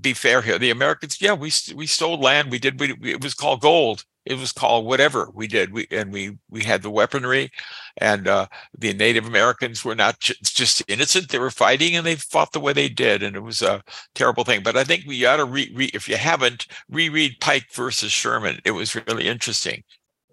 be 0.00 0.12
fair 0.12 0.42
here. 0.42 0.58
The 0.58 0.70
Americans, 0.70 1.20
yeah, 1.20 1.32
we 1.32 1.50
we 1.74 1.86
stole 1.86 2.20
land. 2.20 2.50
We 2.50 2.58
did. 2.58 2.78
We, 2.78 2.94
it 3.12 3.22
was 3.22 3.34
called 3.34 3.60
gold. 3.60 4.04
It 4.26 4.38
was 4.38 4.52
called 4.52 4.86
whatever 4.86 5.28
we 5.34 5.46
did. 5.46 5.72
We 5.72 5.86
and 5.90 6.12
we 6.12 6.38
we 6.48 6.64
had 6.64 6.82
the 6.82 6.90
weaponry, 6.90 7.50
and 7.98 8.26
uh, 8.26 8.46
the 8.76 8.94
Native 8.94 9.26
Americans 9.26 9.84
were 9.84 9.94
not 9.94 10.18
j- 10.20 10.34
just 10.42 10.82
innocent. 10.88 11.28
They 11.28 11.38
were 11.38 11.50
fighting, 11.50 11.94
and 11.94 12.06
they 12.06 12.16
fought 12.16 12.52
the 12.52 12.60
way 12.60 12.72
they 12.72 12.88
did, 12.88 13.22
and 13.22 13.36
it 13.36 13.40
was 13.40 13.60
a 13.62 13.82
terrible 14.14 14.44
thing. 14.44 14.62
But 14.62 14.76
I 14.78 14.84
think 14.84 15.04
we 15.06 15.24
ought 15.26 15.36
to 15.36 15.44
read. 15.44 15.72
Re- 15.76 15.90
if 15.94 16.08
you 16.08 16.16
haven't, 16.16 16.66
reread 16.88 17.40
Pike 17.40 17.66
versus 17.74 18.12
Sherman. 18.12 18.60
It 18.64 18.70
was 18.72 18.94
really 18.94 19.28
interesting 19.28 19.84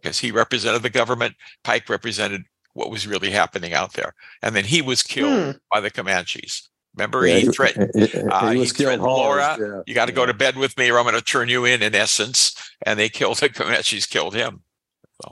because 0.01 0.19
he 0.19 0.31
represented 0.31 0.83
the 0.83 0.89
government. 0.89 1.35
Pike 1.63 1.89
represented 1.89 2.43
what 2.73 2.89
was 2.91 3.05
really 3.05 3.31
happening 3.31 3.73
out 3.73 3.93
there, 3.93 4.13
and 4.41 4.55
then 4.55 4.63
he 4.65 4.81
was 4.81 5.03
killed 5.03 5.43
Hmm. 5.55 5.57
by 5.69 5.81
the 5.81 5.91
Comanches. 5.91 6.69
Remember, 6.95 7.25
Yeah, 7.25 7.35
he 7.35 7.41
he- 7.41 7.47
threatened. 7.51 7.91
he- 7.95 8.05
he- 8.07 8.19
uh, 8.19 8.49
he 8.51 8.59
he 8.59 8.65
killed 8.65 8.75
threatened 8.75 9.01
hard, 9.03 9.17
Laura. 9.17 9.57
yeah, 9.59 9.81
you 9.87 9.93
got 9.95 10.07
to 10.07 10.11
go 10.11 10.25
to 10.25 10.33
bed 10.33 10.57
with 10.57 10.77
me, 10.77 10.89
or 10.91 10.97
I'm 10.99 11.05
going 11.05 11.15
to 11.15 11.21
turn 11.21 11.47
you 11.49 11.63
in. 11.65 11.81
In 11.81 11.95
essence, 11.95 12.53
and 12.85 12.99
they 12.99 13.07
killed 13.19 13.37
the 13.37 13.49
Comanches. 13.49 14.05
Killed 14.07 14.35
him. 14.35 14.61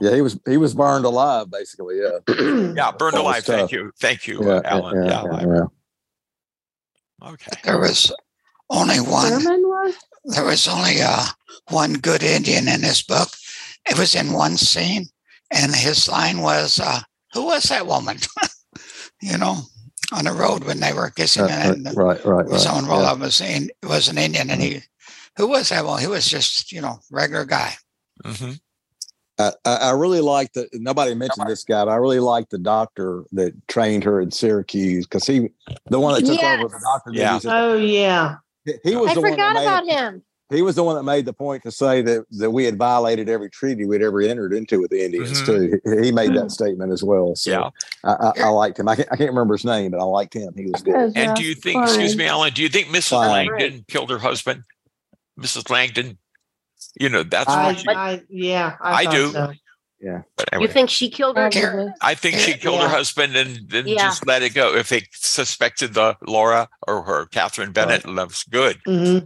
Yeah, 0.00 0.14
he 0.14 0.22
was 0.22 0.38
he 0.48 0.56
was 0.56 0.72
burned 0.74 1.04
alive, 1.04 1.50
basically. 1.50 1.98
Yeah. 2.00 2.18
Yeah, 2.76 2.92
burned 2.92 3.14
That 3.16 3.24
was 3.24 3.36
alive. 3.38 3.44
Thank 3.44 3.72
you. 3.72 3.90
Thank 4.00 4.26
you, 4.28 4.38
Yeah, 4.42 4.54
uh, 4.58 4.62
Alan. 4.64 5.04
yeah, 5.04 5.24
Yeah, 5.24 5.40
yeah, 5.46 5.54
yeah. 7.22 7.28
Okay. 7.30 7.50
There 7.64 7.78
was 7.78 8.12
only 8.70 8.98
one. 9.00 9.42
There 10.24 10.44
was 10.44 10.68
only 10.68 11.00
uh, 11.02 11.24
one 11.70 11.94
good 11.94 12.22
Indian 12.22 12.68
in 12.68 12.80
this 12.82 13.02
book. 13.02 13.28
It 13.88 13.98
was 13.98 14.14
in 14.14 14.32
one 14.32 14.56
scene, 14.56 15.06
and 15.50 15.74
his 15.74 16.08
line 16.08 16.40
was, 16.40 16.78
uh, 16.80 17.00
"Who 17.34 17.46
was 17.46 17.64
that 17.64 17.86
woman?" 17.86 18.18
you 19.22 19.36
know, 19.38 19.56
on 20.12 20.24
the 20.24 20.32
road 20.32 20.64
when 20.64 20.80
they 20.80 20.92
were 20.92 21.10
kissing, 21.10 21.44
Uh, 21.44 21.74
and 21.74 21.96
right, 21.96 22.24
right, 22.24 22.46
right. 22.46 22.60
someone 22.60 22.86
rolled 22.86 23.02
yeah. 23.02 23.12
up 23.12 23.20
and 23.20 23.32
saying 23.32 23.70
it 23.82 23.86
was 23.86 24.08
an 24.08 24.18
Indian, 24.18 24.50
and 24.50 24.60
he, 24.60 24.80
who 25.36 25.46
was 25.46 25.68
that? 25.68 25.84
Well, 25.84 25.96
he 25.96 26.06
was 26.06 26.26
just 26.26 26.72
you 26.72 26.80
know 26.80 26.98
regular 27.10 27.44
guy. 27.44 27.74
hmm 28.24 28.52
I, 29.38 29.52
I 29.64 29.74
I 29.76 29.90
really 29.92 30.20
like 30.20 30.52
the 30.52 30.68
nobody 30.74 31.14
mentioned 31.14 31.48
this 31.48 31.64
guy, 31.64 31.84
but 31.84 31.90
I 31.90 31.96
really 31.96 32.18
like 32.20 32.50
the 32.50 32.58
doctor 32.58 33.24
that 33.32 33.54
trained 33.68 34.04
her 34.04 34.20
in 34.20 34.30
Syracuse 34.30 35.06
because 35.06 35.26
he, 35.26 35.48
the 35.86 35.98
one 35.98 36.14
that 36.14 36.26
took 36.26 36.42
over 36.42 36.68
the 36.68 36.74
Yes. 36.74 36.82
doctor. 36.82 37.10
Yeah. 37.14 37.32
duties, 37.38 37.50
Oh 37.50 37.76
yeah. 37.76 38.36
he, 38.66 38.74
he 38.84 38.96
was 38.96 39.10
I 39.10 39.14
the 39.14 39.20
forgot 39.22 39.54
that 39.54 39.62
about 39.62 39.86
made, 39.86 39.94
him. 39.94 40.22
He 40.50 40.62
was 40.62 40.74
the 40.76 40.82
one 40.82 40.96
that 40.96 41.04
made 41.04 41.26
the 41.26 41.32
point 41.32 41.62
to 41.62 41.70
say 41.70 42.02
that 42.02 42.26
that 42.32 42.50
we 42.50 42.64
had 42.64 42.76
violated 42.76 43.28
every 43.28 43.48
treaty 43.50 43.84
we'd 43.84 44.02
ever 44.02 44.20
entered 44.20 44.52
into 44.52 44.80
with 44.80 44.90
the 44.90 45.04
Indians 45.04 45.40
Mhm. 45.42 45.46
too. 45.46 45.80
He, 46.00 46.06
he 46.06 46.12
made 46.12 46.34
that 46.34 46.50
statement 46.50 46.92
as 46.92 47.02
well. 47.04 47.34
So 47.36 47.50
Yeah. 47.50 47.70
I, 48.04 48.12
I, 48.12 48.32
I 48.44 48.48
liked 48.48 48.78
him. 48.78 48.88
I 48.88 48.96
can't, 48.96 49.08
I 49.12 49.16
can't 49.16 49.30
remember 49.30 49.54
his 49.54 49.64
name, 49.64 49.92
but 49.92 50.00
I 50.00 50.04
liked 50.04 50.34
him. 50.34 50.52
He 50.56 50.66
was 50.66 50.82
good. 50.82 51.12
And 51.16 51.36
do 51.36 51.44
you 51.44 51.54
think? 51.54 51.82
Excuse 51.84 52.16
me, 52.16 52.26
Alan. 52.26 52.52
Do 52.52 52.62
you 52.62 52.68
think 52.68 52.88
Mrs. 52.88 53.10
Fine. 53.10 53.46
Langdon 53.46 53.84
killed 53.88 54.10
her 54.10 54.18
husband? 54.18 54.64
Mrs. 55.38 55.70
Langdon. 55.70 56.18
You 56.98 57.08
know 57.08 57.22
that's 57.22 57.48
I, 57.48 57.66
what 57.66 57.78
she, 57.78 57.88
I 57.88 58.22
yeah. 58.28 58.76
I, 58.80 59.04
I 59.06 59.10
do. 59.10 59.30
So. 59.30 59.52
Yeah. 60.00 60.22
but 60.36 60.60
You 60.60 60.66
think 60.66 60.88
she 60.88 61.10
killed 61.10 61.36
her? 61.36 61.50
Probably. 61.50 61.92
I 62.00 62.14
think 62.14 62.36
she 62.36 62.54
killed 62.54 62.80
her 62.80 62.88
husband 62.88 63.36
and 63.36 63.68
then 63.68 63.86
Yeah. 63.86 63.98
just 63.98 64.26
let 64.26 64.42
it 64.42 64.54
go. 64.54 64.74
If 64.74 64.88
they 64.88 65.02
suspected 65.12 65.92
the 65.92 66.16
Laura 66.26 66.68
or 66.88 67.02
her 67.02 67.26
Catherine 67.26 67.72
Bennett, 67.72 68.02
that's 68.06 68.44
good. 68.44 68.78
hmm 68.86 69.18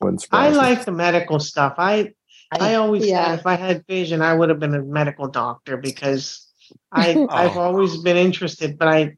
Wouldn't 0.00 0.26
I 0.32 0.48
like 0.50 0.84
the 0.84 0.92
medical 0.92 1.38
stuff. 1.40 1.74
I 1.78 2.12
I 2.52 2.74
always 2.74 3.06
Yeah. 3.06 3.26
said 3.26 3.38
if 3.40 3.46
I 3.46 3.54
had 3.54 3.86
vision, 3.86 4.22
I 4.22 4.34
would 4.34 4.48
have 4.48 4.58
been 4.58 4.74
a 4.74 4.82
medical 4.82 5.28
doctor 5.28 5.76
because 5.76 6.46
I 6.90 7.10
I've 7.30 7.56
Oh. 7.56 7.60
always 7.60 7.98
been 7.98 8.16
interested. 8.16 8.78
But 8.78 8.88
I 8.88 9.16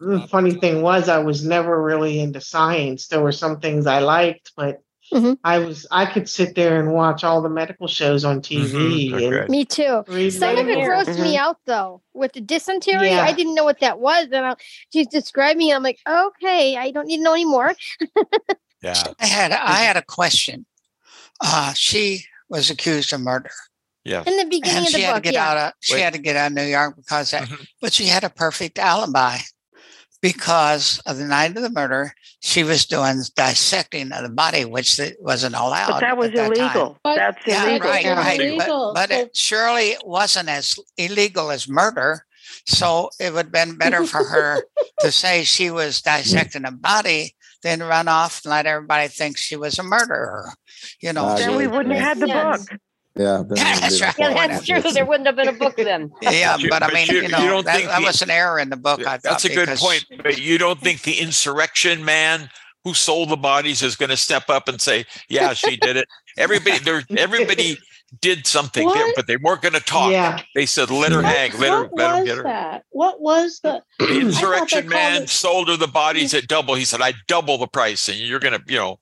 the 0.00 0.26
funny 0.28 0.52
thing 0.52 0.82
was 0.82 1.08
I 1.08 1.18
was 1.18 1.44
never 1.44 1.80
really 1.80 2.18
into 2.20 2.40
science. 2.40 3.06
There 3.06 3.22
were 3.22 3.30
some 3.32 3.60
things 3.60 3.86
I 3.86 4.00
liked, 4.00 4.50
but 4.56 4.80
Mhm. 5.14 5.38
I 5.44 5.58
was 5.60 5.86
I 5.92 6.06
could 6.06 6.28
sit 6.28 6.56
there 6.56 6.80
and 6.80 6.92
watch 6.92 7.22
all 7.22 7.40
the 7.40 7.48
medical 7.48 7.86
shows 7.86 8.24
on 8.24 8.40
TV 8.40 9.10
Mhm, 9.12 9.40
and. 9.40 9.48
Me 9.48 9.64
too. 9.64 10.02
Some 10.30 10.56
of 10.58 10.66
it 10.68 10.78
grossed 10.78 11.18
me 11.22 11.34
Mhm. 11.36 11.38
out 11.38 11.58
though. 11.66 12.02
With 12.12 12.32
the 12.32 12.40
dysentery, 12.40 13.10
Yeah. 13.10 13.22
I 13.22 13.32
didn't 13.32 13.54
know 13.54 13.64
what 13.64 13.78
that 13.80 14.00
was. 14.00 14.26
And 14.32 14.44
I, 14.44 14.56
she's 14.92 15.06
describing 15.06 15.68
it. 15.68 15.74
I'm 15.76 15.82
like, 15.84 16.00
okay, 16.08 16.76
I 16.76 16.90
don't 16.90 17.06
need 17.06 17.18
to 17.18 17.22
know 17.22 17.34
anymore. 17.34 17.74
Yeah. 18.82 19.02
I 19.20 19.26
had 19.26 19.52
I 19.52 19.76
had 19.78 19.96
a 19.96 20.02
question. 20.02 20.66
Uh, 21.40 21.72
she 21.74 22.24
was 22.48 22.70
accused 22.70 23.12
of 23.12 23.20
murder, 23.20 23.50
Yes. 24.04 24.26
In 24.26 24.36
the 24.36 24.44
beginning 24.44 24.76
and 24.78 24.86
of 24.86 24.92
the 24.92 24.98
she 24.98 25.04
had 25.04 25.10
to 25.12 25.16
book, 25.16 25.22
get 25.24 25.34
yeah. 25.34 25.50
out 25.50 25.56
of 25.56 25.72
she 25.80 25.94
Wait. 25.94 26.02
had 26.02 26.12
to 26.14 26.18
get 26.20 26.36
out 26.36 26.48
of 26.48 26.52
New 26.56 26.64
York 26.64 26.96
because 26.96 27.30
that, 27.30 27.48
Mhm. 27.48 27.66
but 27.80 27.92
she 27.92 28.06
had 28.06 28.24
a 28.24 28.30
perfect 28.30 28.78
alibi 28.78 29.38
because 30.20 31.00
of 31.06 31.16
the 31.18 31.24
night 31.24 31.56
of 31.56 31.62
the 31.62 31.70
murder, 31.70 32.14
she 32.40 32.62
was 32.62 32.86
doing 32.86 33.20
dissecting 33.36 34.12
of 34.12 34.22
the 34.22 34.28
body, 34.28 34.64
which 34.64 34.96
that 34.96 35.16
wasn't 35.20 35.54
allowed. 35.54 35.88
But 35.90 36.00
that 36.00 36.16
was 36.16 36.30
at 36.30 36.36
time. 36.36 36.52
illegal. 36.52 36.98
But- 37.02 37.16
That's 37.16 37.38
Yeah, 37.46 37.64
illegal. 37.66 37.90
right, 37.90 38.04
Yeah. 38.04 38.14
right. 38.14 38.40
Illegal. 38.40 38.92
But, 38.94 39.08
but 39.08 39.16
it 39.16 39.36
surely 39.36 39.96
wasn't 40.04 40.48
as 40.48 40.78
illegal 40.96 41.50
as 41.50 41.68
murder. 41.68 42.24
So 42.66 43.10
it 43.18 43.32
would 43.32 43.46
have 43.46 43.52
been 43.52 43.76
better 43.76 44.06
for 44.06 44.22
her 44.24 44.62
to 45.00 45.10
say 45.10 45.42
she 45.44 45.70
was 45.70 46.00
dissecting 46.02 46.64
a 46.64 46.70
body 46.70 47.34
than 47.62 47.82
run 47.82 48.08
off 48.08 48.40
and 48.44 48.50
let 48.50 48.66
everybody 48.66 49.08
think 49.08 49.36
she 49.38 49.56
was 49.56 49.78
a 49.78 49.82
murderer. 49.82 50.52
You 51.00 51.12
know, 51.12 51.24
I 51.26 51.38
Then 51.38 51.56
we 51.56 51.66
wouldn't 51.66 51.94
have 51.94 52.04
had 52.04 52.20
the 52.20 52.26
Yes. 52.28 52.66
book. 52.68 52.78
Yeah. 53.14 53.42
then 53.46 53.56
Yeah, 53.58 53.78
that's 53.80 54.00
right. 54.00 54.14
Yeah, 54.18 54.46
that's 54.48 54.64
true. 54.66 54.80
There 54.92 55.04
wouldn't 55.04 55.26
have 55.26 55.36
been 55.36 55.48
a 55.48 55.52
book 55.52 55.76
then. 55.76 56.10
yeah, 56.22 56.56
You- 56.56 56.70
but 56.70 56.82
I 56.82 56.88
mean, 56.92 57.06
you- 57.08 57.16
you, 57.16 57.22
you 57.22 57.28
know, 57.28 57.46
don't 57.46 57.64
that, 57.66 57.76
think 57.76 57.88
that 57.88 58.00
the- 58.00 58.06
was 58.06 58.22
an 58.22 58.30
error 58.30 58.58
in 58.58 58.70
the 58.70 58.76
book. 58.76 59.00
I 59.00 59.18
thought, 59.18 59.22
That's 59.22 59.44
a 59.44 59.48
good 59.48 59.66
because- 59.66 59.80
point. 59.80 60.04
But 60.22 60.38
you 60.40 60.58
don't 60.58 60.80
think 60.80 61.02
the 61.02 61.18
insurrection 61.20 62.04
man 62.04 62.50
who 62.84 62.94
sold 62.94 63.28
the 63.28 63.36
bodies 63.36 63.82
is 63.82 63.94
going 63.96 64.10
to 64.10 64.16
step 64.16 64.48
up 64.50 64.66
and 64.66 64.80
say, 64.80 65.04
"Yeah, 65.28 65.52
she 65.52 65.76
did 65.76 65.96
it." 65.96 66.08
Everybody, 66.36 66.78
there, 66.78 67.02
everybody 67.16 67.78
did 68.20 68.46
something, 68.46 68.86
there, 68.88 69.12
but 69.16 69.26
they 69.26 69.36
weren't 69.36 69.62
going 69.62 69.72
to 69.74 69.80
talk. 69.80 70.10
Yeah. 70.12 70.40
They 70.54 70.66
said, 70.66 70.90
"Let 70.90 71.12
her 71.12 71.22
What, 71.22 71.34
hang. 71.34 71.50
Let 71.58 71.70
her, 71.70 71.88
let 71.92 72.18
her 72.18 72.24
get 72.24 72.36
her." 72.36 72.42
that? 72.44 72.84
What 72.90 73.20
was 73.20 73.60
the 73.62 73.82
The 73.98 74.20
insurrection 74.20 74.88
man 74.88 75.12
called 75.12 75.22
it- 75.24 75.30
sold 75.30 75.68
her 75.68 75.76
the 75.76 75.86
bodies 75.88 76.34
at 76.34 76.46
double. 76.48 76.74
He 76.74 76.84
said, 76.84 77.00
"I 77.00 77.14
double 77.28 77.58
the 77.58 77.66
price, 77.66 78.08
and 78.08 78.18
you're 78.18 78.40
going 78.40 78.54
to, 78.58 78.62
you 78.66 78.78
know, 78.78 78.98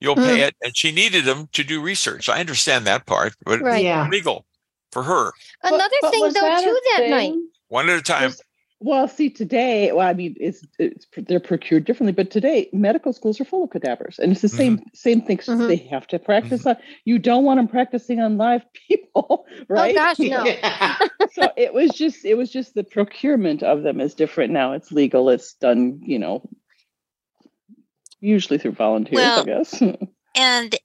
you'll 0.00 0.16
Mm. 0.16 0.24
pay 0.26 0.40
it." 0.42 0.56
And 0.62 0.76
she 0.76 0.90
needed 0.92 1.24
him 1.26 1.48
to 1.52 1.62
do 1.62 1.80
research. 1.80 2.28
I 2.28 2.40
understand 2.40 2.86
that 2.86 3.06
part, 3.06 3.34
but 3.44 3.60
Right. 3.60 3.84
Yeah. 3.84 4.08
legal 4.08 4.44
for 4.92 5.02
her. 5.04 5.32
Another 5.62 5.94
but 6.00 6.10
thing 6.10 6.20
was 6.22 6.34
though 6.34 6.40
that 6.40 6.64
too 6.64 6.80
that 6.96 7.08
night. 7.10 7.34
One 7.68 7.88
at 7.90 7.98
a 7.98 8.02
time. 8.02 8.24
Was- 8.30 8.42
Well, 8.80 9.08
see, 9.08 9.28
today, 9.28 9.90
well, 9.90 10.06
I 10.06 10.14
mean, 10.14 10.36
it's, 10.38 10.64
it's 10.78 11.04
they're 11.16 11.40
procured 11.40 11.84
differently, 11.84 12.12
but 12.12 12.30
today 12.30 12.70
medical 12.72 13.12
schools 13.12 13.40
are 13.40 13.44
full 13.44 13.64
of 13.64 13.70
cadavers, 13.70 14.20
and 14.20 14.30
it's 14.30 14.40
the 14.40 14.48
same 14.48 14.80
same 14.94 15.20
thing. 15.20 15.38
Mhm. 15.38 15.66
They 15.66 15.76
have 15.90 16.06
to 16.08 16.18
practice 16.20 16.64
on. 16.64 16.76
You 17.04 17.18
don't 17.18 17.42
want 17.44 17.58
them 17.58 17.66
practicing 17.66 18.20
on 18.20 18.36
live 18.36 18.62
people, 18.88 19.46
right? 19.68 19.96
Oh 19.96 19.98
gosh, 19.98 20.18
no. 20.20 20.44
so 21.32 21.50
it 21.56 21.74
was 21.74 21.90
just 21.90 22.24
it 22.24 22.34
was 22.34 22.52
just 22.52 22.74
the 22.74 22.84
procurement 22.84 23.64
of 23.64 23.82
them 23.82 24.00
is 24.00 24.14
different 24.14 24.52
now. 24.52 24.72
It's 24.74 24.92
legal. 24.92 25.28
It's 25.28 25.54
done, 25.54 26.00
you 26.04 26.20
know, 26.20 26.48
usually 28.20 28.58
through 28.58 28.72
volunteers, 28.72 29.16
Well, 29.16 29.40
I 29.40 29.44
guess. 29.44 29.82
And 30.36 30.76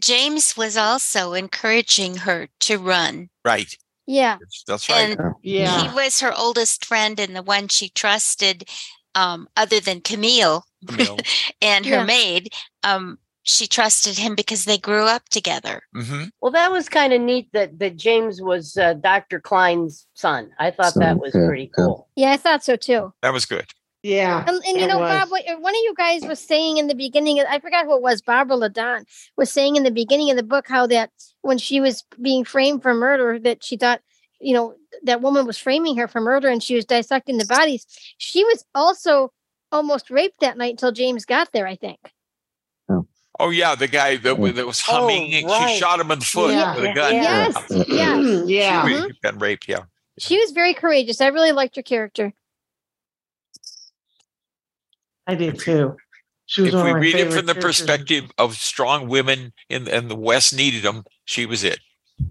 James 0.00 0.56
was 0.56 0.78
also 0.78 1.34
encouraging 1.34 2.16
her 2.18 2.48
to 2.60 2.78
run. 2.78 3.28
Right. 3.44 3.76
Yeah. 4.06 4.38
That's 4.66 4.88
right. 4.88 5.16
And 5.18 5.34
Yeah. 5.42 5.88
he 5.88 5.94
was 5.94 6.20
her 6.20 6.32
oldest 6.36 6.84
friend 6.84 7.18
and 7.20 7.36
the 7.36 7.42
one 7.42 7.68
she 7.68 7.88
trusted, 7.90 8.68
um, 9.14 9.48
other 9.56 9.78
than 9.80 10.00
Camille 10.00 10.64
Camille. 10.88 11.18
and 11.60 11.86
her 11.86 11.96
Yeah. 11.98 12.04
maid. 12.04 12.52
Um, 12.82 13.18
she 13.44 13.66
trusted 13.66 14.18
him 14.18 14.36
because 14.36 14.64
they 14.66 14.78
grew 14.78 15.06
up 15.06 15.28
together. 15.28 15.82
hmm 15.92 16.24
Well, 16.40 16.52
that 16.52 16.70
was 16.70 16.88
kind 16.88 17.12
of 17.12 17.20
neat 17.20 17.48
that 17.52 17.78
that 17.80 17.96
James 17.96 18.40
was 18.40 18.76
uh, 18.76 18.94
Dr. 18.94 19.40
Klein's 19.40 20.06
son. 20.14 20.50
I 20.60 20.70
thought 20.70 20.94
that 20.94 21.18
was 21.18 21.34
yeah, 21.34 21.46
pretty 21.46 21.64
yeah. 21.64 21.84
cool. 21.84 22.08
Yeah, 22.14 22.30
I 22.32 22.36
thought 22.36 22.62
so 22.62 22.76
too. 22.76 23.12
That 23.22 23.32
was 23.32 23.44
good. 23.44 23.66
Yeah. 24.02 24.44
And, 24.46 24.60
and 24.66 24.80
you 24.80 24.86
know, 24.86 24.98
was. 24.98 25.10
Bob, 25.20 25.30
what 25.30 25.48
uh, 25.48 25.56
one 25.58 25.74
of 25.74 25.80
you 25.82 25.94
guys 25.96 26.22
was 26.24 26.40
saying 26.40 26.78
in 26.78 26.88
the 26.88 26.94
beginning, 26.94 27.40
I 27.40 27.60
forgot 27.60 27.84
who 27.84 27.94
it 27.96 28.02
was, 28.02 28.20
Barbara 28.20 28.56
Ladon 28.56 29.04
was 29.36 29.50
saying 29.50 29.76
in 29.76 29.84
the 29.84 29.90
beginning 29.92 30.30
of 30.30 30.36
the 30.36 30.42
book 30.42 30.66
how 30.68 30.86
that 30.88 31.10
when 31.42 31.58
she 31.58 31.80
was 31.80 32.04
being 32.20 32.44
framed 32.44 32.82
for 32.82 32.94
murder, 32.94 33.38
that 33.40 33.62
she 33.62 33.76
thought, 33.76 34.00
you 34.40 34.54
know, 34.54 34.74
that 35.04 35.20
woman 35.20 35.46
was 35.46 35.56
framing 35.56 35.96
her 35.98 36.08
for 36.08 36.20
murder 36.20 36.48
and 36.48 36.62
she 36.62 36.74
was 36.74 36.84
dissecting 36.84 37.38
the 37.38 37.46
bodies. 37.46 37.86
She 38.18 38.42
was 38.44 38.64
also 38.74 39.32
almost 39.70 40.10
raped 40.10 40.40
that 40.40 40.58
night 40.58 40.72
until 40.72 40.90
James 40.92 41.24
got 41.24 41.52
there, 41.52 41.66
I 41.66 41.76
think. 41.76 41.98
Oh 43.38 43.50
yeah, 43.50 43.74
the 43.74 43.88
guy 43.88 44.16
that, 44.16 44.36
Mm. 44.36 44.54
that 44.56 44.66
was 44.66 44.82
Oh, 44.88 45.00
humming. 45.00 45.30
She 45.30 45.78
shot 45.78 45.98
him 46.00 46.10
in 46.10 46.18
the 46.18 46.24
foot 46.24 46.52
Yeah. 46.52 46.74
with 46.74 46.84
a 46.84 46.92
gun. 46.92 47.14
Yeah. 47.14 47.22
Yes, 47.48 47.86
yes. 47.88 48.44
yeah. 48.48 48.86
She 48.86 48.94
was- 48.94 49.18
been 49.22 49.38
raped. 49.38 49.68
Yeah. 49.68 49.84
She 50.18 50.38
was 50.38 50.50
very 50.50 50.74
courageous. 50.74 51.20
I 51.20 51.28
really 51.28 51.52
liked 51.52 51.76
her 51.76 51.82
character. 51.82 52.34
I 55.26 55.34
did 55.34 55.58
too. 55.58 55.96
She 56.46 56.62
was 56.62 56.74
if 56.74 56.74
one 56.74 56.84
we 56.84 56.90
of 56.90 56.96
my 56.96 57.00
read 57.00 57.14
it 57.14 57.32
from 57.32 57.46
the 57.46 57.54
characters. 57.54 57.62
perspective 57.62 58.30
of 58.38 58.54
strong 58.56 59.08
women 59.08 59.52
in 59.68 59.88
and 59.88 60.10
the 60.10 60.16
West 60.16 60.54
needed 60.54 60.82
them, 60.82 61.04
she 61.24 61.46
was 61.46 61.64
it. 61.64 61.78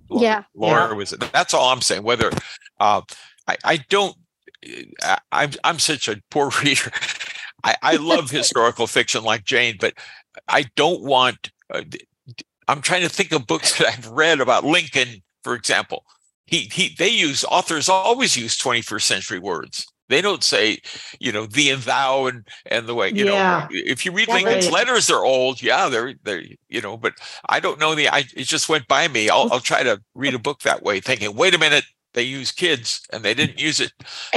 Yeah. 0.10 0.44
Laura 0.56 0.94
was 0.96 1.14
it. 1.14 1.20
That's 1.34 1.54
all 1.54 1.70
I'm 1.70 1.82
saying. 1.82 2.04
Whether 2.04 2.32
uh, 2.80 3.02
I, 3.48 3.58
I 3.64 3.78
don't, 3.90 4.16
I, 5.02 5.18
I'm 5.32 5.52
I'm 5.64 5.80
such 5.80 6.08
a 6.08 6.22
poor 6.30 6.52
reader. 6.64 6.92
I, 7.64 7.76
I 7.82 7.96
love 7.96 8.30
historical 8.32 8.88
fiction 8.88 9.24
like 9.24 9.44
Jane, 9.44 9.78
but 9.80 9.94
I 10.48 10.66
don't 10.76 11.02
want. 11.02 11.52
Uh, 11.74 11.82
d- 11.88 12.06
d- 12.36 12.46
I'm 12.68 12.82
trying 12.82 13.02
to 13.02 13.10
think 13.10 13.32
of 13.32 13.48
books 13.48 13.78
that 13.78 13.88
I've 13.88 14.08
read 14.08 14.40
about 14.40 14.64
Lincoln, 14.66 15.24
for 15.44 15.56
example. 15.56 16.06
He 16.46 16.70
he. 16.72 16.96
They 16.98 17.10
use 17.10 17.44
authors 17.46 17.90
always 17.90 18.38
use 18.38 18.58
21st 18.58 19.02
century 19.02 19.40
words. 19.40 19.88
They 20.12 20.22
don't 20.22 20.44
say, 20.44 20.80
you 21.20 21.32
know, 21.32 21.46
thee 21.46 21.70
and 21.72 21.82
thou 21.84 22.26
and 22.28 22.46
and 22.66 22.86
the 22.86 22.94
way 22.94 23.10
you 23.10 23.26
Yeah. 23.26 23.62
know. 23.62 23.68
If 23.72 24.06
you 24.06 24.12
read 24.12 24.28
That's 24.28 24.44
Lincoln's 24.44 24.66
right. 24.66 24.74
letters, 24.74 25.08
they're 25.08 25.24
old. 25.24 25.62
Yeah, 25.62 25.88
they're 25.90 26.14
they're 26.24 26.44
you 26.70 26.82
know, 26.82 26.98
but 26.98 27.14
I 27.50 27.60
don't 27.60 27.80
know 27.80 27.96
the. 27.96 28.10
I 28.10 28.20
it 28.36 28.44
just 28.44 28.70
went 28.70 28.88
by 28.88 29.08
me. 29.08 29.30
I'll 29.30 29.52
I'll 29.52 29.60
try 29.62 29.84
to 29.84 30.02
read 30.14 30.34
a 30.34 30.40
book 30.40 30.60
that 30.62 30.84
way, 30.84 31.00
thinking, 31.00 31.36
wait 31.36 31.56
a 31.56 31.58
minute, 31.58 31.86
they 32.14 32.24
use 32.24 32.52
kids 32.52 33.02
and 33.14 33.24
they 33.24 33.34
didn't 33.34 33.60
use 33.60 33.80
it. 33.80 33.94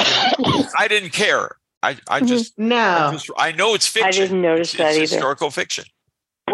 I 0.79 0.87
didn't 0.89 1.11
care. 1.11 1.57
I 1.83 1.99
I 2.09 2.19
mm-hmm. 2.21 2.27
just 2.27 2.55
I, 2.59 2.63
No, 2.63 3.09
just, 3.13 3.31
I 3.37 3.53
know 3.53 3.75
it's 3.75 3.87
fiction. 3.87 4.09
I 4.09 4.11
didn't 4.13 4.43
notice 4.43 4.75
It's- 4.75 4.95
that 4.95 5.01
it's 5.03 5.11
either. 5.13 5.17
historical 5.17 5.51
fiction. 5.51 5.85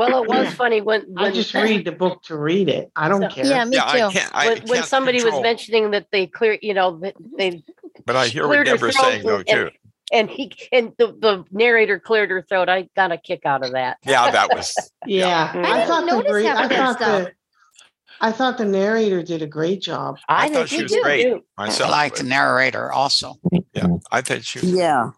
Well, 0.09 0.23
it 0.23 0.29
was 0.29 0.55
funny 0.65 0.81
when, 0.81 1.03
when 1.09 1.25
I 1.27 1.31
just 1.31 1.53
read 1.53 1.85
the 1.85 1.93
book 1.93 2.23
to 2.25 2.37
read 2.37 2.69
it. 2.69 2.91
I 2.97 3.09
don't 3.09 3.23
So- 3.23 3.29
care. 3.29 3.45
Yeah, 3.47 3.65
me 3.65 3.77
yeah, 3.77 3.85
I 3.87 4.01
too. 4.01 4.19
can't. 4.19 4.31
I 4.35 4.47
when, 4.49 4.59
when 4.63 4.75
can't 4.79 4.87
somebody 4.87 5.23
was 5.23 5.41
mentioning 5.43 5.91
that 5.93 6.07
they 6.11 6.27
clear, 6.27 6.59
you 6.63 6.75
know, 6.75 6.99
that 7.01 7.15
they 7.37 7.63
But 8.07 8.17
I 8.17 8.29
hear 8.29 8.45
what 8.49 8.55
cleared 8.55 8.67
Deborah's 8.67 8.99
saying 8.99 9.23
though 9.25 9.37
and- 9.39 9.47
too. 9.47 9.71
and 10.13 10.31
he 10.31 10.53
and 10.73 10.93
the, 10.99 11.09
the 11.09 11.45
narrator 11.53 11.99
cleared 12.01 12.31
her 12.31 12.43
throat. 12.43 12.69
I 12.69 12.89
got 12.97 13.13
a 13.13 13.19
kick 13.19 13.45
out 13.45 13.65
of 13.65 13.73
that. 13.73 13.99
Yeah, 14.05 14.31
that 14.31 14.49
was. 14.55 14.75
Yeah, 15.07 15.51
I 15.55 15.59
I, 15.59 15.63
didn't 15.63 15.87
thought 15.89 16.01
the 16.07 16.13
notice 16.13 16.31
great, 16.33 16.47
I 16.47 16.69
thought 16.69 16.97
stuff. 16.97 17.25
the 17.25 17.33
I 18.23 18.33
thought 18.33 18.59
the 18.59 18.65
narrator 18.67 19.23
did 19.23 19.41
a 19.43 19.47
great 19.47 19.81
job. 19.81 20.19
I, 20.29 20.47
I, 20.47 20.49
thought 20.51 20.69
she 20.69 20.83
was 20.83 20.93
did, 20.93 21.03
great 21.03 21.23
too. 21.23 21.43
I 21.57 21.67
myself. 21.67 21.91
like 21.91 22.17
the 22.17 22.25
narrator 22.25 22.93
also. 22.93 23.37
yeah, 23.73 23.87
I 24.13 24.21
thought 24.21 24.45
she. 24.45 24.61
Was, 24.61 24.73
Yeah. 24.73 25.11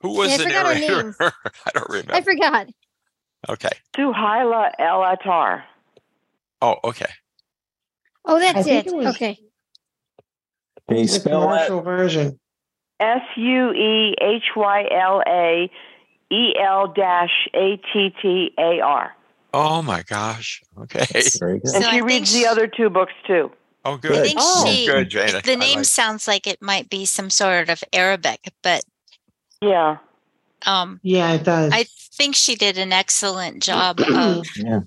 Who 0.00 0.16
was 0.16 0.30
Yeah, 0.30 0.36
the 0.38 0.42
forgot 0.44 0.76
narrator? 0.76 1.14
I 1.66 1.70
don't 1.74 1.88
remember. 1.90 2.14
I 2.14 2.20
forgot. 2.22 2.68
Okay. 3.48 3.70
Suehyla 3.96 4.70
El 4.78 5.04
Attar. 5.04 5.64
Oh, 6.60 6.76
okay. 6.84 7.10
Oh, 8.24 8.38
that's 8.38 8.64
think 8.66 8.86
it. 8.86 8.92
it 8.92 8.96
was- 8.96 9.06
Okay. 9.16 9.38
Can 10.88 10.98
you 10.98 11.06
The 11.06 11.08
spell 11.12 11.48
that? 11.48 11.70
version. 11.84 12.38
S 13.00 13.22
U 13.36 13.72
E 13.72 14.14
H 14.20 14.42
Y 14.56 14.88
L 14.90 15.22
A 15.26 15.70
E 16.32 16.54
L 16.60 16.88
dash 16.88 17.48
A 17.54 17.76
T 17.92 18.10
T 18.20 18.52
A 18.58 18.80
R. 18.80 19.14
Oh 19.54 19.82
my 19.82 20.02
gosh. 20.02 20.62
Okay. 20.78 21.06
Very 21.38 21.60
good. 21.60 21.74
And 21.74 21.84
So 21.84 21.90
she 21.90 21.96
think 21.96 22.04
reads 22.06 22.32
she- 22.32 22.40
the 22.42 22.46
other 22.48 22.66
two 22.66 22.90
books 22.90 23.12
too. 23.26 23.50
Oh, 23.84 23.94
I 23.94 23.96
good. 23.98 24.24
think 24.26 24.38
Oh, 24.40 24.66
she. 24.66 24.86
good, 24.86 25.08
Jane. 25.10 25.40
The 25.44 25.52
I 25.52 25.54
name 25.54 25.76
like- 25.78 25.84
sounds 25.86 26.26
like 26.26 26.46
it 26.46 26.60
might 26.60 26.90
be 26.90 27.06
some 27.06 27.30
sort 27.30 27.70
of 27.70 27.82
Arabic, 27.92 28.52
but 28.62 28.82
Yeah. 29.62 29.98
um, 30.66 31.00
Yeah, 31.02 31.32
it 31.34 31.44
does. 31.44 31.72
I 31.72 31.86
think 32.18 32.34
she 32.36 32.54
did 32.56 32.76
an 32.76 32.92
excellent 32.92 33.62
job 33.70 34.00
of 34.00 34.46
Yeah. 34.56 34.80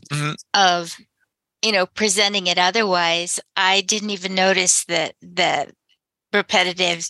of 0.54 0.96
you 1.64 1.72
know 1.72 1.86
presenting 1.88 2.48
it. 2.48 2.58
Otherwise, 2.60 3.40
I 3.56 3.82
didn't 3.82 4.12
even 4.12 4.36
notice 4.36 4.84
that 4.86 5.16
the 5.22 5.72
repetitive 6.34 7.08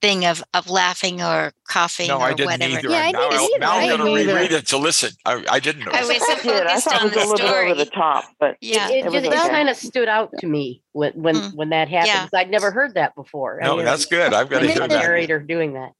thing 0.00 0.24
of 0.24 0.44
of 0.54 0.70
laughing 0.70 1.20
or 1.20 1.52
coughing 1.68 2.06
No, 2.06 2.18
or 2.18 2.22
I 2.22 2.32
didn't 2.32 2.52
whatever. 2.52 2.78
either. 2.78 2.88
Yeah, 2.88 3.00
I 3.00 3.10
now, 3.10 3.30
didn't 3.30 3.42
either. 3.42 3.58
now 3.58 3.72
I 3.72 3.80
I'm 3.82 3.98
going 3.98 4.26
to 4.26 4.32
reread 4.32 4.52
it 4.52 4.66
to 4.68 4.78
listen. 4.78 5.10
I, 5.26 5.44
I 5.50 5.58
didn't 5.58 5.84
know. 5.84 5.90
I 5.92 6.04
was 6.04 6.16
so 6.26 6.32
I 6.32 6.36
did. 6.42 6.66
I 6.66 6.78
focused 6.80 6.84
thought 6.84 6.94
it 6.94 7.00
on 7.00 7.04
was 7.04 7.12
a 7.12 7.14
the 7.14 7.26
little 7.26 7.36
bit 7.48 7.56
over 7.56 7.74
the 7.74 7.84
top, 7.86 8.24
but 8.38 8.56
Yeah. 8.60 8.88
It, 8.90 8.94
It 8.94 9.06
it 9.06 9.12
was 9.12 9.22
just 9.24 9.44
okay. 9.46 9.48
kind 9.54 9.68
of 9.68 9.76
stood 9.76 10.08
out 10.08 10.30
to 10.38 10.46
me 10.46 10.82
when 10.92 11.12
when 11.14 11.34
Mm. 11.34 11.54
when 11.56 11.68
that 11.70 11.88
happened. 11.88 12.06
Yeah. 12.08 12.20
'cause 12.22 12.30
I'd 12.34 12.48
never 12.50 12.70
heard 12.70 12.94
that 12.94 13.14
before. 13.16 13.60
I 13.60 13.66
No, 13.66 13.76
mean, 13.76 13.86
that's 13.86 14.04
good. 14.04 14.32
I've 14.34 14.48
got 14.48 14.60
to 14.60 14.66
the 14.68 14.72
hear 14.72 14.86
that. 14.86 15.00
narrator 15.02 15.40
doing 15.40 15.72
that. 15.74 15.90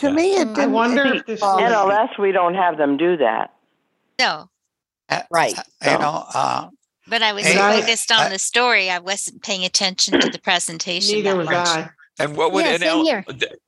To 0.00 0.10
me, 0.12 0.36
it 0.36 0.48
Mm. 0.48 0.52
I 0.52 0.54
didn't. 0.54 0.72
wonder 0.72 1.06
it 1.06 1.16
if 1.16 1.26
this 1.26 1.40
bother 1.40 1.62
was- 1.62 1.70
me. 1.72 1.76
NLS 1.76 2.18
we 2.18 2.32
don't 2.32 2.54
have 2.54 2.76
them 2.76 2.96
do 2.96 3.16
that. 3.18 3.52
No, 4.20 4.48
Uh, 5.10 5.22
Right. 5.30 5.56
uh, 5.58 5.62
So- 5.82 5.90
You 5.92 5.98
know, 5.98 6.24
uh, 6.34 6.68
but 7.06 7.22
I 7.22 7.32
was 7.32 7.46
Hey, 7.46 7.58
I- 7.58 7.80
focused 7.80 8.12
on 8.12 8.20
I- 8.20 8.28
the 8.28 8.38
story. 8.38 8.90
I 8.90 8.98
wasn't 8.98 9.42
paying 9.42 9.64
attention 9.64 10.20
to 10.20 10.28
the 10.28 10.38
presentation. 10.38 11.14
Neither 11.14 11.30
that 11.30 11.36
was 11.38 11.46
much. 11.48 11.66
I. 11.68 11.90
And 12.18 12.36
what 12.36 12.52
would 12.52 12.66
Yeah, 12.66 12.72
NL, 12.74 13.22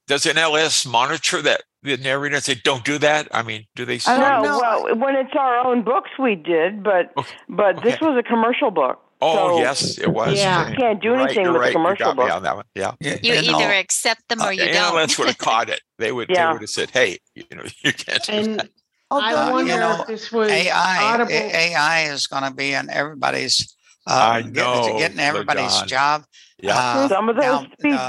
does 0.06 0.26
NLS 0.26 0.84
monitor 0.84 1.40
that 1.40 1.62
the 1.82 1.96
narrator 1.96 2.34
and 2.34 2.44
say, 2.44 2.56
don't 2.62 2.84
do 2.84 2.98
that? 2.98 3.28
I 3.32 3.42
mean, 3.42 3.64
do 3.74 3.86
they? 3.86 3.94
I 3.94 3.98
say- 3.98 4.16
don't 4.18 4.42
No, 4.42 4.50
know. 4.50 4.58
well, 4.60 4.96
when 4.96 5.16
it's 5.16 5.34
our 5.34 5.56
own 5.66 5.82
books, 5.82 6.10
we 6.18 6.34
did, 6.34 6.82
but 6.82 7.10
Okay. 7.16 7.34
but 7.48 7.82
this 7.82 7.94
Okay. 7.94 8.06
was 8.06 8.18
a 8.18 8.22
commercial 8.22 8.70
book. 8.70 9.00
Oh, 9.22 9.56
so 9.56 9.58
yes, 9.60 9.98
it 9.98 10.08
was. 10.10 10.36
Yeah. 10.38 10.64
Jane. 10.64 10.72
You 10.72 10.78
can't 10.78 11.00
do 11.02 11.08
You're 11.08 11.16
right, 11.16 11.24
anything 11.26 11.52
with 11.52 11.60
right. 11.60 11.66
the 11.68 11.72
commercial 11.72 12.08
you 12.08 12.14
got 12.14 12.16
book. 12.16 12.30
on 12.32 12.42
that 12.44 12.56
one. 12.56 12.64
Yeah. 12.74 12.92
you, 13.00 13.18
You 13.22 13.34
you 13.40 13.52
know, 13.52 13.58
either 13.58 13.72
accept 13.74 14.28
them 14.28 14.40
or 14.42 14.52
you 14.52 14.64
The 14.64 14.72
don't. 14.72 14.94
NLS 14.94 15.18
would 15.18 15.28
have 15.28 15.38
caught 15.38 15.68
it. 15.68 15.80
They 15.98 16.10
would. 16.12 16.30
yeah. 16.30 16.46
They 16.48 16.52
would 16.54 16.62
have 16.62 16.70
said, 16.70 16.90
"Hey, 16.90 17.18
you 17.34 17.44
know, 17.54 17.64
you 17.84 17.92
can't." 17.92 18.22
Do 18.22 18.32
And 18.32 18.58
that. 18.60 18.68
I 19.12 19.34
Although, 19.34 19.52
wonder 19.52 19.72
you 19.74 19.80
know, 19.80 20.00
if 20.02 20.06
this 20.06 20.30
was 20.32 20.48
AI, 20.50 21.02
audible. 21.02 21.32
AI 21.32 22.02
is 22.12 22.26
going 22.28 22.44
to 22.44 22.52
be 22.54 22.72
in 22.74 22.88
everybody's. 22.90 23.74
Uh, 24.06 24.12
I 24.14 24.38
getting- 24.42 24.52
know, 24.54 24.98
getting 24.98 25.18
everybody's 25.18 25.82
job. 25.82 26.24
Yeah. 26.62 26.76
Uh, 26.78 27.08
Some 27.08 27.28
of 27.28 27.36
those 27.36 27.44
now, 27.44 27.66
speed, 27.78 27.94
uh, 27.94 28.08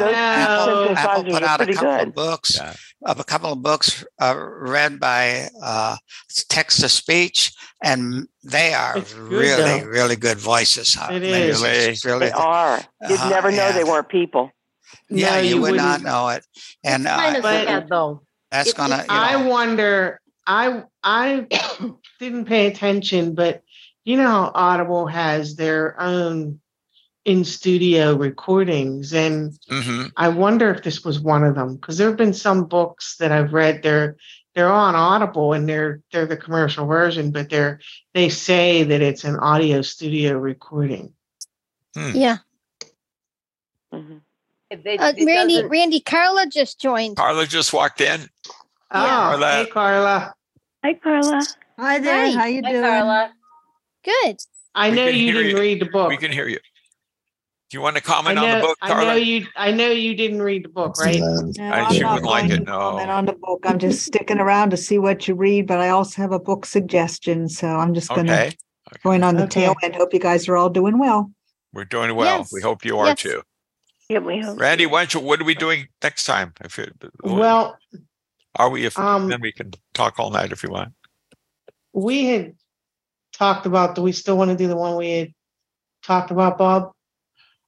those 0.65 0.97
Apple- 0.97 0.97
Apple 0.97 1.23
put 1.25 1.43
out 1.43 1.61
a 1.61 1.65
couple 1.73 1.89
good. 1.97 2.07
of 2.09 2.13
books, 2.15 2.55
Yeah. 2.57 2.73
Of 3.05 3.19
a 3.19 3.23
couple 3.23 3.51
of 3.51 3.61
books 3.63 4.05
uh, 4.19 4.35
read 4.37 4.99
by 4.99 5.47
uh, 5.63 5.97
text 6.49 6.81
to 6.81 6.89
speech, 6.89 7.51
and 7.83 8.27
they 8.43 8.73
are 8.73 8.93
good, 8.93 9.11
really, 9.13 9.79
though. 9.81 9.85
really 9.87 10.15
good 10.15 10.37
voices. 10.37 10.95
Uh, 10.95 11.09
It 11.11 11.23
it's 11.23 12.05
really, 12.05 12.27
They 12.27 12.31
are. 12.31 12.79
You'd 13.09 13.19
Uh, 13.19 13.29
never 13.29 13.49
know 13.51 13.67
yeah. 13.67 13.71
they 13.71 13.83
weren't 13.83 14.07
people. 14.09 14.51
yeah, 15.09 15.35
No, 15.35 15.41
you, 15.41 15.55
you 15.55 15.61
would 15.61 15.75
not 15.75 16.01
know 16.03 16.29
it, 16.29 16.45
and 16.83 17.07
uh, 17.07 17.17
kind 17.17 17.37
of 17.37 17.43
sad 17.43 17.89
though. 17.89 18.21
that's 18.51 18.69
it- 18.69 18.75
gonna, 18.77 18.97
you 18.97 19.05
I 19.09 19.35
wonder. 19.47 20.19
I 20.47 20.83
I 21.03 21.47
didn't 22.19 22.45
pay 22.45 22.67
attention, 22.67 23.33
but 23.35 23.61
you 24.05 24.17
know 24.17 24.27
how 24.27 24.51
Audible 24.55 25.07
has 25.07 25.55
their 25.55 25.99
own 25.99 26.60
in 27.25 27.43
studio 27.45 28.15
recordings, 28.15 29.13
and 29.13 29.57
hmm 29.69 30.05
I 30.17 30.29
wonder 30.29 30.71
if 30.73 30.83
this 30.83 31.03
was 31.05 31.19
one 31.19 31.43
of 31.43 31.55
them 31.55 31.75
because 31.75 31.97
there 31.97 32.07
have 32.07 32.17
been 32.17 32.33
some 32.33 32.65
books 32.65 33.17
that 33.17 33.31
I've 33.31 33.53
read. 33.53 33.83
They're 33.83 34.17
they're 34.55 34.71
on 34.71 34.95
Audible 34.95 35.53
and 35.53 35.69
they're 35.69 36.01
they're 36.11 36.25
the 36.25 36.37
commercial 36.37 36.87
version, 36.87 37.31
but 37.31 37.49
they're 37.49 37.79
they 38.13 38.29
say 38.29 38.83
that 38.83 39.01
it's 39.01 39.23
an 39.23 39.37
audio 39.37 39.81
studio 39.81 40.37
recording. 40.37 41.13
Yeah. 41.95 42.37
hmm 43.91 44.17
It, 44.71 44.81
it- 44.85 44.99
Uh, 44.99 45.13
Randy, 45.25 45.55
doesn't- 45.55 45.69
Randy, 45.69 45.99
Carla 45.99 46.47
just 46.47 46.79
joined. 46.81 47.17
Carla 47.17 47.45
just 47.45 47.71
walked 47.73 48.01
in. 48.01 48.21
Oh, 48.93 48.99
Carla. 49.05 49.51
hey 49.51 49.65
Carla, 49.67 50.33
Hi, 50.83 50.93
Carla. 50.95 51.41
Hi 51.77 51.99
there. 51.99 52.31
Hi. 52.31 52.31
How 52.31 52.45
you 52.45 52.61
Hi, 52.63 52.71
doing? 52.71 52.83
Carla. 52.83 53.33
Good. 54.03 54.37
I 54.73 54.89
We 54.89 54.95
know 54.95 55.05
you 55.05 55.31
didn't 55.33 55.51
you. 55.51 55.59
read 55.59 55.79
the 55.81 55.85
book. 55.85 56.09
We 56.09 56.17
can 56.17 56.31
hear 56.31 56.47
you. 56.47 56.57
Do 57.71 57.77
you 57.77 57.81
want 57.81 57.95
to 57.95 58.03
I 58.03 58.05
comment 58.05 58.37
on 58.37 58.43
the 58.49 58.55
know, 58.59 58.61
book, 58.67 58.77
I 58.81 59.03
know 59.05 59.13
you. 59.13 59.47
I 59.55 59.71
know 59.71 59.89
you 59.91 60.13
didn't 60.13 60.41
read 60.41 60.65
the 60.65 60.69
book, 60.69 60.99
right? 60.99 61.21
No. 61.21 61.39
No, 61.57 61.63
I- 61.63 61.83
I'm 61.85 61.93
she 61.93 62.01
not 62.01 62.15
wouldn't 62.15 62.29
like 62.29 62.51
it, 62.51 62.57
to 62.57 62.65
comment 62.65 63.07
no. 63.07 63.13
on 63.13 63.25
the 63.25 63.31
book. 63.33 63.61
I'm 63.65 63.79
just 63.79 64.05
sticking 64.05 64.39
around 64.39 64.71
to 64.71 64.77
see 64.77 64.99
what 64.99 65.25
you 65.25 65.35
read, 65.35 65.67
but 65.67 65.79
I 65.79 65.87
also 65.87 66.21
have 66.21 66.33
a 66.33 66.39
book 66.39 66.65
suggestion. 66.65 67.47
So 67.47 67.67
I'm 67.69 67.93
just 67.93 68.09
going 68.09 68.27
to 68.27 68.33
Okay. 68.33 68.55
join 69.03 69.23
on 69.23 69.37
the 69.37 69.43
Okay. 69.43 69.61
tail 69.61 69.75
end. 69.83 69.95
Hope 69.95 70.13
you 70.13 70.19
guys 70.19 70.49
are 70.49 70.57
all 70.57 70.69
doing 70.69 70.99
well. 70.99 71.31
We're 71.71 71.85
doing 71.85 72.13
well. 72.13 72.39
Yes. 72.39 72.51
We 72.51 72.59
hope 72.61 72.83
you 72.83 72.97
are 72.99 73.07
Yes. 73.07 73.19
too. 73.19 73.41
Yeah, 74.09 74.19
we 74.19 74.41
hope. 74.41 74.59
Randy, 74.59 74.85
why 74.85 75.03
don't 75.05 75.13
you, 75.13 75.19
what 75.21 75.39
are 75.39 75.45
we 75.45 75.55
doing 75.55 75.87
next 76.03 76.25
time? 76.25 76.53
If 76.65 76.77
it, 76.77 76.91
Well, 77.23 77.77
are 78.57 78.69
we, 78.69 78.83
if, 78.85 78.99
um, 78.99 79.29
then 79.29 79.39
we 79.39 79.53
can 79.53 79.71
talk 79.93 80.19
all 80.19 80.29
night 80.29 80.51
if 80.51 80.61
you 80.61 80.71
want. 80.71 80.91
we 81.93 82.25
had 82.25 82.53
talked 83.31 83.65
about. 83.65 83.95
Do 83.95 84.01
we 84.01 84.11
still 84.11 84.37
want 84.37 84.51
to 84.51 84.57
do 84.57 84.67
the 84.67 84.75
one 84.75 84.97
we 84.97 85.11
had 85.11 85.33
talked 86.03 86.31
about, 86.31 86.57
Bob? 86.57 86.91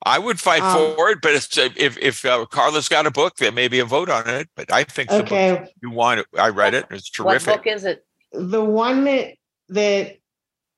I 0.06 0.20
would 0.20 0.40
fight 0.40 0.62
Um, 0.62 0.96
for 0.96 1.10
it, 1.10 1.20
but 1.22 1.34
if, 1.34 1.58
if, 1.78 1.98
if 1.98 2.26
uh, 2.26 2.46
Carla's 2.46 2.90
got 2.90 3.06
a 3.06 3.12
book, 3.12 3.36
there 3.38 3.52
may 3.52 3.68
be 3.68 3.80
a 3.80 3.86
vote 3.86 4.10
on 4.10 4.28
it, 4.28 4.50
but 4.56 4.72
I 4.72 4.84
think 4.84 5.10
the 5.10 5.20
book 5.20 5.26
Okay, 5.32 5.68
you 5.82 5.90
want, 5.92 6.20
it- 6.22 6.28
I 6.38 6.50
read 6.50 6.74
it. 6.74 6.86
It's 6.92 7.10
terrific. 7.10 7.48
What 7.48 7.64
book 7.64 7.68
is 7.74 7.86
it? 7.86 8.06
the 8.32 8.64
one 8.64 9.04
that 9.06 9.36
that 9.70 10.18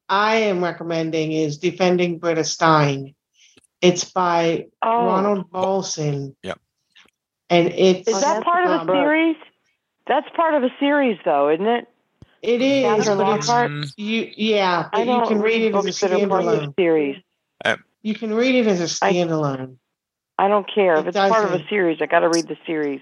I 0.09 0.35
am 0.35 0.63
recommending 0.63 1.31
is 1.31 1.57
Defending 1.57 2.19
Britta 2.19 2.43
Stein. 2.43 3.15
It's 3.81 4.03
by 4.03 4.67
Oh, 4.81 5.05
Ronald 5.05 5.49
Balson. 5.51 6.35
Yep. 6.43 6.59
And 7.49 7.67
it's 7.69 8.07
is 8.07 8.21
that 8.21 8.43
part 8.43 8.65
of 8.65 8.81
um, 8.81 8.89
a 8.89 8.91
series? 8.93 9.35
That's 10.07 10.27
part 10.35 10.53
of 10.53 10.63
a 10.63 10.69
series, 10.79 11.17
though, 11.25 11.49
isn't 11.49 11.65
it? 11.65 11.87
It 12.41 12.61
is, 12.61 12.83
but 13.07 13.37
it's 13.37 13.47
Lockhart? 13.47 13.71
You. 13.97 14.29
Yeah, 14.35 14.89
I 14.93 14.97
but 14.97 14.99
you 14.99 15.05
don't 15.05 15.27
can 15.27 15.41
read 15.41 15.61
it 15.63 15.73
as 15.75 15.83
a 15.85 15.87
books 15.87 15.99
part 15.99 16.11
of 16.11 16.19
a 16.21 16.25
standalone. 16.25 16.73
series. 16.77 17.23
You 18.05 18.13
can 18.13 18.31
read 18.35 18.53
it 18.53 18.67
as 18.67 18.81
a 18.81 18.83
standalone. 18.83 19.77
I 20.37 20.47
don't 20.47 20.67
care 20.71 20.93
if 20.93 21.05
It 21.05 21.07
it's 21.09 21.17
part 21.17 21.43
of 21.51 21.59
a 21.59 21.67
series. 21.67 21.99
I 22.01 22.05
got 22.05 22.19
to 22.19 22.29
read 22.29 22.47
the 22.47 22.57
series 22.67 23.01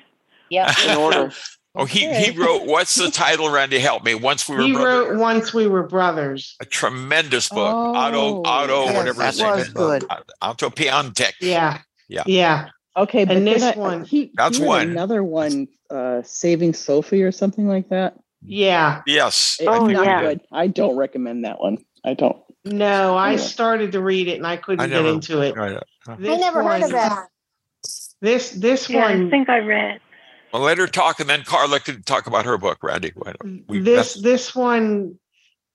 Yeah. 0.49 0.73
in 0.89 0.97
order. 0.97 1.31
Oh, 1.75 1.85
he 1.85 2.01
he 2.13 2.29
wrote. 2.37 2.67
What's 2.67 2.93
the 2.93 3.09
title, 3.09 3.49
Randy? 3.49 3.79
Help 3.79 4.03
me. 4.05 4.13
Once 4.13 4.47
we 4.47 4.57
were 4.57 4.61
He 4.61 4.73
brothers. 4.73 5.09
wrote 5.09 5.17
Once 5.19 5.53
We 5.55 5.65
Were 5.65 5.81
Brothers. 5.81 6.55
a 6.61 6.65
tremendous 6.65 7.49
book. 7.49 7.73
Otto 7.73 8.43
Otto, 8.45 8.83
yes, 8.83 8.95
whatever 8.95 9.25
his 9.25 9.37
that 9.39 9.43
name 9.43 9.55
was 9.55 9.67
is. 9.69 9.73
good. 9.73 10.05
Otto 10.39 10.69
Piontek. 10.69 11.31
Yeah. 11.41 11.79
Yeah. 12.07 12.21
Yeah. 12.27 12.69
Okay, 12.95 13.25
but 13.25 13.37
And 13.37 13.47
this 13.47 13.63
I- 13.63 13.71
one- 13.71 14.05
he, 14.05 14.29
That's 14.35 14.59
he 14.59 14.63
one. 14.63 14.91
Another 14.91 15.23
one, 15.23 15.67
uh, 15.89 16.21
Saving 16.23 16.75
Sophie 16.75 17.23
or 17.23 17.31
something 17.31 17.67
like 17.67 17.89
that. 17.89 18.19
Yeah. 18.43 19.01
Yes. 19.07 19.57
It's 19.59 19.67
I 19.67 19.73
think 19.79 19.87
we 19.87 19.93
not 19.93 20.05
did. 20.05 20.21
good. 20.21 20.41
I 20.51 20.67
don't 20.67 20.95
recommend 20.95 21.43
that 21.45 21.59
one. 21.59 21.79
I 22.05 22.13
don't. 22.13 22.37
No, 22.65 23.17
I 23.17 23.35
started 23.35 23.91
to 23.91 24.01
read 24.01 24.27
it 24.27 24.37
and 24.37 24.47
I 24.47 24.57
couldn't 24.57 24.81
I 24.81 24.87
get 24.87 25.05
into 25.05 25.41
it. 25.41 25.55
Right. 25.55 25.77
I 26.07 26.15
This 26.15 26.39
never 26.39 26.63
heard 26.63 26.83
of 26.83 26.91
that. 26.91 27.27
This 28.21 28.51
this 28.51 28.89
Yeah, 28.89 29.05
I 29.05 29.29
think 29.29 29.49
I 29.49 29.59
read. 29.59 29.99
Well, 30.53 30.61
let 30.61 30.77
her 30.77 30.87
talk, 30.87 31.19
and 31.19 31.29
then 31.29 31.43
Carla 31.43 31.79
can 31.79 32.03
talk 32.03 32.27
about 32.27 32.45
her 32.45 32.57
book. 32.57 32.77
Randy, 32.83 33.11
we- 33.67 33.79
this 33.79 34.13
this 34.13 34.55
one 34.55 35.19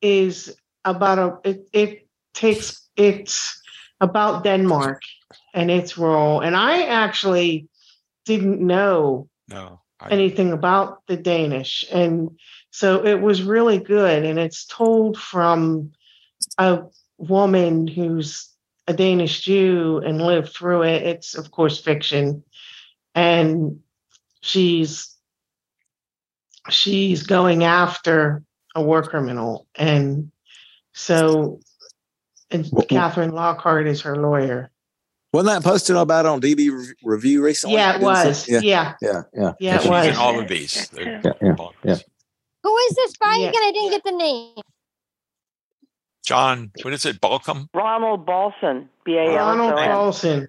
is 0.01 0.57
about 0.85 1.19
a 1.19 1.51
it, 1.51 1.69
it 1.73 2.09
takes 2.33 2.89
it's 2.97 3.61
about 4.01 4.45
Denmark 4.45 5.03
and 5.53 5.71
its 5.71 5.99
role. 5.99 6.41
And 6.41 6.57
I 6.57 6.85
actually 6.85 7.69
didn't 8.25 8.61
know 8.61 9.29
no. 9.49 9.81
I- 10.01 10.11
anything 10.11 10.53
about 10.53 11.07
the 11.07 11.17
Danish. 11.17 11.85
And 11.93 12.39
so 12.71 13.05
it 13.05 13.21
was 13.21 13.43
really 13.43 13.79
good. 13.79 14.25
And 14.25 14.39
it's 14.39 14.65
told 14.67 15.19
from 15.19 15.93
a 16.59 16.83
woman 17.19 17.87
who's 17.87 18.49
a 18.87 18.93
Danish 18.95 19.41
Jew 19.43 20.03
and 20.05 20.21
lived 20.21 20.51
through 20.55 20.83
it. 20.83 21.03
It's, 21.03 21.35
of 21.35 21.51
course, 21.51 21.81
fiction. 21.81 22.43
And 23.15 23.81
she's 24.41 25.15
she's 26.71 27.23
going 27.23 27.65
after 27.65 28.43
a 28.75 28.83
war 28.83 29.03
criminal. 29.03 29.67
And 29.75 30.31
so 30.93 31.61
and 32.51 32.71
Catherine 32.89 33.33
Lockhart 33.33 33.87
is 33.87 34.01
her 34.03 34.17
lawyer. 34.17 34.71
Wasn't 35.33 35.55
that 35.55 35.63
posted 35.69 35.97
about 35.97 36.25
on 36.25 36.41
DB 36.41 36.71
Review 37.03 37.43
recently? 37.45 37.77
Yeah, 37.77 37.97
it 37.97 38.01
was. 38.03 38.49
Yeah. 38.49 38.61
Yeah. 38.63 38.95
Yeah. 39.03 39.23
Yeah, 39.35 39.53
Yeah, 39.61 39.77
it 39.77 39.83
she's 39.83 39.91
was. 39.91 40.07
in 40.07 40.17
all 40.17 40.41
of 40.41 40.49
these. 40.49 40.91
Yeah. 40.97 41.21
Yeah. 41.43 41.57
yeah. 41.85 41.97
Who 42.63 42.77
is 42.77 42.95
this 42.97 43.17
by 43.19 43.37
Yeah. 43.39 43.49
again? 43.49 43.63
I 43.63 43.73
didn't 43.73 43.91
get 43.91 44.05
the 44.05 44.13
name. 44.13 44.55
John, 46.33 46.71
what 46.83 46.93
is 46.93 47.07
it? 47.07 47.23
Balcom? 47.23 47.71
Ronald 47.73 48.27
Balson, 48.27 48.91
B 49.03 49.17
A 49.17 49.31
L 49.39 49.47
Ronald 49.57 49.73
S 49.73 49.79
O 49.79 49.83
N. 49.83 49.91
Paulson. 49.91 50.49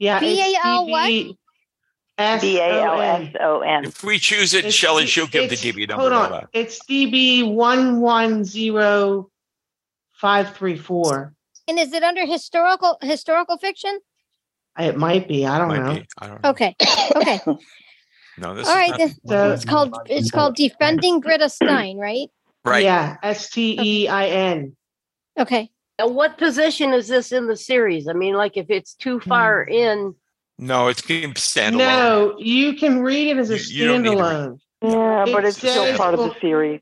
Yeah, 0.00 0.18
it's 0.20 0.40
B-A-L 0.40 0.88
what? 0.88 1.06
B 1.06 2.58
A 2.58 2.82
L 2.82 3.00
S 3.00 3.32
O 3.40 3.60
N. 3.60 3.84
If 3.84 4.02
we 4.02 4.18
choose 4.18 4.52
it, 4.52 4.64
It's 4.64 4.74
Shelley, 4.74 5.04
D- 5.04 5.08
she'll 5.08 5.28
give 5.28 5.48
the 5.48 5.54
it's- 5.54 5.62
DB 5.62 5.88
number. 5.88 6.10
Hold 6.10 6.12
and 6.24 6.34
on. 6.34 6.46
It's 6.52 6.80
DB 6.86 7.48
one 7.48 8.00
one 8.00 8.42
zero 8.42 9.30
five 10.12 10.56
three 10.56 10.76
four. 10.76 11.32
And 11.68 11.78
is 11.78 11.92
it 11.92 12.02
under 12.02 12.26
historical 12.26 12.98
historical 13.00 13.58
fiction? 13.58 14.00
It 14.76 14.96
might 14.96 15.28
be. 15.28 15.46
I 15.46 15.56
don't 15.58 15.68
Might 15.68 15.82
know. 15.84 15.94
be. 15.94 16.06
I 16.18 16.26
don't 16.26 16.42
know. 16.42 16.50
Okay. 16.50 16.74
Okay. 17.14 17.40
No, 18.38 18.54
this 18.54 18.66
All 18.68 18.74
is 18.74 18.76
right. 18.76 18.90
not- 18.90 18.98
then. 18.98 19.14
So- 19.28 19.52
it's 19.52 19.64
called 19.64 19.96
it's 20.06 20.30
called 20.32 20.56
Defending 20.56 21.20
Britta 21.20 21.48
Stein, 21.48 21.96
right? 21.96 22.28
right. 22.66 22.82
Yeah, 22.84 23.16
S 23.22 23.48
T 23.50 23.78
E 23.80 24.08
I 24.08 24.26
N. 24.26 24.76
Okay. 25.38 25.70
Now, 25.98 26.08
what 26.08 26.38
position 26.38 26.92
is 26.92 27.08
this 27.08 27.32
in 27.32 27.46
the 27.46 27.56
series? 27.56 28.08
I 28.08 28.12
mean, 28.12 28.34
like 28.34 28.56
if 28.56 28.66
it's 28.70 28.94
too 28.94 29.20
far 29.20 29.64
Hmm. 29.64 29.72
in, 29.72 30.14
No, 30.58 30.88
it's 30.88 31.02
going 31.02 31.34
to 31.34 31.40
standalone. 31.40 31.76
No, 31.78 32.34
you 32.38 32.72
can 32.74 33.02
read 33.02 33.28
it 33.28 33.38
as 33.38 33.50
a 33.50 33.58
You- 33.58 33.64
you 33.82 33.86
don't 33.88 34.02
need 34.02 34.10
to 34.10 34.16
read- 34.16 34.22
standalone. 34.22 34.58
Yeah, 35.26 35.32
but 35.32 35.44
It 35.44 35.48
it's 35.48 35.58
still 35.58 35.84
says- 35.84 35.96
part 35.98 36.14
of 36.14 36.20
the 36.20 36.34
series. 36.40 36.80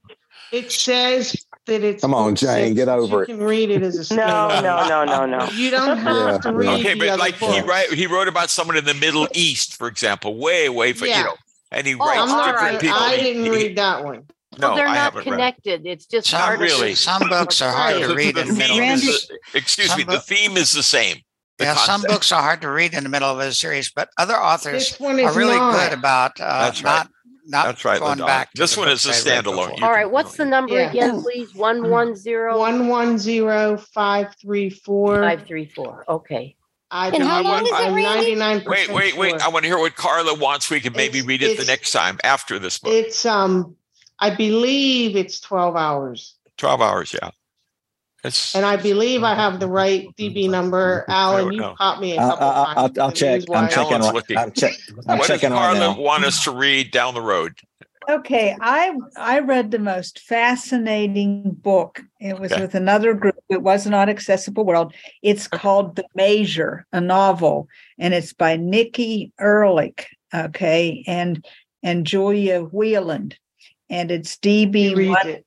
It 0.52 0.70
says 0.70 1.34
that 1.66 1.82
it's. 1.82 2.00
Come 2.02 2.14
on, 2.14 2.36
Jane, 2.36 2.74
get 2.74 2.88
over 2.88 3.16
you 3.16 3.18
it. 3.22 3.28
You 3.30 3.34
can 3.36 3.44
read 3.44 3.70
it 3.70 3.82
as 3.82 3.96
a 4.10 4.14
No, 4.14 4.22
standalone. 4.22 4.62
no, 4.62 5.04
no, 5.04 5.26
no, 5.26 5.38
no. 5.38 5.48
You 5.56 5.70
don't 5.72 5.96
have 5.98 6.16
Yeah, 6.16 6.38
to 6.38 6.48
yeah. 6.50 6.54
read 6.54 6.68
Okay, 6.80 6.92
the 6.94 6.98
but 7.00 7.08
other 7.08 7.18
like 7.18 7.34
he 7.34 7.46
books. 7.46 7.66
write, 7.66 7.92
he 7.92 8.06
wrote 8.06 8.28
about 8.28 8.50
someone 8.50 8.76
in 8.76 8.84
the 8.84 8.94
Middle 8.94 9.26
East, 9.34 9.74
for 9.76 9.88
example, 9.88 10.36
way 10.36 10.66
away 10.66 10.92
from 10.92 11.08
Yeah. 11.08 11.18
you 11.18 11.24
know, 11.24 11.34
and 11.72 11.86
he 11.88 11.94
Oh, 11.94 11.98
writes 12.06 12.20
I'm 12.20 12.28
not. 12.28 12.46
different 12.52 12.72
right. 12.74 12.80
people. 12.80 12.96
I 13.00 13.16
didn't 13.16 13.44
he- 13.44 13.50
read 13.50 13.76
that 13.76 14.04
one. 14.04 14.22
No, 14.58 14.68
well, 14.68 14.76
they're 14.76 14.86
I 14.86 14.94
not 14.94 14.96
haven't 15.14 15.18
read. 15.20 15.26
it. 15.26 15.30
connected. 15.30 15.86
It's 15.86 16.06
just 16.06 16.28
Some, 16.28 16.40
part 16.40 16.54
of 16.56 16.60
really. 16.60 16.94
some 16.94 17.28
books 17.28 17.60
are 17.62 17.72
hard 17.72 18.02
to 18.02 18.14
read 18.14 18.34
the 18.36 18.42
in 18.42 18.48
the 18.48 18.54
middle 18.54 18.76
theme 18.76 18.92
of 18.92 18.98
is 19.02 19.26
the- 19.28 19.38
excuse 19.58 19.88
some 19.88 19.98
me, 19.98 20.04
the 20.04 20.20
theme 20.20 20.56
is 20.56 20.72
the 20.72 20.82
same. 20.82 21.18
The 21.58 21.66
Yeah, 21.66 21.74
some 21.76 22.02
books 22.02 22.32
are 22.32 22.42
hard 22.42 22.60
to 22.62 22.70
read 22.70 22.94
in 22.94 23.04
the 23.04 23.08
middle 23.08 23.30
of 23.30 23.38
a 23.38 23.52
series, 23.52 23.90
but 23.90 24.08
other 24.18 24.34
authors 24.36 25.00
are 25.00 25.14
really 25.32 25.56
not. 25.56 25.72
good 25.90 25.96
about 25.98 26.40
uh, 26.40 26.64
That's 26.64 26.82
right. 26.82 26.90
not 26.98 27.10
not 27.46 27.66
That's 27.66 27.84
right, 27.84 28.00
going 28.00 28.18
LaDonna. 28.18 28.26
back. 28.26 28.52
This 28.54 28.74
one 28.76 28.88
is 28.88 29.04
a 29.04 29.10
standalone. 29.10 29.82
All 29.82 29.90
right. 29.90 30.10
What's 30.10 30.36
the 30.38 30.46
number 30.46 30.74
Yeah. 30.78 30.88
again, 30.90 31.20
please? 31.22 31.54
One 31.54 31.90
one 31.90 32.16
zero 32.16 32.58
One 32.58 32.88
one 32.88 33.18
zero 33.18 33.76
five 33.76 34.34
three 34.40 34.70
four. 34.70 35.20
five 35.22 35.46
three 35.46 35.66
four. 35.66 36.04
Okay. 36.08 36.56
I 36.90 37.08
And 37.08 37.22
how 37.22 37.36
I'm- 37.36 37.44
long 37.44 37.62
is 37.64 37.68
it, 37.68 37.74
I'm 37.74 37.94
Randy? 37.94 38.34
99% 38.36 38.66
Wait, 38.66 38.88
wait, 38.88 39.16
wait! 39.16 39.30
sure. 39.32 39.42
I 39.42 39.48
want 39.48 39.64
to 39.64 39.68
hear 39.68 39.78
what 39.78 39.94
Carla 39.94 40.32
wants. 40.34 40.70
We 40.70 40.80
can 40.80 40.92
maybe 40.94 41.18
It's- 41.18 41.26
read 41.28 41.42
it 41.42 41.58
the 41.58 41.64
next 41.66 41.90
time 41.92 42.18
after 42.24 42.58
this 42.58 42.78
book. 42.78 42.92
It's 42.92 43.26
um, 43.26 43.76
I 44.18 44.34
believe 44.34 45.16
it's 45.16 45.40
twelve 45.40 45.76
hours, 45.76 46.34
Twelve 46.56 46.80
hours, 46.80 47.12
yeah. 47.14 47.30
It's 48.22 48.54
and 48.54 48.64
I 48.64 48.76
believe 48.76 49.22
I 49.22 49.34
have 49.34 49.60
the 49.60 49.68
right 49.68 50.06
DB 50.18 50.48
number. 50.48 51.04
Alan, 51.08 51.52
you 51.52 51.74
caught 51.76 52.00
me 52.00 52.12
a 52.16 52.20
I, 52.20 52.28
couple 52.30 52.46
I, 52.48 52.74
I'll, 52.76 52.88
times. 52.88 52.98
I'll 52.98 53.06
with 53.08 53.14
the 53.14 53.20
check. 53.20 53.42
I'm 53.54 53.68
checking. 53.68 53.92
Alan's 53.92 54.06
Right, 54.06 54.14
looking. 54.14 54.36
I'm, 54.38 54.52
check, 54.52 54.72
I'm 55.08 55.18
what 55.18 55.28
does 55.28 55.40
checking 55.40 55.50
right 55.50 55.58
Carla 55.76 55.78
now. 55.94 56.00
want 56.00 56.24
us 56.24 56.44
to 56.44 56.50
read 56.52 56.90
down 56.90 57.14
the 57.14 57.20
road? 57.22 57.52
Okay, 58.08 58.54
I 58.60 58.94
I 59.16 59.40
read 59.40 59.70
the 59.70 59.78
most 59.78 60.20
fascinating 60.20 61.52
book. 61.52 62.02
It 62.20 62.38
was 62.38 62.52
Okay. 62.52 62.60
with 62.62 62.74
another 62.74 63.14
group. 63.14 63.36
It 63.48 63.62
was 63.62 63.86
not 63.86 64.08
accessible 64.08 64.64
world. 64.64 64.94
It's 65.22 65.48
called 65.48 65.96
The 65.96 66.04
Measure, 66.14 66.86
a 66.92 67.00
novel, 67.00 67.68
and 67.98 68.14
it's 68.14 68.32
by 68.32 68.56
Nikki 68.56 69.32
Erlick. 69.40 70.04
Okay, 70.34 71.04
and 71.06 71.44
and 71.82 72.06
Julia 72.06 72.62
Whelan, 72.62 73.32
and 73.90 74.10
it's 74.10 74.36
DB 74.36 74.74
He 74.74 74.94
reads 74.94 75.16
one. 75.24 75.28
it. 75.28 75.46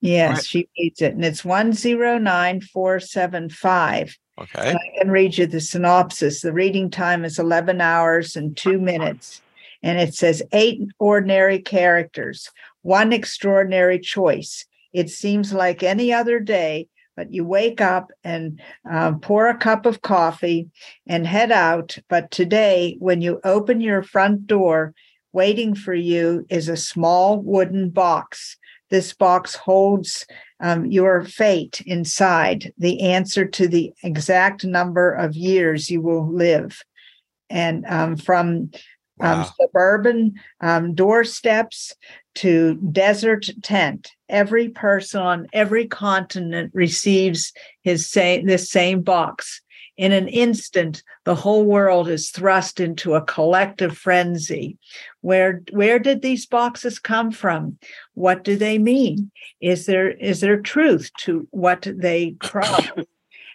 Yes, 0.00 0.30
Right. 0.38 0.44
she 0.44 0.68
reads 0.78 1.00
it, 1.00 1.14
and 1.14 1.24
it's 1.24 1.44
one 1.44 1.72
zero 1.72 2.18
nine 2.18 2.60
four 2.60 2.98
seven 3.00 3.48
five. 3.48 4.16
Okay. 4.40 4.70
And 4.70 4.78
I 4.78 4.98
can 4.98 5.10
read 5.10 5.36
you 5.38 5.46
the 5.46 5.60
synopsis. 5.60 6.40
The 6.40 6.52
reading 6.52 6.90
time 6.90 7.24
is 7.24 7.38
11 7.38 7.80
hours 7.80 8.34
and 8.34 8.56
two 8.56 8.78
minutes. 8.80 9.42
And 9.82 9.98
it 10.00 10.14
says 10.14 10.42
eight 10.52 10.80
ordinary 10.98 11.58
characters, 11.58 12.48
one 12.80 13.12
extraordinary 13.12 13.98
choice. 13.98 14.64
It 14.92 15.10
seems 15.10 15.52
like 15.52 15.82
any 15.82 16.12
other 16.14 16.40
day, 16.40 16.88
but 17.14 17.30
you 17.32 17.44
wake 17.44 17.80
up 17.82 18.10
and 18.24 18.60
um, 18.90 19.20
pour 19.20 19.48
a 19.48 19.56
cup 19.56 19.84
of 19.86 20.00
coffee 20.02 20.70
and 21.06 21.26
head 21.26 21.52
out. 21.52 21.98
But 22.08 22.30
today, 22.30 22.96
when 23.00 23.20
you 23.20 23.38
open 23.44 23.80
your 23.82 24.02
front 24.02 24.46
door, 24.46 24.94
waiting 25.32 25.74
for 25.74 25.94
you 25.94 26.46
is 26.48 26.68
a 26.68 26.76
small 26.76 27.38
wooden 27.40 27.90
box. 27.90 28.56
This 28.90 29.14
box 29.14 29.54
holds 29.54 30.26
um, 30.60 30.86
your 30.86 31.24
fate 31.24 31.82
inside, 31.86 32.72
the 32.78 33.00
answer 33.00 33.44
to 33.46 33.66
the 33.66 33.92
exact 34.02 34.64
number 34.64 35.12
of 35.12 35.34
years 35.34 35.90
you 35.90 36.00
will 36.00 36.30
live. 36.30 36.82
And 37.48 37.84
um, 37.86 38.16
from 38.16 38.70
um, 39.20 39.46
suburban 39.60 40.34
um, 40.60 40.94
doorsteps 40.94 41.94
to 42.36 42.74
desert 42.76 43.48
tent, 43.62 44.10
every 44.28 44.68
person 44.68 45.20
on 45.20 45.46
every 45.52 45.86
continent 45.86 46.70
receives 46.74 47.52
his 47.82 48.08
same 48.08 48.46
this 48.46 48.70
same 48.70 49.02
box. 49.02 49.60
In 49.98 50.12
an 50.12 50.26
instant, 50.28 51.02
the 51.24 51.34
whole 51.34 51.64
world 51.64 52.08
is 52.08 52.30
thrust 52.30 52.80
into 52.80 53.14
a 53.14 53.24
collective 53.24 53.96
frenzy. 53.96 54.78
Where 55.20 55.62
where 55.70 55.98
did 55.98 56.22
these 56.22 56.46
boxes 56.46 56.98
come 56.98 57.30
from? 57.30 57.78
What 58.14 58.42
do 58.42 58.56
they 58.56 58.78
mean? 58.78 59.30
Is 59.60 59.86
there 59.86 60.10
is 60.10 60.40
there 60.40 60.60
truth 60.60 61.10
to 61.20 61.46
what 61.50 61.86
they 61.94 62.32
promise? 62.40 63.06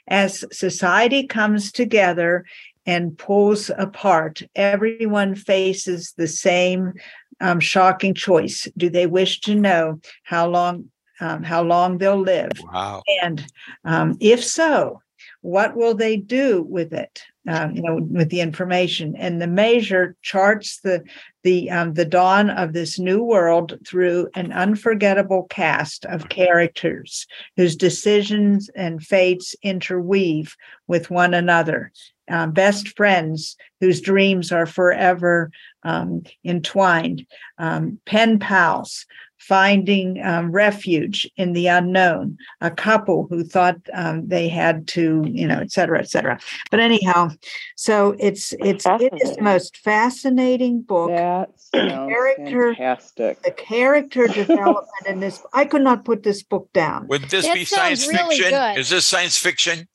As 0.08 0.46
society 0.52 1.26
comes 1.28 1.72
together 1.72 2.46
and 2.86 3.18
pulls 3.18 3.70
apart, 3.72 4.42
everyone 4.56 5.36
faces 5.36 6.14
the 6.18 6.28
same 6.28 6.94
um, 7.42 7.60
shocking 7.60 8.14
choice. 8.14 8.68
Do 8.78 8.90
they 8.90 9.08
wish 9.08 9.42
to 9.42 9.56
know 9.56 10.00
how 10.24 10.48
long 10.48 10.90
um, 11.20 11.44
how 11.44 11.64
long 11.64 11.98
they'll 11.98 12.22
live? 12.22 12.52
Wow. 12.72 13.02
And 13.24 13.46
um, 13.84 14.18
if 14.20 14.44
so, 14.44 15.02
what 15.42 15.76
will 15.76 15.94
they 15.94 16.18
do 16.18 16.64
with 16.64 16.94
it? 16.94 17.22
Um, 17.48 17.76
you 17.76 17.82
know, 17.82 18.00
with 18.02 18.30
the 18.30 18.42
information 18.42 19.16
and 19.16 19.42
the 19.42 19.48
measure 19.48 20.18
charts 20.22 20.82
the 20.82 21.04
the 21.44 21.72
um, 21.72 21.94
the 21.94 22.04
dawn 22.04 22.50
of 22.50 22.74
this 22.74 23.00
new 23.00 23.24
world 23.24 23.78
through 23.88 24.28
an 24.36 24.52
unforgettable 24.52 25.44
cast 25.50 26.06
of 26.06 26.28
characters 26.28 27.26
whose 27.56 27.78
decisions 27.78 28.70
and 28.76 29.02
fates 29.02 29.56
interweave 29.64 30.58
with 30.88 31.10
one 31.10 31.34
another. 31.34 31.94
Uh, 32.30 32.48
best 32.48 32.96
friends 32.96 33.56
whose 33.80 34.02
dreams 34.02 34.52
are 34.52 34.66
forever 34.66 35.52
um, 35.84 36.24
entwined, 36.44 37.26
um, 37.58 38.00
pen 38.06 38.40
pals, 38.40 39.06
finding 39.38 40.22
um, 40.26 40.52
refuge 40.52 41.30
in 41.38 41.54
the 41.54 41.68
unknown, 41.68 42.38
a 42.60 42.72
couple 42.72 43.28
who 43.30 43.44
thought 43.44 43.78
um, 43.94 44.28
they 44.28 44.50
had 44.50 44.88
to, 44.88 45.24
you 45.28 45.48
know, 45.48 45.60
et 45.60 45.72
cetera, 45.72 46.00
et 46.00 46.10
cetera. 46.10 46.38
But 46.72 46.80
anyhow, 46.82 47.30
so 47.76 48.16
it's 48.20 48.54
it's 48.60 48.86
it 48.86 49.14
is 49.22 49.38
the 49.38 49.44
most 49.44 49.78
fascinating 49.78 50.82
book. 50.82 51.12
That 51.12 51.50
the 51.72 51.90
sounds 51.90 52.10
character, 52.10 52.76
fantastic. 52.76 53.42
the 53.44 53.52
character 53.52 54.28
development 54.28 55.06
in 55.06 55.20
this. 55.20 55.42
I 55.54 55.66
could 55.66 55.84
not 55.84 56.04
put 56.04 56.24
this 56.24 56.44
book 56.44 56.68
down. 56.74 57.08
Would 57.08 57.30
this 57.30 57.46
That 57.46 57.54
be 57.54 57.64
science 57.64 58.08
really 58.08 58.38
fiction? 58.38 58.52
good. 58.52 58.80
Is 58.80 58.90
this 58.90 59.06
science 59.06 59.38
fiction? 59.38 59.88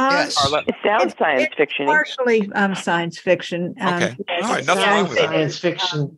Uh, 0.00 0.30
Carla? 0.34 0.64
It 0.66 0.74
sounds 0.84 1.14
science 1.18 1.54
fiction. 1.56 1.86
partially 1.86 2.50
um, 2.54 2.74
science 2.74 3.18
fiction. 3.18 3.74
Um, 3.80 3.94
Okay. 3.94 4.16
yes, 4.28 4.42
All 4.44 4.48
right, 4.50 4.58
it's 4.60 4.66
nothing 4.66 4.88
wrong 4.88 5.02
with 5.08 5.18
that. 5.18 5.28
Science 5.28 5.58
fiction. 5.58 6.16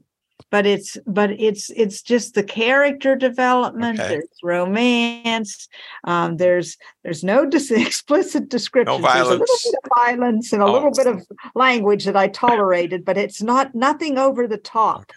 but 0.50 0.66
it's 0.66 0.96
but 1.06 1.30
it's 1.32 1.70
it's 1.70 2.00
just 2.02 2.34
the 2.34 2.42
character 2.44 3.16
development 3.16 3.98
Okay. 3.98 4.08
there's 4.08 4.28
romance 4.42 5.68
um 6.04 6.36
there's 6.36 6.76
there's 7.02 7.24
no 7.24 7.46
dis- 7.46 7.70
explicit 7.88 8.48
descriptions 8.48 9.02
there's 9.02 9.26
a 9.28 9.30
little 9.30 9.46
violence. 9.46 9.64
bit 9.64 9.74
of 9.84 9.90
violence 9.96 10.52
and 10.52 10.62
a 10.62 10.66
Oh. 10.66 10.72
little 10.72 10.90
bit 10.92 11.06
of 11.06 11.22
language 11.54 12.04
that 12.04 12.16
i 12.16 12.28
tolerated 12.28 13.04
but 13.04 13.16
it's 13.16 13.40
not 13.42 13.74
nothing 13.74 14.18
over 14.18 14.46
the 14.46 14.58
top 14.58 15.10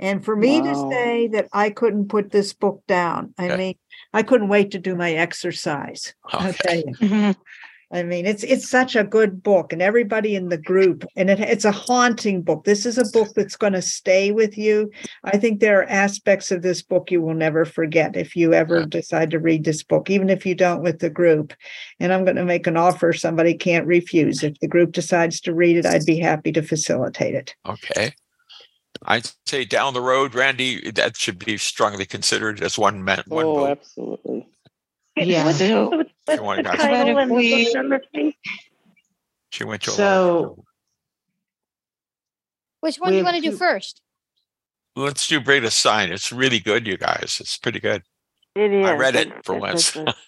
and 0.00 0.24
for 0.24 0.36
me 0.36 0.60
to 0.62 0.74
say 0.92 1.28
that 1.28 1.48
i 1.52 1.70
couldn't 1.70 2.08
put 2.08 2.30
this 2.30 2.52
book 2.52 2.82
down 2.86 3.34
i 3.38 3.46
Okay. 3.46 3.56
mean 3.56 3.74
i 4.12 4.22
couldn't 4.22 4.48
wait 4.48 4.70
to 4.72 4.78
do 4.78 4.94
my 4.94 5.12
exercise 5.12 6.14
i'll 6.32 6.52
tell 6.52 6.76
you 6.76 6.84
Mhm. 7.00 7.36
I 7.90 8.02
mean, 8.02 8.26
it's 8.26 8.42
it's 8.42 8.68
such 8.68 8.96
a 8.96 9.04
good 9.04 9.42
book, 9.42 9.72
and 9.72 9.80
everybody 9.80 10.36
in 10.36 10.50
the 10.50 10.58
group, 10.58 11.06
and 11.16 11.30
it, 11.30 11.40
it's 11.40 11.64
a 11.64 11.72
haunting 11.72 12.42
book. 12.42 12.64
This 12.64 12.84
is 12.84 12.98
a 12.98 13.04
book 13.12 13.28
that's 13.34 13.56
going 13.56 13.72
to 13.72 13.80
stay 13.80 14.30
with 14.30 14.58
you. 14.58 14.90
I 15.24 15.38
think 15.38 15.60
there 15.60 15.80
are 15.80 15.88
aspects 15.88 16.50
of 16.50 16.60
this 16.60 16.82
book 16.82 17.10
you 17.10 17.22
will 17.22 17.34
never 17.34 17.64
forget 17.64 18.14
if 18.14 18.36
you 18.36 18.52
ever 18.52 18.84
decide 18.84 19.30
to 19.30 19.38
read 19.38 19.64
this 19.64 19.82
book, 19.82 20.10
even 20.10 20.28
if 20.28 20.44
you 20.44 20.54
don't 20.54 20.82
with 20.82 20.98
the 20.98 21.08
group. 21.08 21.54
And 21.98 22.12
I'm 22.12 22.24
going 22.24 22.36
to 22.36 22.44
make 22.44 22.66
an 22.66 22.76
offer 22.76 23.14
somebody 23.14 23.54
can't 23.54 23.86
refuse. 23.86 24.42
If 24.42 24.58
the 24.60 24.68
group 24.68 24.92
decides 24.92 25.40
to 25.42 25.54
read 25.54 25.78
it, 25.78 25.86
I'd 25.86 26.04
be 26.04 26.18
happy 26.18 26.52
to 26.52 26.62
facilitate 26.62 27.34
it. 27.34 27.54
Okay. 27.66 28.12
I'd 29.02 29.30
say 29.46 29.64
down 29.64 29.94
the 29.94 30.00
road, 30.02 30.34
Randy, 30.34 30.90
that 30.90 31.16
should 31.16 31.38
be 31.38 31.56
strongly 31.56 32.04
considered 32.04 32.60
as 32.62 32.78
one 32.78 33.02
man, 33.04 33.22
one 33.28 33.46
Oh, 33.46 33.54
vote. 33.54 33.70
absolutely. 33.70 34.48
Yeah. 35.26 35.44
What's, 35.44 35.58
So- 35.58 35.88
what's, 35.90 36.10
what's 36.26 36.38
you 36.40 36.44
want 36.44 36.56
the 36.58 36.62
to 36.70 36.76
guys- 36.76 36.86
title 36.86 36.98
But 36.98 37.08
if 37.10 37.18
and 37.18 37.30
the 37.30 37.34
we- 37.34 37.64
book 37.64 37.74
number, 37.74 38.00
please? 38.12 38.34
She 39.50 39.64
went 39.64 39.82
to 39.82 39.90
a 39.90 39.94
So 39.94 40.64
Which 42.80 42.96
one 42.96 43.10
do 43.12 43.18
you 43.18 43.24
want 43.24 43.36
to 43.36 43.42
do 43.42 43.56
first? 43.56 44.02
Let's 44.94 45.26
do 45.26 45.40
Great 45.40 45.64
Sign. 45.72 46.10
It's 46.12 46.32
really 46.32 46.58
good, 46.60 46.86
you 46.86 46.96
guys. 46.96 47.38
It's 47.40 47.56
pretty 47.56 47.80
good. 47.80 48.02
It 48.54 48.72
is. 48.72 48.86
I 48.86 48.92
read 48.94 49.14
it 49.16 49.32
for 49.44 49.56
it's- 49.56 49.94
once. 49.94 49.96
it's- 49.96 50.14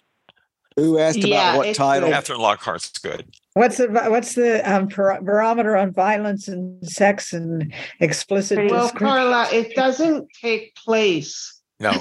Who 0.76 0.98
asked 0.98 1.18
Yeah, 1.18 1.50
about 1.54 1.58
what 1.66 1.74
title? 1.74 2.08
good. 2.08 2.14
Catherine 2.14 2.38
Lockhart's 2.40 2.90
good. 2.98 3.34
What's 3.54 3.78
the 3.78 3.88
what's 3.88 4.34
the 4.36 4.62
um, 4.72 4.86
barometer 4.86 5.76
on 5.76 5.90
violence 5.92 6.46
and 6.46 6.88
sex 6.88 7.32
and 7.32 7.74
explicit? 7.98 8.70
well. 8.70 8.88
Carla, 8.90 9.48
it 9.52 9.74
doesn't 9.74 10.28
take 10.40 10.74
place. 10.76 11.60
No. 11.80 12.00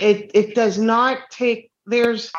It 0.00 0.30
it 0.34 0.54
does 0.54 0.78
not 0.78 1.18
take. 1.30 1.67
There's. 1.88 2.30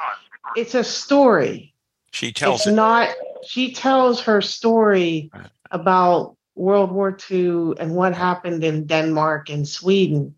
It's 0.55 0.75
a 0.75 0.83
story. 0.83 1.73
She 2.11 2.31
tells 2.31 2.61
it's 2.61 2.67
it. 2.67 2.73
not 2.73 3.09
she 3.43 3.73
tells 3.73 4.21
her 4.21 4.41
story 4.41 5.31
about 5.71 6.35
world 6.55 6.91
war 6.91 7.17
ii 7.31 7.73
and 7.79 7.95
what 7.95 8.13
happened 8.13 8.63
in 8.63 8.85
denmark 8.85 9.49
and 9.49 9.67
sweden 9.67 10.35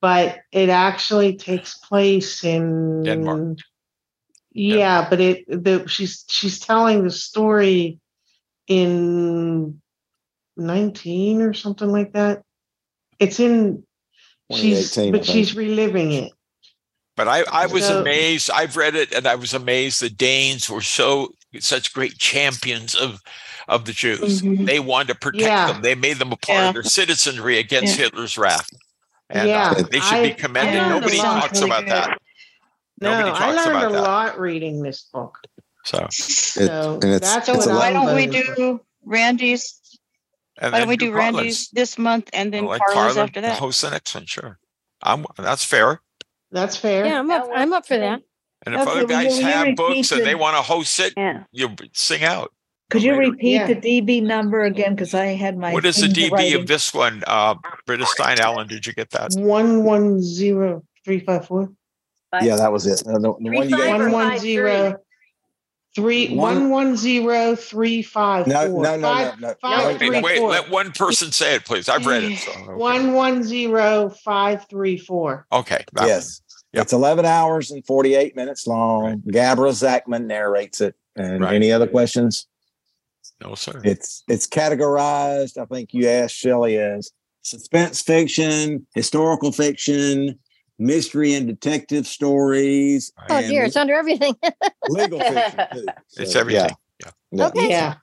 but 0.00 0.40
it 0.50 0.68
actually 0.68 1.36
takes 1.36 1.78
place 1.78 2.44
in 2.44 3.02
Denmark. 3.04 3.58
yeah 4.52 5.08
but 5.08 5.20
it 5.20 5.44
the 5.48 5.86
she's 5.86 6.24
she's 6.28 6.58
telling 6.58 7.04
the 7.04 7.10
story 7.10 7.98
in 8.66 9.80
19 10.56 11.40
or 11.42 11.54
something 11.54 11.88
like 11.88 12.12
that 12.12 12.42
it's 13.18 13.40
in 13.40 13.84
she's 14.52 14.94
but 14.96 15.24
she's 15.24 15.56
reliving 15.56 16.12
it 16.12 16.32
But 17.24 17.28
I, 17.28 17.62
I 17.62 17.66
was 17.66 17.86
So- 17.86 18.00
amazed. 18.00 18.50
I've 18.50 18.76
read 18.76 18.96
it 18.96 19.12
and 19.12 19.28
I 19.28 19.36
was 19.36 19.54
amazed 19.54 20.00
the 20.02 20.10
Danes 20.10 20.68
were 20.68 20.80
so 20.80 21.32
such 21.60 21.92
great 21.94 22.18
champions 22.18 22.96
of 22.96 23.20
of 23.68 23.84
the 23.84 23.92
Jews. 23.92 24.42
Mhm. 24.42 24.66
They 24.66 24.80
wanted 24.80 25.08
to 25.12 25.14
protect 25.20 25.44
Yeah. 25.44 25.72
them. 25.72 25.82
They 25.82 25.94
made 25.94 26.18
them 26.18 26.32
a 26.32 26.36
part 26.36 26.58
Yeah. 26.58 26.68
of 26.70 26.74
their 26.74 26.82
citizenry 26.82 27.58
against 27.58 27.96
Yeah. 27.96 28.06
Hitler's 28.06 28.36
wrath. 28.36 28.68
And 29.30 29.48
Yeah, 29.48 29.70
uh, 29.70 29.74
they 29.74 30.00
should 30.00 30.22
be 30.22 30.30
I- 30.30 30.30
I 30.30 30.30
commended. 30.32 30.74
learned 30.82 30.90
a 30.90 30.94
Nobody 31.00 31.16
talks 31.18 31.60
Really 31.60 31.70
about 31.70 31.80
good. 31.84 31.90
that. 31.92 32.18
no 33.00 33.10
Nobody 33.20 33.30
i 33.44 33.50
learned 33.52 33.70
about 33.70 33.90
a 33.90 33.92
that. 33.94 34.02
lot 34.02 34.40
reading 34.40 34.82
this 34.82 35.02
book 35.12 35.38
So 35.84 35.98
It- 35.98 36.12
so 36.12 36.94
and 36.94 37.04
it's- 37.04 37.32
that's 37.32 37.46
So 37.46 37.54
it's 37.54 37.66
what 37.66 37.72
a 37.76 37.78
why 37.78 37.92
don't 37.92 38.16
we 38.16 38.26
do 38.26 38.80
Randy's? 39.04 39.78
and 40.60 40.72
Why 40.72 40.80
don't 40.80 40.88
we 40.88 40.96
do 40.96 41.12
Carla's. 41.12 41.34
Randy's 41.36 41.68
this 41.70 41.96
month 41.98 42.30
and 42.32 42.52
then 42.52 42.66
Let 42.66 42.80
Carla's 42.80 43.14
Carla 43.14 43.22
after 43.28 43.40
that? 43.42 43.58
Host 43.60 43.80
the 43.82 43.90
next 43.90 44.12
one, 44.12 44.26
sure. 44.26 44.58
I'm 45.04 45.24
that's 45.38 45.64
fair. 45.64 46.00
That's 46.52 46.76
fair. 46.76 47.06
Yeah, 47.06 47.18
I'm 47.18 47.30
up. 47.30 47.48
I'm 47.54 47.72
up 47.72 47.86
for 47.86 47.96
that. 47.98 48.20
And 48.64 48.74
if 48.76 48.82
Okay, 48.82 48.90
other 48.90 49.06
guys 49.06 49.40
have 49.40 49.62
repeat 49.62 49.76
books 49.76 50.12
and 50.12 50.24
they 50.24 50.34
want 50.36 50.56
to 50.56 50.62
host 50.62 51.00
it, 51.00 51.14
Yeah. 51.16 51.44
you 51.50 51.74
sing 51.94 52.22
out. 52.22 52.52
Could 52.90 53.02
you 53.02 53.16
repeat 53.16 53.52
Yeah. 53.54 53.66
the 53.66 53.74
DB 53.74 54.20
number 54.22 54.62
again? 54.62 54.94
Because 54.94 55.14
I 55.14 55.26
had 55.28 55.56
my. 55.58 55.72
What 55.72 55.86
is 55.86 55.96
the 55.96 56.06
DB 56.08 56.30
writing. 56.30 56.60
of 56.60 56.66
this 56.66 56.92
one? 56.92 57.24
Uh, 57.26 57.54
Britta 57.86 58.06
Stein 58.06 58.38
Alan, 58.38 58.68
did 58.68 58.86
you 58.86 58.92
get 58.92 59.10
that? 59.10 59.32
One 59.34 59.82
one 59.82 60.20
zero 60.22 60.84
three 61.04 61.20
five 61.20 61.46
four. 61.46 61.72
Yeah, 62.42 62.56
that 62.56 62.70
was 62.70 62.86
it. 62.86 63.02
Uh, 63.06 63.12
the, 63.14 63.20
the 63.20 63.50
one 63.50 63.68
you 63.70 64.96
three 65.94 66.34
One- 66.34 66.70
one 66.70 66.96
zero 66.96 67.54
three 67.54 68.02
five 68.02 68.46
No, 68.46 68.70
four. 68.70 68.82
no, 68.82 68.96
no, 68.96 69.02
Five- 69.02 69.40
no, 69.40 69.48
no. 69.48 69.54
five, 69.60 69.86
Wait, 69.86 69.98
three, 69.98 70.20
wait, 70.20 70.38
four. 70.38 70.50
let 70.50 70.70
one 70.70 70.92
person 70.92 71.32
say 71.32 71.56
it, 71.56 71.64
please. 71.64 71.88
I've 71.88 72.06
read 72.06 72.24
it. 72.24 72.38
So, 72.38 72.50
okay. 72.52 72.62
One 72.74 73.12
one 73.14 73.42
zero 73.42 74.10
five 74.24 74.66
three 74.70 74.96
four. 74.96 75.46
Okay. 75.52 75.84
that 75.94 76.00
one. 76.00 76.08
Yes. 76.08 76.40
Yep. 76.72 76.82
It's 76.84 76.92
11 76.92 77.24
hours 77.26 77.70
and 77.70 77.84
48 77.84 78.34
minutes 78.34 78.66
long. 78.66 79.20
Gabra 79.26 79.70
Zackman 79.72 80.24
narrates 80.26 80.80
it. 80.80 80.94
And 81.16 81.42
Right. 81.42 81.54
any 81.54 81.70
other 81.70 81.86
questions? 81.86 82.46
No, 83.42 83.54
sir. 83.54 83.80
It's 83.84 84.22
it's 84.28 84.46
categorized. 84.46 85.58
I 85.60 85.66
think 85.66 85.92
you 85.92 86.08
asked 86.08 86.34
Shelley 86.34 86.78
as 86.78 87.10
suspense 87.42 88.00
fiction, 88.00 88.86
historical 88.94 89.52
fiction, 89.52 90.38
mystery 90.78 91.34
and 91.34 91.46
detective 91.46 92.06
stories. 92.06 93.12
Oh 93.28 93.36
and 93.36 93.48
dear, 93.48 93.64
it's 93.64 93.76
under 93.76 93.94
everything. 93.94 94.34
legal 94.88 95.20
fiction 95.20 95.66
too. 95.72 95.86
It's 96.16 96.32
So, 96.32 96.40
everything. 96.40 96.70
Yeah. 97.32 97.46
Okay. 97.48 97.68
Yeah. 97.68 97.94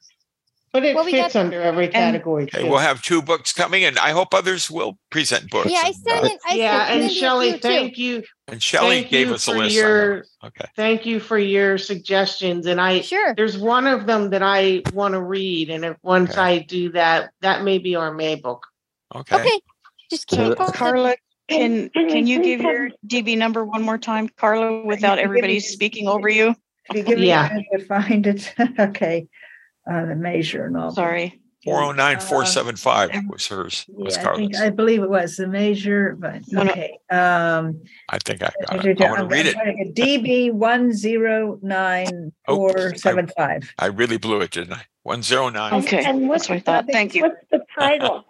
But 0.72 0.86
it 0.86 0.96
Well, 0.96 1.06
we 1.06 1.12
fits 1.14 1.34
got- 1.34 1.46
under 1.46 1.62
every 1.62 1.88
category 1.88 2.44
Okay, 2.44 2.62
too. 2.64 2.70
we'll 2.70 2.78
have 2.78 3.02
two 3.02 3.22
books 3.24 3.52
coming, 3.54 3.84
and 3.86 3.98
I 3.98 4.12
hope 4.12 4.34
others 4.36 4.70
will 4.70 5.00
present 5.10 5.50
books. 5.50 5.72
yeah, 5.72 5.82
I 5.84 5.88
and, 5.88 5.96
sent 5.96 6.24
uh, 6.24 6.28
it. 6.28 6.40
I 6.48 6.54
yeah, 6.54 6.78
sent 6.80 6.92
and 6.92 7.00
Lindy 7.02 7.16
a 7.16 7.20
Shelley, 7.20 7.48
few, 7.50 7.58
too. 7.58 7.68
thank 7.68 7.98
you. 7.98 8.24
and 8.48 8.62
Shelley 8.64 8.90
thank 9.02 9.10
gave 9.10 9.28
you 9.30 9.34
us 9.34 9.48
a 9.48 9.52
for 9.52 9.58
list. 9.58 9.76
Your- 9.76 10.26
Okay. 10.44 10.66
Thank 10.76 11.06
you 11.06 11.20
for 11.20 11.38
your 11.40 11.78
suggestions. 11.78 12.66
And 12.68 12.80
I 12.80 13.02
Sure. 13.02 13.34
there's 13.36 13.58
one 13.58 13.88
of 13.88 14.06
them 14.06 14.30
that 14.30 14.44
I 14.44 14.84
want 14.94 15.14
to 15.14 15.22
read. 15.22 15.70
And 15.72 15.84
if 15.84 15.98
once 16.04 16.32
Okay. 16.32 16.42
I 16.42 16.58
do 16.60 16.92
that, 16.92 17.32
that 17.42 17.64
may 17.64 17.78
be 17.80 17.96
our 17.96 18.14
May 18.14 18.36
book. 18.36 18.66
Okay. 19.16 19.36
Okay. 19.36 19.60
Just 20.12 20.28
keep 20.28 20.40
So- 20.40 20.50
me. 20.50 20.56
Carla, 20.74 21.16
can 21.50 21.90
Can 21.90 22.04
you 22.06 22.08
can 22.14 22.28
you 22.28 22.40
please 22.40 22.46
give 22.46 22.62
your 22.62 22.90
DB 23.08 23.36
number 23.38 23.66
one 23.66 23.82
more 23.82 23.98
time, 23.98 24.30
Carla, 24.38 24.84
without 24.86 25.18
everybody 25.20 25.60
speaking 25.60 26.08
over 26.08 26.30
you? 26.30 26.56
You 26.94 27.04
give 27.04 27.18
me 27.20 27.28
Yeah. 27.28 27.48
a 27.48 27.50
minute 27.50 27.66
to 27.74 27.86
find 27.86 28.28
it? 28.28 28.54
okay. 28.80 29.28
Uh, 29.90 30.06
the 30.06 30.16
measure 30.16 30.66
and 30.66 30.78
all. 30.78 30.92
Sorry. 30.92 31.40
409 31.66 32.20
475 32.22 33.12
was 33.30 33.48
hers, 33.48 33.86
was 33.90 34.16
Yeah, 34.16 34.32
I 34.32 34.36
think 34.38 34.56
I 34.56 34.70
believe 34.70 35.04
it 35.04 35.10
was 35.10 35.36
the 35.36 35.46
measure, 35.48 36.16
but 36.18 36.42
No, 36.50 36.64
no. 36.64 36.72
okay. 36.72 36.98
Um, 37.10 37.82
I 38.08 38.18
think 38.20 38.42
I 38.42 38.46
got 38.46 38.54
it. 38.60 39.02
I 39.02 39.10
want 39.10 39.20
to 39.20 39.26
read 39.26 39.46
it. 39.46 39.94
DB 39.94 40.54
one 40.54 40.94
zero 40.94 41.60
nine 41.62 42.32
four 42.46 42.96
seven 42.96 43.30
five. 43.36 43.74
I 43.78 43.88
really 43.88 44.16
blew 44.18 44.40
it, 44.40 44.52
didn't 44.52 44.74
I? 44.74 44.84
109. 45.04 45.84
Okay, 45.84 46.06
And 46.06 46.30
what's 46.30 46.48
that's 46.48 46.50
what 46.50 46.56
I 46.56 46.60
thought. 46.62 46.88
the- 46.88 46.94
Thank 46.94 47.14
you. 47.16 47.24
What's 47.24 47.44
the 47.52 47.66
title? 47.78 48.24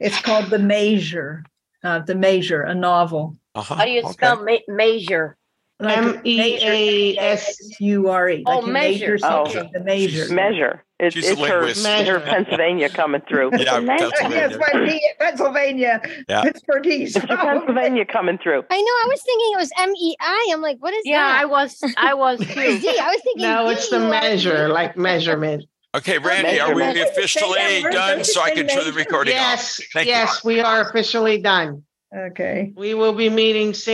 It's 0.00 0.20
called 0.20 0.46
The 0.46 0.58
Measure. 0.58 1.44
Uh, 1.82 1.98
the 1.98 2.14
Measure, 2.14 2.62
a 2.62 2.74
novel. 2.74 3.36
Uh-huh. 3.54 3.74
How 3.74 3.84
do 3.84 3.90
you 3.90 4.00
okay. 4.02 4.12
spell 4.12 4.42
ma- 4.42 4.56
measure? 4.68 5.36
Like 5.84 5.96
M 5.98 6.20
E 6.24 6.58
A 6.62 7.16
S 7.18 7.56
U 7.80 8.08
R 8.08 8.28
E. 8.28 8.42
Oh, 8.46 8.58
like 8.60 8.72
measure 8.72 9.12
measure. 9.12 9.18
something. 9.18 9.70
The 9.72 9.80
measure. 9.80 10.32
Measure. 10.34 10.84
It's, 11.00 11.16
it's 11.16 11.28
her, 11.40 11.58
linguist. 11.66 11.84
her 11.86 12.20
Pennsylvania 12.20 12.88
coming 12.88 13.20
through. 13.28 13.50
Yeah, 13.58 13.80
Yes, 13.80 13.82
Yes, 13.82 14.16
Pennsylvania. 14.20 14.58
my 14.58 14.86
P- 14.90 15.12
Pennsylvania, 15.18 16.02
Yeah. 16.28 16.42
Pittsburghese. 16.44 17.16
It's 17.16 17.26
Pennsylvania 17.26 18.04
coming 18.06 18.38
through. 18.38 18.62
I 18.70 18.80
know. 18.80 18.92
I 18.92 19.06
was 19.08 19.22
thinking 19.22 19.50
it 19.54 19.58
was 19.58 19.70
M 19.78 19.92
E 19.96 20.16
I. 20.20 20.50
I'm 20.52 20.62
like, 20.62 20.78
what 20.78 20.94
is 20.94 21.02
Yeah, 21.04 21.26
I 21.26 21.40
that? 21.40 21.50
was 21.50 21.82
I 21.96 22.14
was 22.14 22.38
D. 22.38 22.46
too. 22.46 22.54
I 22.54 23.08
was 23.08 23.20
thinking. 23.24 23.42
No, 23.42 23.68
it's 23.70 23.88
the 23.88 23.98
D-U-R-E. 23.98 24.20
measure, 24.20 24.68
like 24.68 24.96
measurement. 24.96 25.64
Okay, 25.96 26.18
Randy, 26.18 26.58
are 26.58 26.74
we 26.74 26.82
officially 27.02 27.82
done 27.90 28.24
so 28.24 28.40
I 28.42 28.50
can 28.50 28.66
turn 28.66 28.78
the 28.80 28.84
major. 28.86 28.96
recording 28.98 29.34
off? 29.36 29.40
Yes, 29.40 29.80
you. 29.94 30.00
yes, 30.02 30.44
we 30.44 30.60
are 30.60 30.80
officially 30.88 31.38
done. 31.38 31.84
Okay. 32.16 32.72
We 32.76 32.94
will 32.94 33.12
be 33.12 33.28
meeting 33.28 33.74
same 33.74 33.92